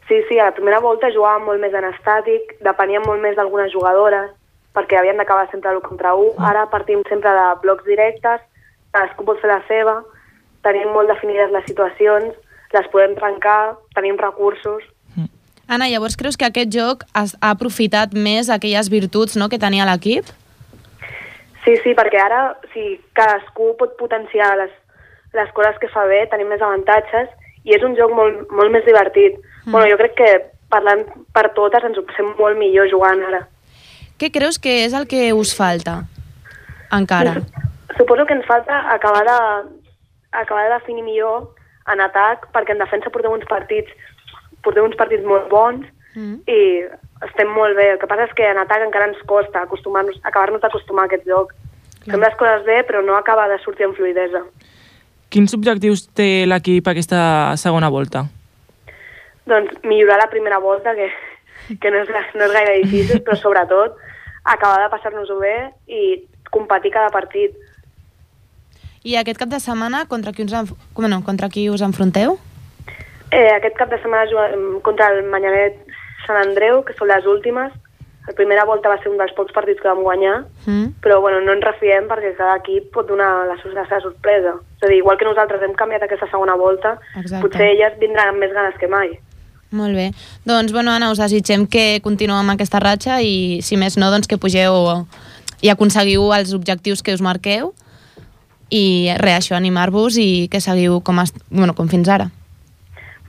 Sí, 0.08 0.22
sí, 0.30 0.38
a 0.40 0.46
la 0.46 0.56
primera 0.56 0.80
volta 0.80 1.10
jugàvem 1.12 1.44
molt 1.48 1.60
més 1.60 1.74
en 1.76 1.84
estàtic, 1.90 2.56
depeníem 2.64 3.04
molt 3.08 3.20
més 3.22 3.36
d'algunes 3.36 3.72
jugadores, 3.74 4.32
perquè 4.74 4.98
havien 5.00 5.20
d'acabar 5.20 5.50
sempre 5.52 5.72
l'1 5.74 5.84
contra 5.84 6.14
1. 6.16 6.40
Ara 6.48 6.66
partim 6.72 7.04
sempre 7.10 7.32
de 7.36 7.46
blocs 7.62 7.84
directes, 7.84 8.40
cadascú 8.96 9.26
pot 9.28 9.40
fer 9.42 9.52
la 9.52 9.60
seva, 9.68 9.98
tenim 10.64 10.92
molt 10.96 11.12
definides 11.12 11.52
les 11.52 11.68
situacions, 11.68 12.34
les 12.74 12.90
podem 12.92 13.16
trencar, 13.20 13.76
tenim 13.96 14.18
recursos. 14.20 14.84
Anna, 15.68 15.88
llavors 15.88 16.18
creus 16.20 16.36
que 16.38 16.46
aquest 16.46 16.74
joc 16.76 17.06
has, 17.16 17.38
ha 17.40 17.54
aprofitat 17.56 18.14
més 18.14 18.50
aquelles 18.52 18.90
virtuts 18.92 19.38
no, 19.40 19.48
que 19.50 19.60
tenia 19.62 19.88
l'equip? 19.88 20.28
Sí, 21.64 21.78
sí, 21.80 21.94
perquè 21.96 22.20
ara 22.20 22.42
si 22.74 22.98
cadascú 23.16 23.72
pot 23.80 23.96
potenciar 23.98 24.52
les, 24.60 24.74
les 25.34 25.54
coses 25.56 25.80
que 25.80 25.90
fa 25.94 26.04
bé, 26.10 26.26
tenim 26.32 26.52
més 26.52 26.62
avantatges 26.62 27.32
i 27.64 27.76
és 27.78 27.86
un 27.88 27.96
joc 27.96 28.12
molt, 28.12 28.44
molt 28.52 28.74
més 28.76 28.84
divertit. 28.86 29.40
Mm. 29.64 29.72
Bueno, 29.72 29.88
jo 29.94 30.00
crec 30.02 30.18
que 30.20 30.32
parlant 30.74 31.06
per 31.32 31.48
totes 31.56 31.86
ens 31.88 31.98
ho 31.98 32.04
passem 32.10 32.34
molt 32.36 32.60
millor 32.60 32.92
jugant 32.92 33.24
ara. 33.30 33.46
Què 34.20 34.30
creus 34.36 34.60
que 34.60 34.82
és 34.84 34.94
el 34.98 35.08
que 35.08 35.30
us 35.34 35.56
falta 35.56 36.02
encara? 36.92 37.40
Suposo 37.96 38.28
que 38.28 38.36
ens 38.36 38.46
falta 38.50 38.84
acabar 38.92 39.24
de, 39.26 39.40
acabar 40.44 40.68
de 40.68 40.76
definir 40.76 41.08
millor 41.08 41.54
en 41.92 42.00
atac, 42.02 42.48
perquè 42.54 42.72
en 42.72 42.84
defensa 42.84 43.12
portem 43.12 43.32
uns 43.32 43.46
partits 43.50 43.92
portem 44.64 44.86
uns 44.88 44.96
partits 44.96 45.26
molt 45.28 45.50
bons 45.52 45.86
Mm. 46.16 46.42
i 46.46 46.86
estem 47.26 47.50
molt 47.50 47.76
bé. 47.76 47.92
El 47.94 48.00
que 48.00 48.08
passa 48.08 48.28
és 48.28 48.34
que 48.38 48.46
en 48.46 48.60
atac 48.62 48.84
encara 48.86 49.08
ens 49.10 49.22
costa 49.26 49.64
acostumar-nos, 49.64 50.20
acabar-nos 50.24 50.62
d'acostumar 50.62 51.08
a 51.08 51.10
aquest 51.10 51.26
joc. 51.28 51.54
Fem 52.04 52.20
les 52.20 52.36
coses 52.36 52.66
bé, 52.68 52.84
però 52.84 53.02
no 53.04 53.16
acaba 53.16 53.48
de 53.48 53.58
sortir 53.64 53.88
amb 53.88 53.96
fluidesa. 53.96 54.44
Quins 55.32 55.54
objectius 55.56 56.08
té 56.14 56.46
l'equip 56.46 56.88
aquesta 56.88 57.56
segona 57.58 57.90
volta? 57.90 58.26
Doncs 59.50 59.80
millorar 59.84 60.20
la 60.20 60.30
primera 60.30 60.60
volta, 60.60 60.94
que, 60.94 61.10
que 61.80 61.92
no, 61.92 62.04
és, 62.04 62.12
no 62.36 62.46
és 62.46 62.54
gaire 62.54 62.76
difícil, 62.84 63.24
però 63.24 63.40
sobretot 63.40 63.98
acabar 64.44 64.84
de 64.84 64.92
passar-nos-ho 64.92 65.40
bé 65.40 65.56
i 65.88 66.28
competir 66.52 66.92
cada 66.92 67.10
partit. 67.10 67.56
I 69.04 69.16
aquest 69.20 69.38
cap 69.40 69.50
de 69.52 69.60
setmana 69.60 70.06
contra 70.08 70.32
qui 70.32 70.44
us, 70.44 70.54
enf- 70.54 70.76
bueno, 70.96 71.24
contra 71.26 71.50
qui 71.50 71.70
us 71.70 71.82
enfronteu? 71.82 72.38
Eh, 73.32 73.50
aquest 73.58 73.76
cap 73.76 73.90
de 73.90 73.98
setmana 74.00 74.30
juguem 74.30 74.80
contra 74.82 75.10
el 75.12 75.24
Manyanet 75.30 75.80
Sant 76.26 76.38
Andreu, 76.40 76.84
que 76.88 76.94
són 76.96 77.10
les 77.10 77.26
últimes. 77.28 77.74
La 78.28 78.32
primera 78.38 78.64
volta 78.64 78.88
va 78.88 78.96
ser 79.04 79.10
un 79.12 79.18
dels 79.20 79.34
pocs 79.36 79.52
partits 79.52 79.82
que 79.82 79.88
vam 79.90 80.00
guanyar, 80.06 80.46
Mm. 80.66 80.94
però 81.04 81.20
bueno, 81.20 81.42
no 81.42 81.52
ens 81.52 81.66
refiem 81.66 82.08
perquè 82.08 82.36
cada 82.38 82.56
equip 82.62 82.94
pot 82.94 83.06
donar 83.08 83.46
la, 83.50 83.58
seva 83.62 84.00
sorpresa. 84.00 84.54
És 84.78 84.84
a 84.84 84.88
dir, 84.88 84.98
igual 85.00 85.18
que 85.18 85.26
nosaltres 85.26 85.62
hem 85.62 85.74
canviat 85.76 86.04
aquesta 86.04 86.30
segona 86.32 86.56
volta, 86.56 86.98
Exacte. 87.18 87.42
potser 87.46 87.68
elles 87.74 88.00
vindran 88.00 88.30
amb 88.30 88.38
més 88.40 88.54
ganes 88.54 88.76
que 88.80 88.88
mai. 88.88 89.20
Molt 89.72 89.96
bé. 89.96 90.12
Doncs, 90.46 90.72
bueno, 90.72 90.92
Anna, 90.92 91.12
us 91.12 91.18
desitgem 91.18 91.68
que 91.68 92.00
continueu 92.02 92.38
amb 92.38 92.52
aquesta 92.52 92.80
ratxa 92.80 93.20
i, 93.22 93.60
si 93.62 93.76
més 93.76 93.98
no, 93.98 94.10
doncs 94.12 94.28
que 94.28 94.38
pugeu 94.38 95.06
i 95.62 95.70
aconseguiu 95.70 96.32
els 96.34 96.54
objectius 96.54 97.02
que 97.04 97.12
us 97.14 97.22
marqueu 97.22 97.74
i 98.74 99.14
res, 99.22 99.44
això, 99.44 99.58
animar-vos 99.58 100.18
i 100.18 100.48
que 100.50 100.62
seguiu 100.64 101.00
com, 101.06 101.22
est... 101.22 101.38
bueno, 101.50 101.76
com 101.78 101.90
fins 101.92 102.10
ara. 102.10 102.30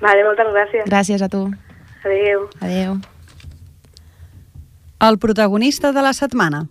Vale, 0.01 0.25
moltes 0.25 0.49
gràcies. 0.53 0.87
Gràcies 0.89 1.25
a 1.25 1.29
tu. 1.33 1.47
Adéu. 2.05 2.49
Adéu. 2.61 2.97
El 5.05 5.19
protagonista 5.21 5.93
de 5.93 6.03
la 6.05 6.15
setmana. 6.17 6.65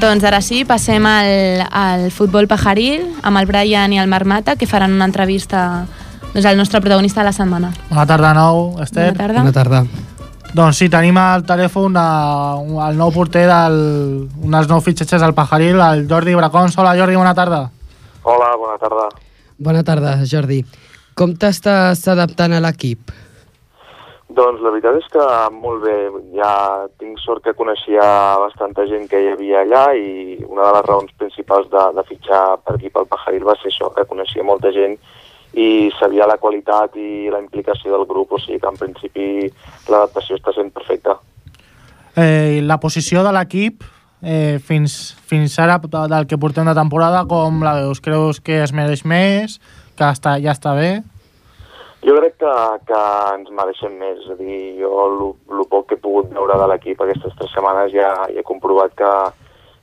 Doncs 0.00 0.24
ara 0.24 0.38
sí, 0.40 0.62
passem 0.64 1.04
al, 1.04 1.60
al 1.76 2.06
futbol 2.14 2.46
pajaril 2.48 3.02
amb 3.26 3.36
el 3.36 3.44
Brian 3.44 3.92
i 3.92 3.98
el 4.00 4.08
Marc 4.08 4.24
Mata, 4.24 4.54
que 4.56 4.64
faran 4.64 4.94
una 4.96 5.04
entrevista 5.04 5.84
doncs, 6.32 6.46
al 6.48 6.56
nostre 6.56 6.80
protagonista 6.80 7.20
de 7.20 7.26
la 7.28 7.34
setmana. 7.36 7.68
Bona 7.90 8.06
tarda, 8.08 8.30
nou, 8.32 8.78
Esther. 8.80 9.10
Bona 9.10 9.20
tarda. 9.20 9.42
Bona 9.44 9.52
tarda. 9.52 9.82
Doncs 10.56 10.80
sí, 10.80 10.88
tenim 10.88 11.20
al 11.20 11.44
telèfon 11.44 11.98
a, 12.00 12.06
el 12.88 12.96
nou 12.96 13.12
porter 13.12 13.44
del, 13.50 13.76
un 14.40 14.56
dels 14.56 14.70
nous 14.72 14.86
fitxatges 14.88 15.20
al 15.26 15.36
Pajaril, 15.36 15.76
el 15.84 16.06
Jordi 16.08 16.38
Bracons. 16.38 16.80
Hola, 16.80 16.96
Jordi, 16.96 17.20
bona 17.20 17.36
tarda. 17.36 17.66
Hola, 18.24 18.54
bona 18.56 18.80
tarda. 18.80 19.08
Bona 19.60 19.84
tarda, 19.84 20.16
Jordi. 20.24 20.62
Com 21.12 21.36
t'estàs 21.36 22.08
adaptant 22.08 22.56
a 22.56 22.64
l'equip? 22.64 23.12
Doncs 24.30 24.60
la 24.62 24.70
veritat 24.70 24.94
és 25.00 25.06
que 25.10 25.24
molt 25.56 25.82
bé. 25.82 25.94
Ja 26.36 26.50
tinc 27.00 27.18
sort 27.18 27.42
que 27.42 27.54
coneixia 27.58 28.04
bastanta 28.38 28.84
gent 28.86 29.08
que 29.10 29.18
hi 29.24 29.32
havia 29.32 29.64
allà 29.64 29.84
i 29.98 30.36
una 30.46 30.68
de 30.68 30.74
les 30.76 30.86
raons 30.86 31.12
principals 31.18 31.66
de, 31.72 31.82
de 31.96 32.04
fitxar 32.06 32.44
per 32.64 32.76
aquí 32.76 32.92
pel 32.94 33.08
Pajaril 33.10 33.44
va 33.48 33.56
ser 33.58 33.72
això, 33.72 33.90
que 33.96 34.06
coneixia 34.06 34.46
molta 34.46 34.70
gent 34.76 34.94
i 35.58 35.90
sabia 35.98 36.28
la 36.30 36.36
qualitat 36.38 36.94
i 36.94 37.26
la 37.32 37.40
implicació 37.42 37.90
del 37.96 38.06
grup, 38.06 38.36
o 38.36 38.38
sigui 38.38 38.60
que 38.62 38.70
en 38.70 38.78
principi 38.78 39.26
l'adaptació 39.90 40.38
està 40.38 40.54
sent 40.54 40.70
perfecta. 40.70 41.16
Eh, 42.14 42.60
la 42.62 42.78
posició 42.78 43.24
de 43.26 43.32
l'equip 43.34 43.82
eh, 44.22 44.60
fins, 44.62 45.16
fins 45.26 45.58
ara 45.58 45.80
de- 45.82 46.06
del 46.12 46.26
que 46.30 46.38
portem 46.38 46.66
de 46.70 46.74
temporada, 46.78 47.24
com 47.26 47.64
la 47.66 47.74
veus? 47.82 47.98
Creus 48.00 48.38
que 48.40 48.62
es 48.62 48.70
mereix 48.72 49.02
més? 49.04 49.58
Que 49.98 50.06
està, 50.06 50.38
ja 50.38 50.54
està 50.54 50.76
bé? 50.78 51.00
Jo 52.06 52.16
crec 52.16 52.38
que, 52.40 52.54
que 52.88 53.00
ens 53.34 53.50
mereixem 53.52 53.98
més, 54.00 54.18
és 54.24 54.30
a 54.32 54.36
dir, 54.38 54.80
jo 54.80 54.90
el 55.04 55.64
poc 55.68 55.88
que 55.88 55.98
he 55.98 56.00
pogut 56.00 56.32
veure 56.32 56.56
de 56.56 56.66
l'equip 56.70 57.00
aquestes 57.00 57.34
tres 57.36 57.52
setmanes 57.52 57.92
ja, 57.92 58.14
ja 58.32 58.40
he 58.40 58.46
comprovat 58.46 58.94
que, 58.96 59.10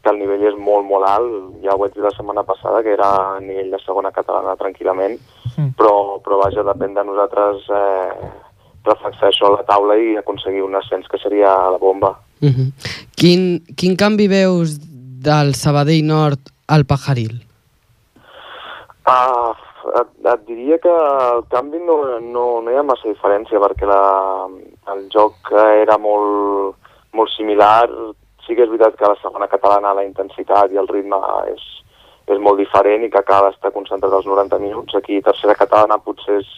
que 0.01 0.09
el 0.09 0.17
nivell 0.17 0.47
és 0.49 0.57
molt, 0.57 0.87
molt 0.89 1.05
alt, 1.05 1.61
ja 1.61 1.75
ho 1.75 1.81
vaig 1.83 1.93
dir 1.93 2.01
la 2.01 2.15
setmana 2.15 2.43
passada, 2.43 2.81
que 2.81 2.95
era 2.97 3.37
a 3.37 3.39
nivell 3.39 3.69
de 3.71 3.81
segona 3.85 4.11
catalana 4.15 4.57
tranquil·lament, 4.57 5.19
Mm. 5.57 5.73
però, 5.73 6.19
però 6.21 6.37
vaja, 6.43 6.61
depèn 6.61 6.93
de 6.93 7.03
nosaltres 7.03 7.65
eh, 7.73 8.29
reflexar 8.85 9.31
això 9.31 9.49
a 9.49 9.55
la 9.55 9.63
taula 9.65 9.95
i 9.97 10.13
aconseguir 10.19 10.61
un 10.61 10.77
ascens 10.77 11.07
que 11.09 11.17
seria 11.17 11.49
la 11.73 11.79
bomba. 11.81 12.13
Uh 12.41 12.49
-huh. 12.53 12.71
quin, 13.15 13.63
quin 13.75 13.95
canvi 13.97 14.27
veus 14.27 14.77
del 14.77 15.55
Sabadell 15.55 16.05
Nord 16.05 16.39
al 16.67 16.85
Pajaril? 16.85 17.41
Ah, 19.05 19.53
et, 20.01 20.11
et 20.33 20.43
diria 20.47 20.77
que 20.83 20.91
el 20.91 21.43
canvi 21.51 21.79
no, 21.83 21.97
no, 22.19 22.45
no 22.61 22.71
hi 22.71 22.77
ha 22.77 22.85
massa 22.85 23.09
diferència 23.09 23.61
perquè 23.63 23.87
la, 23.89 24.03
el 24.93 25.07
joc 25.13 25.51
era 25.55 25.97
molt, 26.01 26.77
molt 27.17 27.33
similar. 27.35 27.87
Sí 28.45 28.55
que 28.55 28.63
és 28.63 28.71
veritat 28.71 28.95
que 28.99 29.09
la 29.11 29.19
segona 29.21 29.49
catalana 29.51 29.95
la 29.97 30.05
intensitat 30.07 30.71
i 30.71 30.79
el 30.79 30.87
ritme 30.91 31.19
és, 31.51 31.65
és 32.31 32.39
molt 32.43 32.61
diferent 32.61 33.03
i 33.03 33.11
que 33.11 33.25
cal 33.27 33.49
estar 33.49 33.73
concentrat 33.75 34.13
als 34.13 34.29
90 34.29 34.61
minuts. 34.63 34.95
Aquí 34.95 35.19
tercera 35.21 35.57
catalana 35.59 35.99
potser 36.03 36.39
és, 36.41 36.53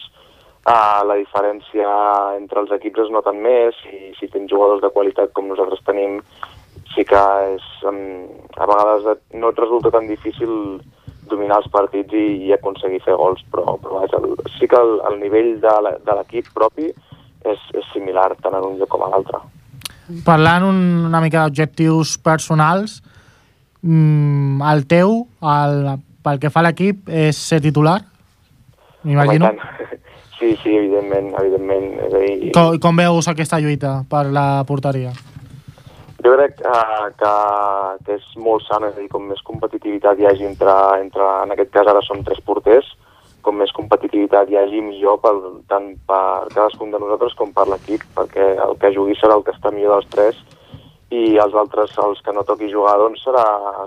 ah, 0.70 1.02
la 1.06 1.18
diferència 1.18 1.90
entre 2.36 2.62
els 2.62 2.72
equips 2.78 3.06
es 3.06 3.12
noten 3.14 3.42
més 3.42 3.76
i 3.90 4.14
si 4.18 4.30
tens 4.30 4.50
jugadors 4.52 4.82
de 4.84 4.92
qualitat 4.94 5.34
com 5.34 5.48
nosaltres 5.50 5.82
tenim 5.86 6.20
sí 6.94 7.04
que 7.06 7.20
és, 7.54 7.66
um, 7.86 8.00
a 8.58 8.66
vegades 8.66 9.20
no 9.38 9.50
et 9.52 9.60
resulta 9.62 9.92
tan 9.94 10.08
difícil 10.10 10.80
dominar 11.30 11.60
els 11.62 11.70
partits 11.72 12.14
i, 12.16 12.26
i 12.48 12.52
aconseguir 12.56 13.00
fer 13.04 13.16
gols, 13.18 13.42
però, 13.52 13.76
però 13.82 14.02
vaja, 14.02 14.20
el, 14.20 14.34
sí 14.58 14.68
que 14.70 14.78
el, 14.78 14.98
el 15.10 15.20
nivell 15.22 15.54
de 15.62 16.16
l'equip 16.18 16.50
propi 16.56 16.90
és, 16.90 17.62
és 17.74 17.88
similar 17.94 18.28
tant 18.42 18.58
en 18.58 18.66
un 18.72 18.76
lloc 18.80 18.90
com 18.92 19.06
a 19.06 19.10
l'altre. 19.12 19.40
Parlant 20.26 20.66
un, 20.66 20.80
una 21.08 21.22
mica 21.22 21.44
d'objectius 21.44 22.16
personals, 22.22 22.98
mm, 23.82 24.60
el 24.72 24.86
teu, 24.90 25.20
el, 25.54 25.94
pel 26.24 26.42
que 26.42 26.50
fa 26.52 26.64
a 26.64 26.68
l'equip, 26.68 27.08
és 27.08 27.38
ser 27.38 27.62
titular? 27.64 28.00
M'imagino. 29.06 29.54
Sí, 30.40 30.54
sí, 30.62 30.70
evidentment, 30.72 31.34
evidentment. 31.36 31.90
És 32.06 32.14
a 32.16 32.20
dir, 32.22 32.52
Com, 32.56 32.78
com 32.80 32.96
veus 32.96 33.26
aquesta 33.28 33.58
lluita 33.60 33.90
per 34.08 34.22
la 34.32 34.64
porteria? 34.64 35.10
Jo 36.24 36.34
crec 36.36 36.60
uh, 36.66 37.08
que, 37.16 37.34
que 38.06 38.16
és 38.18 38.26
molt 38.36 38.66
sant, 38.66 38.84
és 38.84 38.96
a 38.96 39.00
dir, 39.00 39.08
com 39.12 39.24
més 39.28 39.40
competitivitat 39.46 40.18
hi 40.18 40.28
hagi 40.28 40.48
entre, 40.48 40.74
entre, 41.00 41.28
en 41.44 41.54
aquest 41.54 41.72
cas 41.76 41.88
ara 41.88 42.02
som 42.04 42.24
tres 42.26 42.42
porters, 42.44 42.88
com 43.40 43.56
més 43.56 43.72
competitivitat 43.72 44.50
hi 44.50 44.58
hagi 44.60 44.82
millor 44.84 45.20
pel, 45.24 45.40
tant 45.70 45.94
per 46.08 46.48
cadascun 46.52 46.92
de 46.92 47.00
nosaltres 47.00 47.36
com 47.38 47.54
per 47.56 47.66
l'equip, 47.70 48.04
perquè 48.16 48.54
el 48.66 48.76
que 48.80 48.92
jugui 48.96 49.16
serà 49.16 49.38
el 49.38 49.46
que 49.46 49.54
està 49.56 49.72
millor 49.72 49.96
dels 49.98 50.10
tres 50.12 50.42
i 51.10 51.38
els 51.42 51.56
altres, 51.58 51.96
els 51.98 52.20
que 52.22 52.34
no 52.34 52.44
toqui 52.46 52.68
jugar, 52.70 52.94
doncs 53.00 53.24
serà, 53.24 53.42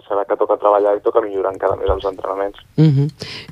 serà 0.07 0.25
que 0.27 0.36
toca 0.39 0.59
treballar 0.59 0.97
i 0.97 1.03
toca 1.05 1.23
millorar 1.23 1.53
encara 1.53 1.77
més 1.79 1.91
els 1.93 2.03
entrenaments. 2.09 2.59
Uh 2.75 2.89
-huh. 2.89 3.07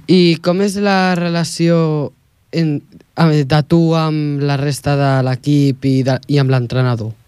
I 0.08 0.38
com 0.44 0.62
és 0.62 0.76
la 0.76 1.16
relació 1.16 2.12
en, 2.52 2.82
de 3.16 3.64
tu 3.68 3.96
amb 3.96 4.42
la 4.42 4.58
resta 4.58 4.96
de 4.96 5.24
l'equip 5.24 5.86
i, 5.86 6.04
de, 6.04 6.20
i 6.28 6.40
amb 6.40 6.52
l'entrenador? 6.52 7.21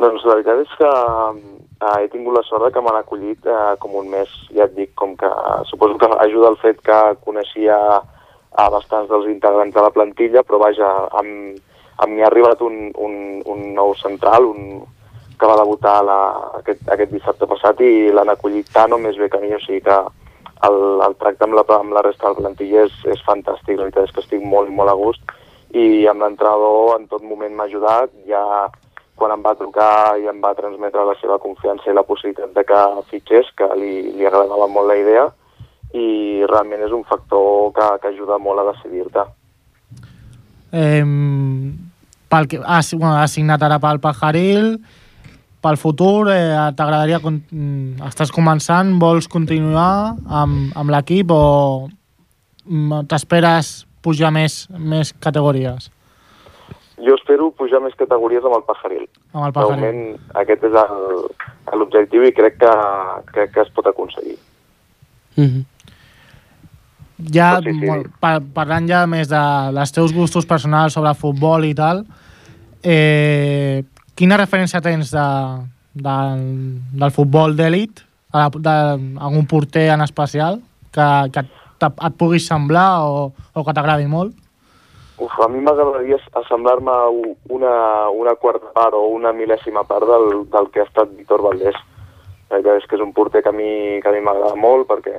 Doncs 0.00 0.24
la 0.24 0.36
veritat 0.38 0.62
és 0.62 0.76
que 0.80 0.90
eh, 0.90 1.96
he 2.00 2.08
tingut 2.12 2.36
la 2.36 2.44
sort 2.46 2.64
de 2.64 2.70
que 2.72 2.82
m'han 2.84 3.00
acollit 3.00 3.48
eh, 3.48 3.74
com 3.82 3.96
un 4.00 4.08
mes, 4.12 4.30
ja 4.56 4.64
et 4.64 4.76
dic, 4.76 4.94
com 4.96 5.12
que 5.20 5.28
eh, 5.28 5.58
suposo 5.68 5.98
que 6.00 6.08
ajuda 6.24 6.52
el 6.54 6.60
fet 6.62 6.80
que 6.86 7.00
coneixia 7.26 7.76
a 8.00 8.68
bastants 8.72 9.10
dels 9.10 9.28
integrants 9.30 9.74
de 9.74 9.84
la 9.84 9.92
plantilla, 9.94 10.42
però 10.46 10.62
vaja, 10.62 10.88
amb, 11.20 11.60
amb 12.00 12.14
mi 12.14 12.24
ha 12.24 12.30
arribat 12.30 12.64
un, 12.64 12.88
un, 12.96 13.14
un 13.44 13.68
nou 13.76 13.92
central, 14.00 14.48
un, 14.48 14.80
que 15.40 15.48
va 15.48 15.58
debutar 15.60 16.00
la, 16.04 16.18
aquest, 16.60 16.82
aquest 16.92 17.12
dissabte 17.14 17.48
passat 17.48 17.80
i 17.84 18.10
l'han 18.12 18.32
acollit 18.32 18.68
tant 18.74 18.92
o 18.92 18.98
més 19.00 19.16
bé 19.20 19.30
que 19.32 19.40
a 19.40 19.44
mi, 19.44 19.52
o 19.56 19.60
sigui 19.64 19.80
que 19.86 20.00
el, 20.68 20.80
el 21.06 21.16
tracte 21.20 21.46
amb 21.46 21.56
la, 21.56 21.64
amb 21.76 21.96
la 21.96 22.04
resta 22.04 22.28
de 22.28 22.34
la 22.34 22.42
plantilla 22.42 22.84
és, 22.88 22.96
és 23.08 23.22
fantàstic, 23.28 23.76
la 23.78 23.86
veritat 23.86 24.08
és 24.08 24.16
que 24.16 24.24
estic 24.24 24.44
molt, 24.44 24.72
molt 24.72 24.92
a 24.92 24.96
gust 25.00 25.36
i 25.76 26.04
amb 26.10 26.24
l'entrenador 26.24 26.96
en 26.98 27.06
tot 27.08 27.24
moment 27.24 27.54
m'ha 27.56 27.68
ajudat, 27.70 28.12
ja 28.28 28.42
quan 29.20 29.34
em 29.34 29.42
va 29.44 29.56
trucar 29.58 30.16
i 30.20 30.24
em 30.30 30.40
va 30.40 30.54
transmetre 30.56 31.04
la 31.04 31.16
seva 31.20 31.36
confiança 31.42 31.90
i 31.90 31.96
la 31.96 32.06
possibilitat 32.08 32.54
de 32.56 32.64
que 32.64 32.80
fitxés, 33.10 33.50
que 33.56 33.68
li, 33.76 33.92
li 34.16 34.26
agradava 34.26 34.68
molt 34.72 34.88
la 34.88 34.96
idea 34.96 35.26
i 35.92 36.46
realment 36.48 36.86
és 36.86 36.94
un 36.96 37.04
factor 37.04 37.74
que, 37.76 37.86
que 38.00 38.14
ajuda 38.14 38.38
molt 38.40 38.62
a 38.62 38.66
decidir-te. 38.70 39.26
Eh, 40.72 41.04
pel 42.30 42.48
que, 42.48 42.62
has, 42.64 42.94
bueno, 42.94 43.16
has 43.18 43.36
signat 43.36 43.62
ara 43.66 43.80
pel 43.82 44.00
Pajaril, 44.00 44.72
pel 45.60 45.76
futur, 45.76 46.30
eh, 46.32 46.70
t'agradaria... 46.78 47.20
mm, 47.20 48.00
Estàs 48.08 48.32
començant, 48.32 48.96
vols 49.02 49.28
continuar 49.28 50.16
amb, 50.40 50.70
amb 50.78 50.94
l'equip 50.94 51.34
o 51.34 51.44
mm, 52.64 53.04
t'esperes 53.10 53.80
pujar 54.00 54.30
més, 54.32 54.62
més 54.78 55.12
categories 55.20 55.90
Jo 57.06 57.14
espero 57.16 57.50
pujar 57.56 57.80
més 57.80 57.94
categories 57.96 58.44
amb 58.44 58.56
el 58.58 58.62
Pajaril. 58.68 59.08
amb 59.32 59.46
el 59.46 59.52
Pajaril? 59.52 59.76
moment 59.76 60.20
aquest 60.34 60.64
és 60.64 60.72
el- 60.72 61.78
l'objectiu 61.78 62.24
i 62.26 62.32
crec 62.32 62.58
que, 62.58 62.72
crec 63.32 63.52
que 63.54 63.60
es 63.62 63.70
pot 63.70 63.86
aconseguir. 63.86 64.36
Uh 65.36 65.44
-huh. 65.44 65.64
Ja, 67.32 67.60
sí, 67.62 67.70
sí. 67.72 67.86
molt, 67.86 68.06
par 68.20 68.40
parlant 68.54 68.88
ja 68.88 69.06
més 69.06 69.28
de 69.28 69.40
les 69.72 69.92
teus 69.92 70.12
gustos 70.12 70.46
personals 70.46 70.92
sobre 70.94 71.12
futbol 71.14 71.64
i 71.64 71.74
tal, 71.74 72.04
eh, 72.82 73.84
quina 74.14 74.38
referència 74.40 74.80
tens 74.80 75.10
de, 75.10 75.26
de, 75.94 76.16
del 77.00 77.10
futbol 77.10 77.54
d'èlit, 77.56 78.00
a 78.32 78.38
la- 78.38 78.50
d'algun 78.50 79.46
porter 79.46 79.90
en 79.90 80.00
especial, 80.00 80.60
que, 80.92 81.30
que 81.32 81.40
et, 81.40 81.46
et 81.86 82.14
puguis 82.16 82.46
semblar 82.46 83.02
o, 83.04 83.32
o 83.54 83.64
que 83.64 83.72
t'agradi 83.74 84.06
molt? 84.06 84.34
Uf, 85.20 85.36
a 85.44 85.48
mi 85.52 85.60
m'agradaria 85.60 86.16
assemblar-me 86.40 86.92
una, 87.52 88.08
una 88.08 88.34
quarta 88.40 88.70
part 88.72 88.96
o 88.96 89.02
una 89.12 89.34
mil·lèsima 89.36 89.84
part 89.84 90.08
del, 90.08 90.46
del 90.48 90.70
que 90.72 90.80
ha 90.80 90.86
estat 90.88 91.12
Víctor 91.12 91.44
Valdés. 91.44 91.76
Veritat 92.50 92.80
és 92.80 92.86
que 92.88 92.96
és 92.96 93.04
un 93.04 93.12
porter 93.14 93.42
que 93.44 93.52
a 93.52 93.54
mi, 93.54 94.00
que 94.00 94.08
a 94.08 94.14
mi 94.16 94.22
m'agrada 94.24 94.56
molt 94.58 94.88
perquè 94.88 95.14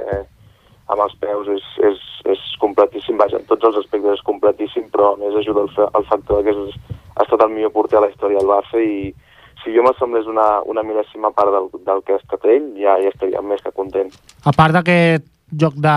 amb 0.92 1.06
els 1.06 1.14
peus 1.22 1.48
és, 1.54 1.68
és, 1.88 2.00
és 2.34 2.42
completíssim, 2.60 3.20
vaja, 3.22 3.40
en 3.40 3.46
tots 3.48 3.70
els 3.70 3.78
aspectes 3.84 4.18
és 4.18 4.26
completíssim, 4.28 4.90
però 4.92 5.14
a 5.14 5.20
més 5.22 5.38
ajuda 5.40 5.68
el, 5.68 5.72
el 6.02 6.08
factor 6.10 6.42
que 6.44 6.56
és, 6.56 6.80
ha 7.16 7.24
estat 7.24 7.46
el 7.46 7.54
millor 7.54 7.72
porter 7.76 8.02
a 8.02 8.06
la 8.08 8.10
història 8.12 8.42
del 8.42 8.50
Barça 8.50 8.82
i 8.82 9.14
si 9.62 9.76
jo 9.76 9.86
m'assemblés 9.86 10.28
una, 10.28 10.48
una 10.66 10.84
mil·lèsima 10.84 11.32
part 11.38 11.54
del, 11.54 11.70
del 11.86 12.02
que 12.04 12.18
ha 12.18 12.20
estat 12.24 12.50
ell, 12.50 12.72
ja, 12.82 12.98
ja 13.00 13.14
estaria 13.14 13.46
més 13.46 13.62
que 13.62 13.74
content. 13.78 14.10
A 14.50 14.54
part 14.58 14.76
d'aquest 14.76 15.31
joc 15.52 15.74
de, 15.76 15.96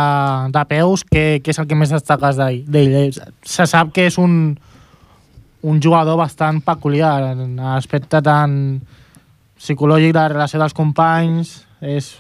de 0.54 0.64
peus, 0.70 1.04
què, 1.06 1.40
què 1.44 1.50
és 1.54 1.58
el 1.62 1.66
que 1.70 1.76
més 1.78 1.90
destaques 1.94 2.36
d'ell? 2.36 2.94
Eh, 3.00 3.10
Se 3.42 3.66
sap 3.70 3.92
que 3.94 4.06
és 4.10 4.18
un, 4.18 4.56
un 5.62 5.80
jugador 5.82 6.16
bastant 6.18 6.60
peculiar 6.64 7.32
en 7.32 7.56
l'aspecte 7.56 8.20
tan 8.22 8.80
psicològic 9.58 10.12
de 10.12 10.18
la 10.20 10.28
relació 10.28 10.60
dels 10.60 10.74
companys. 10.76 11.54
És... 11.80 12.14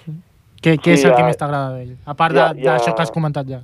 Què, 0.64 0.78
què 0.80 0.94
Sí, 0.94 1.02
és 1.02 1.04
el 1.04 1.12
que 1.12 1.20
ja- 1.20 1.26
més 1.28 1.36
t'agrada 1.36 1.74
d'ell? 1.76 1.96
A 2.08 2.14
part 2.16 2.32
ja- 2.34 2.52
de- 2.54 2.62
ja- 2.64 2.72
d'això 2.78 2.94
que 2.96 3.02
has 3.04 3.10
comentat 3.12 3.46
ja. 3.50 3.58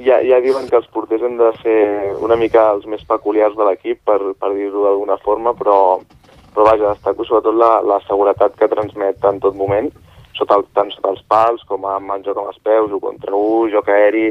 ja, 0.00 0.20
ja 0.24 0.38
diuen 0.40 0.64
que 0.70 0.76
els 0.78 0.86
porters 0.88 1.20
han 1.26 1.36
de 1.36 1.50
ser 1.60 2.14
una 2.24 2.36
mica 2.40 2.70
els 2.72 2.86
més 2.88 3.02
peculiars 3.04 3.52
de 3.58 3.66
l'equip, 3.68 3.98
per, 4.08 4.16
per 4.40 4.54
dir-ho 4.56 4.86
d'alguna 4.86 5.18
forma, 5.20 5.52
però, 5.52 5.98
però 6.54 6.64
vaja, 6.70 6.94
destaco 6.94 7.26
sobretot 7.28 7.52
la, 7.60 7.82
la 7.84 7.98
seguretat 8.06 8.56
que 8.56 8.68
transmet 8.72 9.20
en 9.28 9.40
tot 9.44 9.54
moment, 9.54 9.90
sota 10.40 10.58
el, 10.58 10.66
tant 10.76 10.90
sota 10.94 11.12
els 11.14 11.22
pals 11.30 11.64
com 11.68 11.84
amb 11.86 12.16
el 12.16 12.24
joc 12.26 12.40
amb 12.40 12.50
els 12.50 12.62
peus, 12.64 12.92
o 12.92 13.00
contra 13.02 13.36
un, 13.36 13.70
joc 13.72 13.88
aeri, 13.92 14.30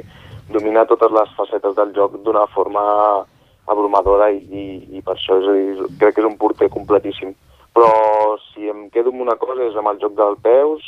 dominar 0.50 0.88
totes 0.90 1.14
les 1.14 1.36
facetes 1.38 1.76
del 1.78 1.94
joc 1.96 2.18
d'una 2.26 2.48
forma 2.56 2.84
abrumadora 3.70 4.32
i, 4.34 4.40
i, 4.42 4.64
i 4.98 5.04
per 5.06 5.16
això 5.16 5.38
és 5.40 5.50
dir, 5.54 5.90
crec 6.02 6.18
que 6.18 6.24
és 6.24 6.30
un 6.30 6.40
porter 6.42 6.72
completíssim. 6.74 7.36
Però 7.78 7.92
si 8.50 8.66
em 8.70 8.88
quedo 8.94 9.14
amb 9.14 9.22
una 9.28 9.38
cosa 9.38 9.68
és 9.68 9.78
amb 9.78 9.92
el 9.94 10.02
joc 10.02 10.16
dels 10.18 10.42
peus 10.44 10.88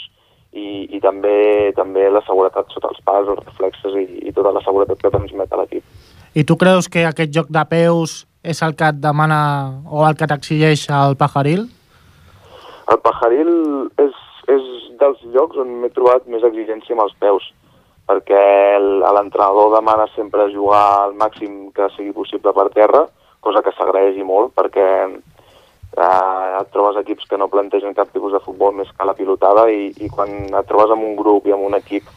i, 0.52 0.90
i 0.90 1.00
també 1.04 1.72
també 1.78 2.08
la 2.10 2.24
seguretat 2.26 2.74
sota 2.74 2.90
els 2.90 3.04
pals, 3.06 3.30
els 3.30 3.46
reflexes 3.46 4.00
i, 4.02 4.08
i 4.28 4.34
tota 4.36 4.56
la 4.56 4.64
seguretat 4.66 5.00
que 5.00 5.14
transmet 5.14 5.54
a 5.54 5.62
l'equip. 5.62 5.86
I 6.34 6.44
tu 6.48 6.58
creus 6.58 6.90
que 6.90 7.06
aquest 7.06 7.32
joc 7.36 7.52
de 7.52 7.64
peus 7.70 8.24
és 8.42 8.62
el 8.66 8.74
que 8.76 8.90
et 8.90 9.00
demana 9.04 9.40
o 9.86 10.04
el 10.08 10.18
que 10.18 10.28
t'exigeix 10.28 10.88
el 10.90 11.16
Pajaril? 11.20 11.68
El 12.92 13.00
Pajaril 13.06 13.52
és, 14.02 14.16
és 14.50 14.70
dels 15.02 15.20
llocs 15.34 15.58
on 15.62 15.74
m'he 15.82 15.92
trobat 15.94 16.28
més 16.28 16.44
exigència 16.44 16.96
amb 16.96 17.06
els 17.06 17.18
peus, 17.20 17.50
perquè 18.10 18.44
l'entrenador 18.80 19.72
demana 19.76 20.08
sempre 20.16 20.50
jugar 20.54 20.84
al 21.04 21.14
màxim 21.18 21.70
que 21.76 21.90
sigui 21.96 22.14
possible 22.16 22.54
per 22.54 22.70
terra, 22.74 23.06
cosa 23.42 23.62
que 23.66 23.74
s'agraeix 23.78 24.18
i 24.18 24.26
molt, 24.26 24.54
perquè 24.58 24.88
eh, 25.08 26.60
et 26.62 26.74
trobes 26.74 26.98
equips 27.02 27.30
que 27.30 27.38
no 27.38 27.50
plantegen 27.52 27.96
cap 27.98 28.12
tipus 28.14 28.34
de 28.36 28.44
futbol 28.44 28.76
més 28.78 28.92
que 28.98 29.08
la 29.08 29.18
pilotada 29.18 29.68
i, 29.72 29.92
i 30.00 30.10
quan 30.10 30.50
et 30.50 30.68
trobes 30.70 30.92
amb 30.94 31.08
un 31.08 31.16
grup 31.20 31.48
i 31.48 31.56
amb 31.56 31.68
un 31.70 31.78
equip 31.78 32.10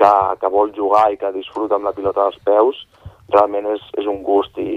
que, 0.00 0.12
que 0.40 0.52
vol 0.52 0.72
jugar 0.76 1.10
i 1.12 1.18
que 1.20 1.32
disfruta 1.34 1.76
amb 1.76 1.88
la 1.88 1.94
pilota 1.96 2.24
dels 2.24 2.40
peus, 2.46 2.84
realment 3.30 3.68
és, 3.74 3.82
és 4.00 4.06
un 4.10 4.22
gust 4.26 4.56
i, 4.58 4.70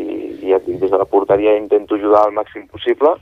i 0.44 0.52
dic, 0.66 0.80
des 0.82 0.92
de 0.92 1.00
la 1.00 1.10
porteria 1.10 1.56
intento 1.58 1.96
ajudar 1.96 2.26
al 2.28 2.36
màxim 2.36 2.68
possible, 2.72 3.16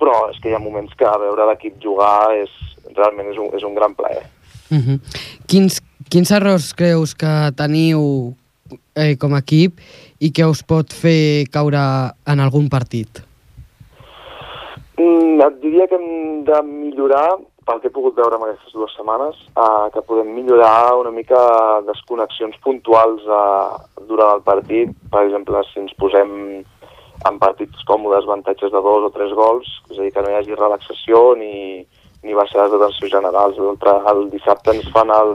però 0.00 0.30
és 0.30 0.40
que 0.40 0.50
hi 0.50 0.56
ha 0.56 0.62
moments 0.62 0.94
que 0.98 1.18
veure 1.20 1.46
l'equip 1.50 1.78
jugar 1.82 2.32
és, 2.36 2.50
realment 2.94 3.30
és 3.32 3.38
un, 3.38 3.52
és 3.56 3.64
un 3.66 3.74
gran 3.74 3.94
plaer. 3.94 4.24
Uh 4.70 4.78
-huh. 4.78 4.98
quins, 5.46 5.80
quins 6.10 6.30
errors 6.30 6.74
creus 6.74 7.14
que 7.14 7.52
teniu 7.56 8.34
eh, 8.94 9.16
com 9.16 9.34
a 9.34 9.38
equip 9.38 9.78
i 10.18 10.32
que 10.32 10.44
us 10.44 10.62
pot 10.62 10.92
fer 10.92 11.46
caure 11.52 11.78
en 12.26 12.40
algun 12.40 12.68
partit? 12.68 13.22
Mm, 14.98 15.40
et 15.44 15.60
diria 15.60 15.86
que 15.86 15.98
hem 15.98 16.44
de 16.44 16.62
millorar, 16.62 17.36
pel 17.66 17.80
que 17.80 17.90
he 17.90 17.94
pogut 17.94 18.16
veure 18.16 18.38
en 18.38 18.46
aquestes 18.46 18.72
dues 18.72 18.94
setmanes, 18.96 19.36
eh, 19.52 19.86
que 19.92 20.02
podem 20.08 20.32
millorar 20.34 20.96
una 20.96 21.10
mica 21.10 21.36
desconnexions 21.86 22.56
puntuals 22.64 23.22
eh, 23.22 24.04
durant 24.08 24.38
el 24.38 24.42
partit. 24.46 24.94
Per 25.12 25.26
exemple, 25.26 25.62
si 25.72 25.82
ens 25.82 25.92
posem 26.00 26.64
en 27.28 27.38
partits 27.40 27.84
còmodes 27.88 28.26
avantatges 28.26 28.72
de 28.72 28.82
dos 28.82 29.06
o 29.08 29.12
tres 29.14 29.32
gols, 29.34 29.68
és 29.90 29.98
a 29.98 30.02
dir, 30.02 30.12
que 30.14 30.22
no 30.22 30.32
hi 30.32 30.36
hagi 30.38 30.58
relaxació 30.58 31.22
ni, 31.40 31.86
ni 32.22 32.36
baixades 32.36 32.72
de 32.74 32.80
tensió 32.82 33.10
generals. 33.12 33.58
L'altre, 33.58 33.96
el 34.12 34.26
dissabte 34.34 34.74
ens 34.74 34.88
fan 34.94 35.12
el, 35.14 35.34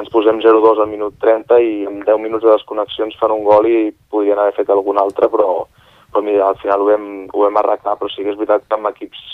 ens 0.00 0.12
posem 0.14 0.42
0-2 0.44 0.82
al 0.82 0.90
minut 0.90 1.18
30 1.22 1.58
i 1.64 1.72
en 1.88 2.00
10 2.06 2.22
minuts 2.22 2.46
de 2.46 2.54
desconnexió 2.54 3.06
ens 3.06 3.18
fan 3.20 3.34
un 3.34 3.44
gol 3.46 3.68
i 3.70 3.90
podrien 4.10 4.38
haver 4.38 4.56
fet 4.60 4.70
algun 4.74 5.00
altre, 5.00 5.30
però, 5.32 5.64
però 6.12 6.24
mira, 6.24 6.48
al 6.48 6.60
final 6.62 6.84
ho 6.84 6.90
vam, 6.92 7.10
ho 7.32 7.44
vam 7.46 7.60
arreglar, 7.62 7.98
però 7.98 8.10
sí 8.12 8.24
que 8.24 8.34
és 8.34 8.40
veritat 8.40 8.66
que 8.66 8.78
amb 8.78 8.90
equips 8.92 9.26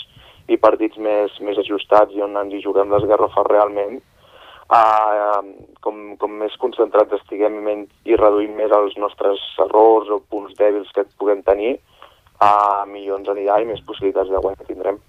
i 0.51 0.59
partits 0.61 0.99
més, 1.01 1.33
més 1.41 1.57
ajustats 1.57 2.13
i 2.13 2.21
on 2.21 2.37
ens 2.37 2.53
hi 2.53 2.61
juguem 2.61 2.91
les 2.93 3.07
garrofes 3.09 3.47
realment, 3.49 4.01
uh, 4.71 5.41
com, 5.85 6.15
com 6.21 6.37
més 6.41 6.55
concentrats 6.61 7.17
estiguem 7.19 7.57
menys, 7.65 7.89
i 8.05 8.17
reduïm 8.19 8.55
més 8.57 8.73
els 8.75 8.95
nostres 9.01 9.41
errors 9.65 10.09
o 10.09 10.21
punts 10.29 10.55
dèbils 10.59 10.91
que 10.95 11.05
puguem 11.19 11.43
tenir, 11.45 11.75
uh, 12.39 12.83
millor 12.89 13.21
ens 13.21 13.31
anirà 13.33 13.59
i 13.61 13.69
més 13.69 13.83
possibilitats 13.85 14.31
de 14.31 14.41
guany 14.41 14.57
tindrem. 14.67 14.99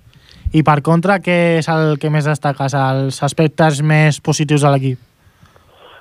I 0.55 0.63
per 0.63 0.79
contra, 0.87 1.19
què 1.21 1.59
és 1.59 1.69
el 1.73 1.97
que 2.01 2.11
més 2.13 2.29
destaques? 2.29 2.75
Els 2.79 3.19
aspectes 3.27 3.83
més 3.83 4.21
positius 4.23 4.63
de 4.65 4.73
l'equip? 4.73 5.05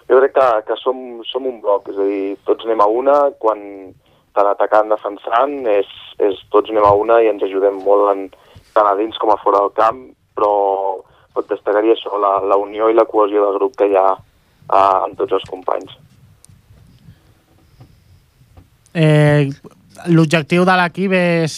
Jo 0.05 0.19
crec 0.21 0.35
que, 0.35 0.47
que 0.67 0.75
som, 0.77 0.99
som 1.25 1.47
un 1.49 1.61
bloc, 1.63 1.89
és 1.89 1.97
a 1.97 2.05
dir, 2.05 2.25
tots 2.45 2.67
anem 2.67 2.83
a 2.83 2.89
una, 2.93 3.15
quan 3.41 3.61
tant 4.37 4.49
atacant, 4.51 4.91
defensant, 4.91 5.55
és, 5.71 5.89
és 6.21 6.37
tots 6.53 6.69
anem 6.69 6.85
a 6.85 6.93
una 6.93 7.17
i 7.23 7.31
ens 7.31 7.41
ajudem 7.47 7.79
molt 7.87 8.11
en, 8.11 8.27
tant 8.75 8.89
a 8.91 8.93
dins 8.99 9.17
com 9.21 9.31
a 9.33 9.39
fora 9.41 9.63
del 9.63 9.73
camp, 9.79 10.01
però 10.37 10.53
et 11.41 11.51
destacaria 11.51 11.95
això, 11.95 12.17
la, 12.21 12.37
la 12.47 12.57
unió 12.61 12.89
i 12.89 12.97
la 12.97 13.07
cohesió 13.09 13.45
del 13.45 13.57
grup 13.59 13.75
que 13.79 13.89
hi 13.91 13.95
ha 13.99 14.09
eh, 14.15 14.97
amb 15.05 15.17
tots 15.19 15.37
els 15.39 15.47
companys. 15.49 15.95
Eh, 18.95 19.51
L'objectiu 20.11 20.65
de 20.67 20.73
l'equip 20.75 21.13
és 21.15 21.53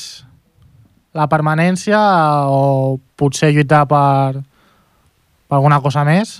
la 1.17 1.25
permanència 1.29 1.97
o 2.53 2.97
potser 3.17 3.49
lluitar 3.53 3.85
per, 3.89 4.43
per 5.49 5.57
alguna 5.57 5.79
cosa 5.81 6.03
més? 6.05 6.37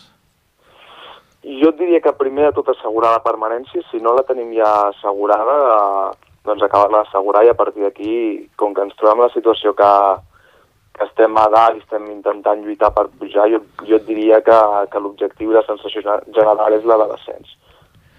Jo 1.41 1.71
diria 1.79 2.01
que 2.03 2.13
primer 2.19 2.49
de 2.49 2.55
tot 2.57 2.69
assegurar 2.73 3.15
la 3.15 3.23
permanència, 3.25 3.81
si 3.89 4.01
no 4.03 4.13
la 4.13 4.25
tenim 4.27 4.51
ja 4.55 4.69
assegurada, 4.91 5.57
eh, 5.73 6.27
doncs 6.47 6.63
acabar-la 6.63 7.03
d'assegurar 7.03 7.45
i 7.45 7.51
a 7.51 7.57
partir 7.57 7.85
d'aquí, 7.85 8.13
com 8.59 8.75
que 8.75 8.83
ens 8.85 8.95
trobem 8.99 9.23
la 9.25 9.31
situació 9.33 9.73
que, 9.77 9.91
que 10.97 11.05
estem 11.05 11.37
a 11.37 11.45
dalt 11.53 11.77
i 11.77 11.83
estem 11.85 12.07
intentant 12.11 12.63
lluitar 12.65 12.89
per 12.95 13.05
pujar, 13.19 13.45
jo, 13.51 13.59
jo 13.85 13.95
et 13.99 14.05
diria 14.07 14.41
que, 14.41 14.57
que 14.91 14.99
l'objectiu 15.03 15.51
i 15.51 15.57
la 15.57 15.63
sensació 15.67 16.01
general 16.01 16.73
és 16.73 16.85
la 16.89 16.97
de 17.03 17.07
l'ascens. 17.11 17.53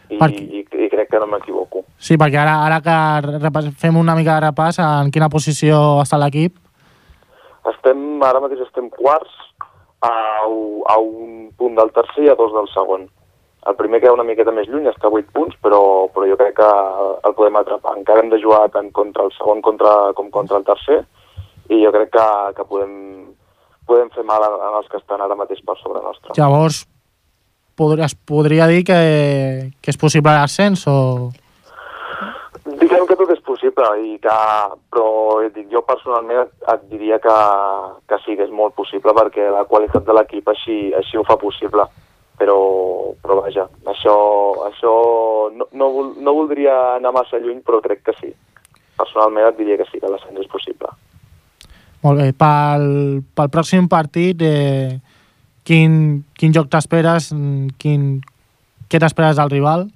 I, 0.09 0.17
Perquè- 0.17 0.41
i, 0.41 0.63
i 0.87 0.89
crec 0.89 1.11
que 1.11 1.19
no 1.21 1.27
m'equivoco. 1.29 1.83
Sí, 2.01 2.17
perquè 2.17 2.39
ara, 2.41 2.55
ara 2.65 2.79
que 2.81 2.97
repàs, 3.43 3.67
fem 3.77 3.99
una 4.01 4.15
mica 4.17 4.39
de 4.39 4.47
repàs 4.47 4.79
en 4.81 5.11
quina 5.13 5.29
posició 5.29 6.01
està 6.07 6.17
l'equip, 6.23 6.57
Estem, 7.69 7.99
ara 8.25 8.41
mateix 8.41 8.63
estem 8.65 8.87
quarts 8.95 9.33
a, 10.01 10.11
a 10.89 10.95
un 11.03 11.51
punt 11.59 11.75
del 11.77 11.91
tercer 11.93 12.25
i 12.25 12.31
a 12.33 12.37
dos 12.39 12.55
del 12.55 12.69
segon. 12.73 13.09
El 13.69 13.77
primer 13.77 14.01
queda 14.01 14.15
una 14.15 14.25
miqueta 14.25 14.55
més 14.55 14.69
lluny, 14.71 14.87
està 14.89 15.11
a 15.11 15.13
8 15.13 15.35
punts, 15.35 15.57
però, 15.61 15.81
però 16.15 16.25
jo 16.31 16.39
crec 16.41 16.55
que 16.57 16.69
el 17.29 17.35
podem 17.37 17.59
atrapar. 17.61 17.97
Encara 17.99 18.23
hem 18.23 18.31
de 18.33 18.39
jugar 18.41 18.63
tant 18.73 18.89
contra 18.97 19.27
el 19.27 19.35
segon 19.37 19.61
contra, 19.67 19.93
com 20.17 20.31
contra 20.33 20.57
el 20.63 20.65
tercer, 20.65 21.03
i 21.69 21.83
jo 21.85 21.93
crec 21.95 22.13
que, 22.15 22.29
que 22.57 22.69
podem, 22.69 22.93
podem 23.89 24.13
fer 24.15 24.25
mal 24.29 24.45
en 24.49 24.79
els 24.81 24.89
que 24.89 25.01
estan 25.01 25.21
ara 25.25 25.37
mateix 25.39 25.61
per 25.65 25.77
sobre 25.81 26.03
nostre. 26.05 26.37
llavors 26.39 26.85
podria, 27.79 28.09
es 28.09 28.15
podria 28.15 28.67
dir 28.67 28.83
que, 28.85 28.99
que 29.81 29.95
és 29.95 30.01
possible 30.01 30.35
l'ascens 30.35 30.87
o... 30.91 30.97
Diguem 32.69 33.07
que 33.09 33.17
tot 33.17 33.31
és 33.33 33.41
possible, 33.47 33.87
i 34.05 34.19
que, 34.21 34.35
però 34.93 35.07
et 35.45 35.55
dic, 35.55 35.71
jo 35.73 35.81
personalment 35.89 36.43
et, 36.43 36.51
et 36.75 36.83
diria 36.91 37.17
que, 37.23 37.37
que 38.11 38.19
sí, 38.25 38.37
que 38.37 38.45
és 38.45 38.53
molt 38.53 38.75
possible 38.77 39.15
perquè 39.17 39.49
la 39.55 39.65
qualitat 39.71 40.05
de 40.05 40.17
l'equip 40.17 40.51
així, 40.53 40.79
així 40.99 41.17
ho 41.17 41.25
fa 41.29 41.39
possible. 41.41 41.87
Però, 42.39 42.59
però 43.19 43.41
vaja, 43.41 43.65
això, 43.91 44.15
això 44.69 44.93
no, 45.51 45.67
no, 45.75 45.89
no 46.23 46.35
voldria 46.37 46.77
anar 46.99 47.11
massa 47.17 47.41
lluny, 47.43 47.65
però 47.67 47.81
crec 47.83 48.05
que 48.07 48.15
sí. 48.21 48.31
Personalment 49.01 49.49
et 49.49 49.59
diria 49.59 49.79
que 49.81 49.89
sí, 49.89 49.99
que 49.99 50.13
l'ascens 50.13 50.45
és 50.45 50.53
possible. 50.53 50.93
Molt 52.05 52.21
bé, 52.21 52.33
pel, 52.39 52.89
pel 53.35 53.49
pròxim 53.51 53.89
partit, 53.91 54.43
eh, 54.47 54.99
quin, 55.67 56.23
quin 56.39 56.55
joc 56.55 56.69
t'esperes? 56.71 57.33
Mm, 57.35 57.75
Quin, 57.81 58.11
què 58.89 59.01
t'esperes 59.03 59.37
del 59.37 59.51
rival? 59.53 59.89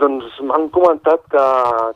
Doncs 0.00 0.38
m'han 0.42 0.68
comentat 0.74 1.22
que, 1.32 1.46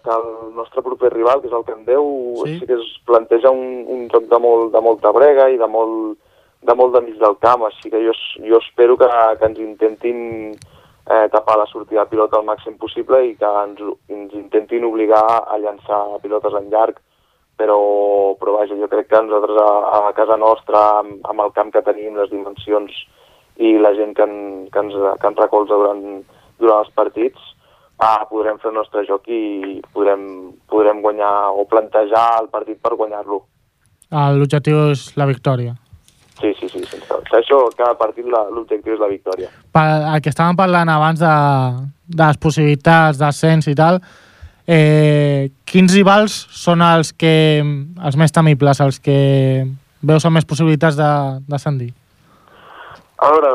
que 0.04 0.16
el 0.16 0.26
nostre 0.56 0.82
proper 0.82 1.10
rival, 1.14 1.40
que 1.40 1.48
és 1.50 1.54
el 1.56 1.64
Camp 1.68 1.86
Déu, 1.86 2.04
sí, 2.44 2.58
sí 2.60 2.68
que 2.68 2.76
es 2.78 2.90
planteja 3.08 3.50
un, 3.50 3.86
un 3.94 4.04
joc 4.12 4.28
de, 4.30 4.38
molt, 4.42 4.70
de 4.74 4.82
molta 4.84 5.12
brega 5.16 5.48
i 5.50 5.58
de 5.60 5.68
molt, 5.70 6.18
de 6.62 6.76
molt 6.76 6.94
de 6.94 7.02
mig 7.06 7.16
del 7.20 7.36
camp, 7.42 7.64
així 7.66 7.90
que 7.92 8.02
jo, 8.04 8.14
jo 8.46 8.60
espero 8.60 8.96
que, 9.00 9.08
que 9.40 9.48
ens 9.48 9.60
intentin 9.64 10.20
eh, 10.52 11.26
tapar 11.32 11.56
la 11.58 11.66
sortida 11.70 12.04
de 12.04 12.12
pilota 12.12 12.38
al 12.38 12.46
màxim 12.46 12.76
possible 12.78 13.22
i 13.26 13.34
que 13.40 13.52
ens, 13.64 13.80
ens 14.12 14.36
intentin 14.38 14.86
obligar 14.86 15.24
a 15.40 15.58
llançar 15.58 16.02
pilotes 16.22 16.56
en 16.60 16.68
llarg, 16.72 17.00
però, 17.60 17.78
però 18.40 18.56
vaja, 18.56 18.76
jo 18.80 18.88
crec 18.88 19.10
que 19.10 19.20
nosaltres 19.20 19.60
a, 19.60 19.70
a 20.08 20.12
casa 20.16 20.38
nostra, 20.40 20.80
amb, 21.02 21.18
amb 21.28 21.44
el 21.44 21.52
camp 21.56 21.72
que 21.74 21.84
tenim, 21.84 22.16
les 22.16 22.32
dimensions 22.32 22.94
i 23.60 23.74
la 23.76 23.92
gent 23.98 24.14
que, 24.16 24.24
en, 24.24 24.36
que, 24.72 24.80
ens, 24.80 24.96
que 25.20 25.28
ens 25.28 25.42
recolza 25.42 25.76
durant, 25.76 26.22
durant 26.62 26.86
els 26.86 26.94
partits, 26.96 27.50
ah, 28.00 28.24
podrem 28.30 28.56
fer 28.62 28.70
el 28.72 28.78
nostre 28.78 29.04
joc 29.08 29.28
i 29.28 29.42
podrem, 29.92 30.24
podrem 30.72 31.04
guanyar 31.04 31.34
o 31.52 31.66
plantejar 31.68 32.24
el 32.40 32.48
partit 32.54 32.80
per 32.80 32.96
guanyar-lo. 32.96 33.42
Ah, 34.10 34.30
L'objectiu 34.32 34.88
és 34.94 35.10
la 35.20 35.28
victòria. 35.28 35.76
Sí, 36.40 36.54
sí, 36.56 36.70
sí, 36.72 36.80
sense. 36.88 37.20
Això, 37.36 37.60
cada 37.76 37.92
partit 38.00 38.24
l'objectiu 38.24 38.96
és 38.96 39.02
la 39.02 39.10
victòria. 39.12 39.50
Per, 39.76 39.84
el 40.14 40.24
que 40.24 40.32
estàvem 40.32 40.56
parlant 40.56 40.88
abans 40.88 41.20
de, 41.20 41.36
de 42.08 42.24
les 42.24 42.40
possibilitats 42.40 43.20
d'ascens 43.20 43.68
i 43.68 43.76
tal, 43.76 44.00
eh, 44.66 45.50
quins 45.64 45.94
rivals 45.94 46.46
són 46.50 46.82
els 46.82 47.12
que 47.12 47.60
els 47.60 48.16
més 48.16 48.32
temibles, 48.32 48.80
els 48.80 49.00
que 49.00 49.66
veus 50.02 50.24
amb 50.24 50.38
més 50.38 50.44
possibilitats 50.48 50.96
de- 50.96 51.40
d'ascendir? 51.48 51.92
A 53.20 53.30
veure, 53.34 53.50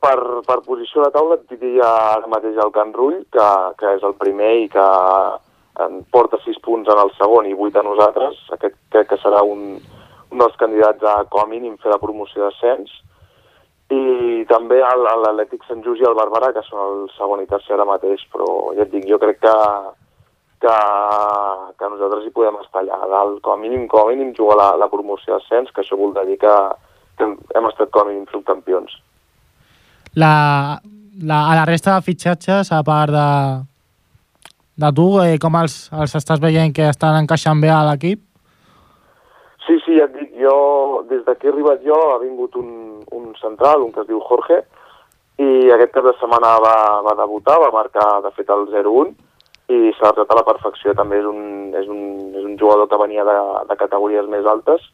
per, 0.00 0.16
per 0.46 0.60
posició 0.64 1.04
de 1.04 1.10
taula 1.12 1.36
et 1.36 1.50
diria 1.58 1.88
ara 2.14 2.26
mateix 2.30 2.56
el 2.56 2.72
Can 2.72 2.92
Rull, 2.96 3.20
que, 3.32 3.48
que 3.78 3.94
és 3.98 4.02
el 4.02 4.14
primer 4.14 4.54
i 4.64 4.68
que 4.72 4.86
en 5.84 6.00
porta 6.10 6.38
6 6.44 6.56
punts 6.64 6.88
en 6.90 6.98
el 6.98 7.12
segon 7.18 7.46
i 7.46 7.54
8 7.54 7.78
a 7.78 7.84
nosaltres. 7.86 8.40
Aquest 8.56 8.74
crec 8.90 9.12
que 9.12 9.20
serà 9.22 9.42
un, 9.46 9.76
un 10.32 10.38
dels 10.42 10.56
candidats 10.58 11.04
a 11.04 11.20
com 11.30 11.44
a 11.44 11.50
mínim 11.50 11.76
fer 11.82 11.92
la 11.92 12.00
promoció 12.02 12.46
d'ascens. 12.46 12.90
I 13.94 14.44
també 14.48 14.80
l'Atlètic 14.82 15.62
Sant 15.68 15.84
Just 15.84 16.02
i 16.02 16.08
el 16.08 16.16
Barberà, 16.18 16.50
que 16.52 16.64
són 16.66 16.80
el 16.82 17.06
segon 17.16 17.40
i 17.44 17.46
tercer 17.48 17.76
ara 17.76 17.86
mateix, 17.88 18.24
però 18.32 18.74
ja 18.76 18.84
et 18.84 18.90
dic, 18.92 19.06
jo 19.08 19.20
crec 19.22 19.38
que, 19.44 19.54
que, 20.62 20.74
que 21.78 21.90
nosaltres 21.92 22.26
hi 22.26 22.34
podem 22.34 22.58
estar 22.62 22.82
allà 22.82 22.98
a 23.02 23.08
dalt. 23.10 23.40
Com 23.44 23.56
a 23.56 23.62
mínim, 23.62 23.86
com 23.90 24.04
a 24.04 24.12
mínim 24.12 24.34
jugar 24.36 24.58
la, 24.60 24.68
la 24.80 24.90
promoció 24.92 25.36
d'ascens, 25.36 25.72
que 25.72 25.84
això 25.84 25.98
voldrà 25.98 26.24
dir 26.28 26.38
que, 26.42 26.54
que 27.18 27.26
hem, 27.26 27.34
hem 27.56 27.68
estat 27.70 27.92
com 27.94 28.06
a 28.06 28.10
mínim 28.10 28.26
subcampions. 28.32 28.98
La, 30.18 30.32
la, 31.22 31.42
a 31.50 31.58
la 31.58 31.66
resta 31.68 31.96
de 31.96 32.06
fitxatges, 32.06 32.72
a 32.72 32.80
part 32.86 33.14
de, 33.14 33.28
de 34.84 34.94
tu, 34.94 35.10
eh, 35.24 35.36
com 35.42 35.58
els, 35.60 35.76
els 35.92 36.16
estàs 36.18 36.42
veient 36.42 36.74
que 36.74 36.88
estan 36.90 37.20
encaixant 37.22 37.60
bé 37.62 37.70
a 37.74 37.84
l'equip? 37.90 38.24
Sí, 39.66 39.76
sí, 39.84 39.98
ja 39.98 40.06
et 40.08 40.14
dic, 40.16 40.32
jo, 40.40 41.04
des 41.10 41.24
de 41.26 41.34
que 41.36 41.50
he 41.50 41.52
arribat 41.52 41.82
jo, 41.84 41.96
ha 42.14 42.18
vingut 42.22 42.54
un, 42.56 43.02
un 43.12 43.32
central, 43.36 43.82
un 43.84 43.92
que 43.92 44.00
es 44.00 44.08
diu 44.08 44.22
Jorge, 44.24 44.62
i 45.38 45.68
aquest 45.74 45.92
cap 45.94 46.06
de 46.08 46.14
setmana 46.18 46.54
va, 46.64 46.76
va 47.04 47.14
debutar, 47.18 47.58
va 47.60 47.74
marcar, 47.74 48.06
de 48.24 48.32
fet, 48.34 48.48
el 48.54 48.64
0-1, 48.72 49.12
i 49.68 49.92
s'ha 49.96 50.08
adaptat 50.08 50.32
a 50.32 50.38
la 50.40 50.46
perfecció. 50.46 50.94
També 50.96 51.20
és 51.20 51.28
un, 51.28 51.74
és 51.76 51.88
un, 51.88 52.02
és 52.34 52.44
un 52.44 52.56
jugador 52.60 52.88
que 52.88 53.00
venia 53.00 53.24
de, 53.28 53.36
de 53.68 53.76
categories 53.76 54.28
més 54.32 54.48
altes, 54.48 54.84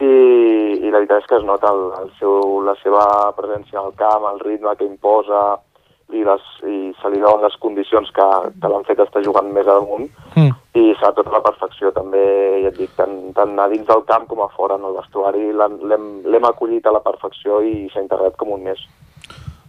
i, 0.00 0.06
i 0.06 0.90
la 0.90 0.98
veritat 0.98 1.22
és 1.22 1.28
que 1.30 1.38
es 1.38 1.46
nota 1.46 1.70
el, 1.70 1.84
el 2.00 2.10
seu, 2.18 2.58
la 2.66 2.74
seva 2.82 3.04
presència 3.36 3.78
al 3.80 3.94
camp, 3.98 4.26
el 4.32 4.42
ritme 4.42 4.74
que 4.78 4.86
imposa, 4.88 5.44
i, 6.12 6.22
les, 6.26 6.42
i 6.68 6.78
se 7.00 7.10
li 7.10 7.20
donen 7.22 7.46
les 7.46 7.54
condicions 7.62 8.10
que, 8.14 8.26
que 8.60 8.70
l'han 8.70 8.84
fet 8.86 9.00
estar 9.02 9.22
jugant 9.24 9.50
més 9.54 9.70
amunt, 9.70 10.10
Mm. 10.34 10.50
i 10.74 10.94
s'ha 10.98 11.12
tot 11.14 11.28
a 11.30 11.36
la 11.36 11.42
perfecció 11.44 11.92
també, 11.94 12.20
ja 12.64 12.72
et 12.72 12.78
dic, 12.78 12.90
tant, 12.98 13.12
tant 13.36 13.52
a 13.62 13.68
dins 13.70 13.86
del 13.86 14.02
camp 14.08 14.26
com 14.26 14.40
a 14.42 14.48
fora, 14.56 14.74
en 14.74 14.82
el 14.88 14.96
vestuari 14.96 15.52
l'hem 15.54 16.46
acollit 16.48 16.86
a 16.90 16.94
la 16.96 17.02
perfecció 17.04 17.60
i 17.62 17.86
s'ha 17.92 18.02
integrat 18.02 18.34
com 18.34 18.50
un 18.56 18.64
mes. 18.66 18.80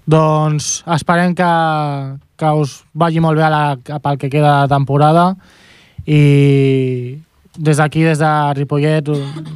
Doncs 0.10 0.82
esperem 0.96 1.36
que, 1.38 1.52
que 2.38 2.52
us 2.62 2.84
vagi 2.94 3.22
molt 3.24 3.40
bé 3.40 3.46
a 3.46 3.52
la, 3.52 3.64
pel 3.78 4.20
que 4.20 4.30
queda 4.30 4.62
de 4.64 4.74
temporada 4.74 5.30
i 6.06 7.20
des 7.58 7.78
d'aquí, 7.80 8.04
des 8.04 8.20
de 8.20 8.32
Ripollet 8.58 9.08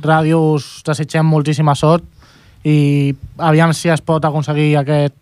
Ràdio, 0.01 0.39
us 0.55 0.81
desitgem 0.87 1.27
moltíssima 1.27 1.75
sort 1.75 2.05
i 2.63 3.13
aviam 3.37 3.73
si 3.73 3.91
es 3.91 4.01
pot 4.01 4.23
aconseguir 4.25 4.77
aquest 4.79 5.15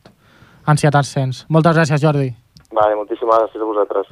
ansiat 0.67 0.95
ascens. 0.95 1.45
Moltes 1.49 1.75
gràcies, 1.77 2.01
Jordi. 2.01 2.31
Vale, 2.71 2.95
moltíssimes 2.99 3.43
gràcies 3.43 3.61
a 3.61 3.67
vosaltres. 3.67 4.09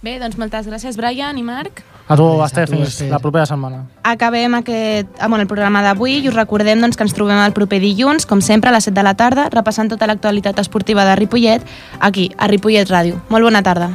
Bé, 0.00 0.18
doncs 0.20 0.38
moltes 0.40 0.68
gràcies, 0.70 0.96
Brian 0.96 1.36
i 1.36 1.44
Marc. 1.44 1.82
A 2.10 2.16
tu, 2.18 2.24
Gràcies 2.26 2.42
a 2.42 2.46
Esther, 2.48 2.66
tu, 2.66 2.74
fins 2.74 2.88
Esther. 2.88 3.08
la 3.12 3.20
propera 3.22 3.46
setmana. 3.46 3.84
Acabem 4.02 4.56
aquest, 4.58 5.08
bueno, 5.20 5.44
el 5.44 5.46
programa 5.46 5.82
d'avui 5.86 6.18
i 6.18 6.28
us 6.28 6.34
recordem 6.34 6.82
doncs, 6.82 6.98
que 6.98 7.06
ens 7.06 7.14
trobem 7.14 7.38
el 7.38 7.54
proper 7.54 7.78
dilluns, 7.78 8.26
com 8.26 8.42
sempre, 8.42 8.70
a 8.70 8.74
les 8.74 8.88
7 8.90 8.98
de 8.98 9.06
la 9.06 9.14
tarda, 9.14 9.48
repassant 9.54 9.88
tota 9.88 10.10
l'actualitat 10.10 10.58
esportiva 10.58 11.06
de 11.06 11.14
Ripollet, 11.14 11.62
aquí, 12.00 12.32
a 12.36 12.50
Ripollet 12.50 12.90
Ràdio. 12.90 13.22
Molt 13.30 13.46
bona 13.46 13.62
tarda. 13.62 13.92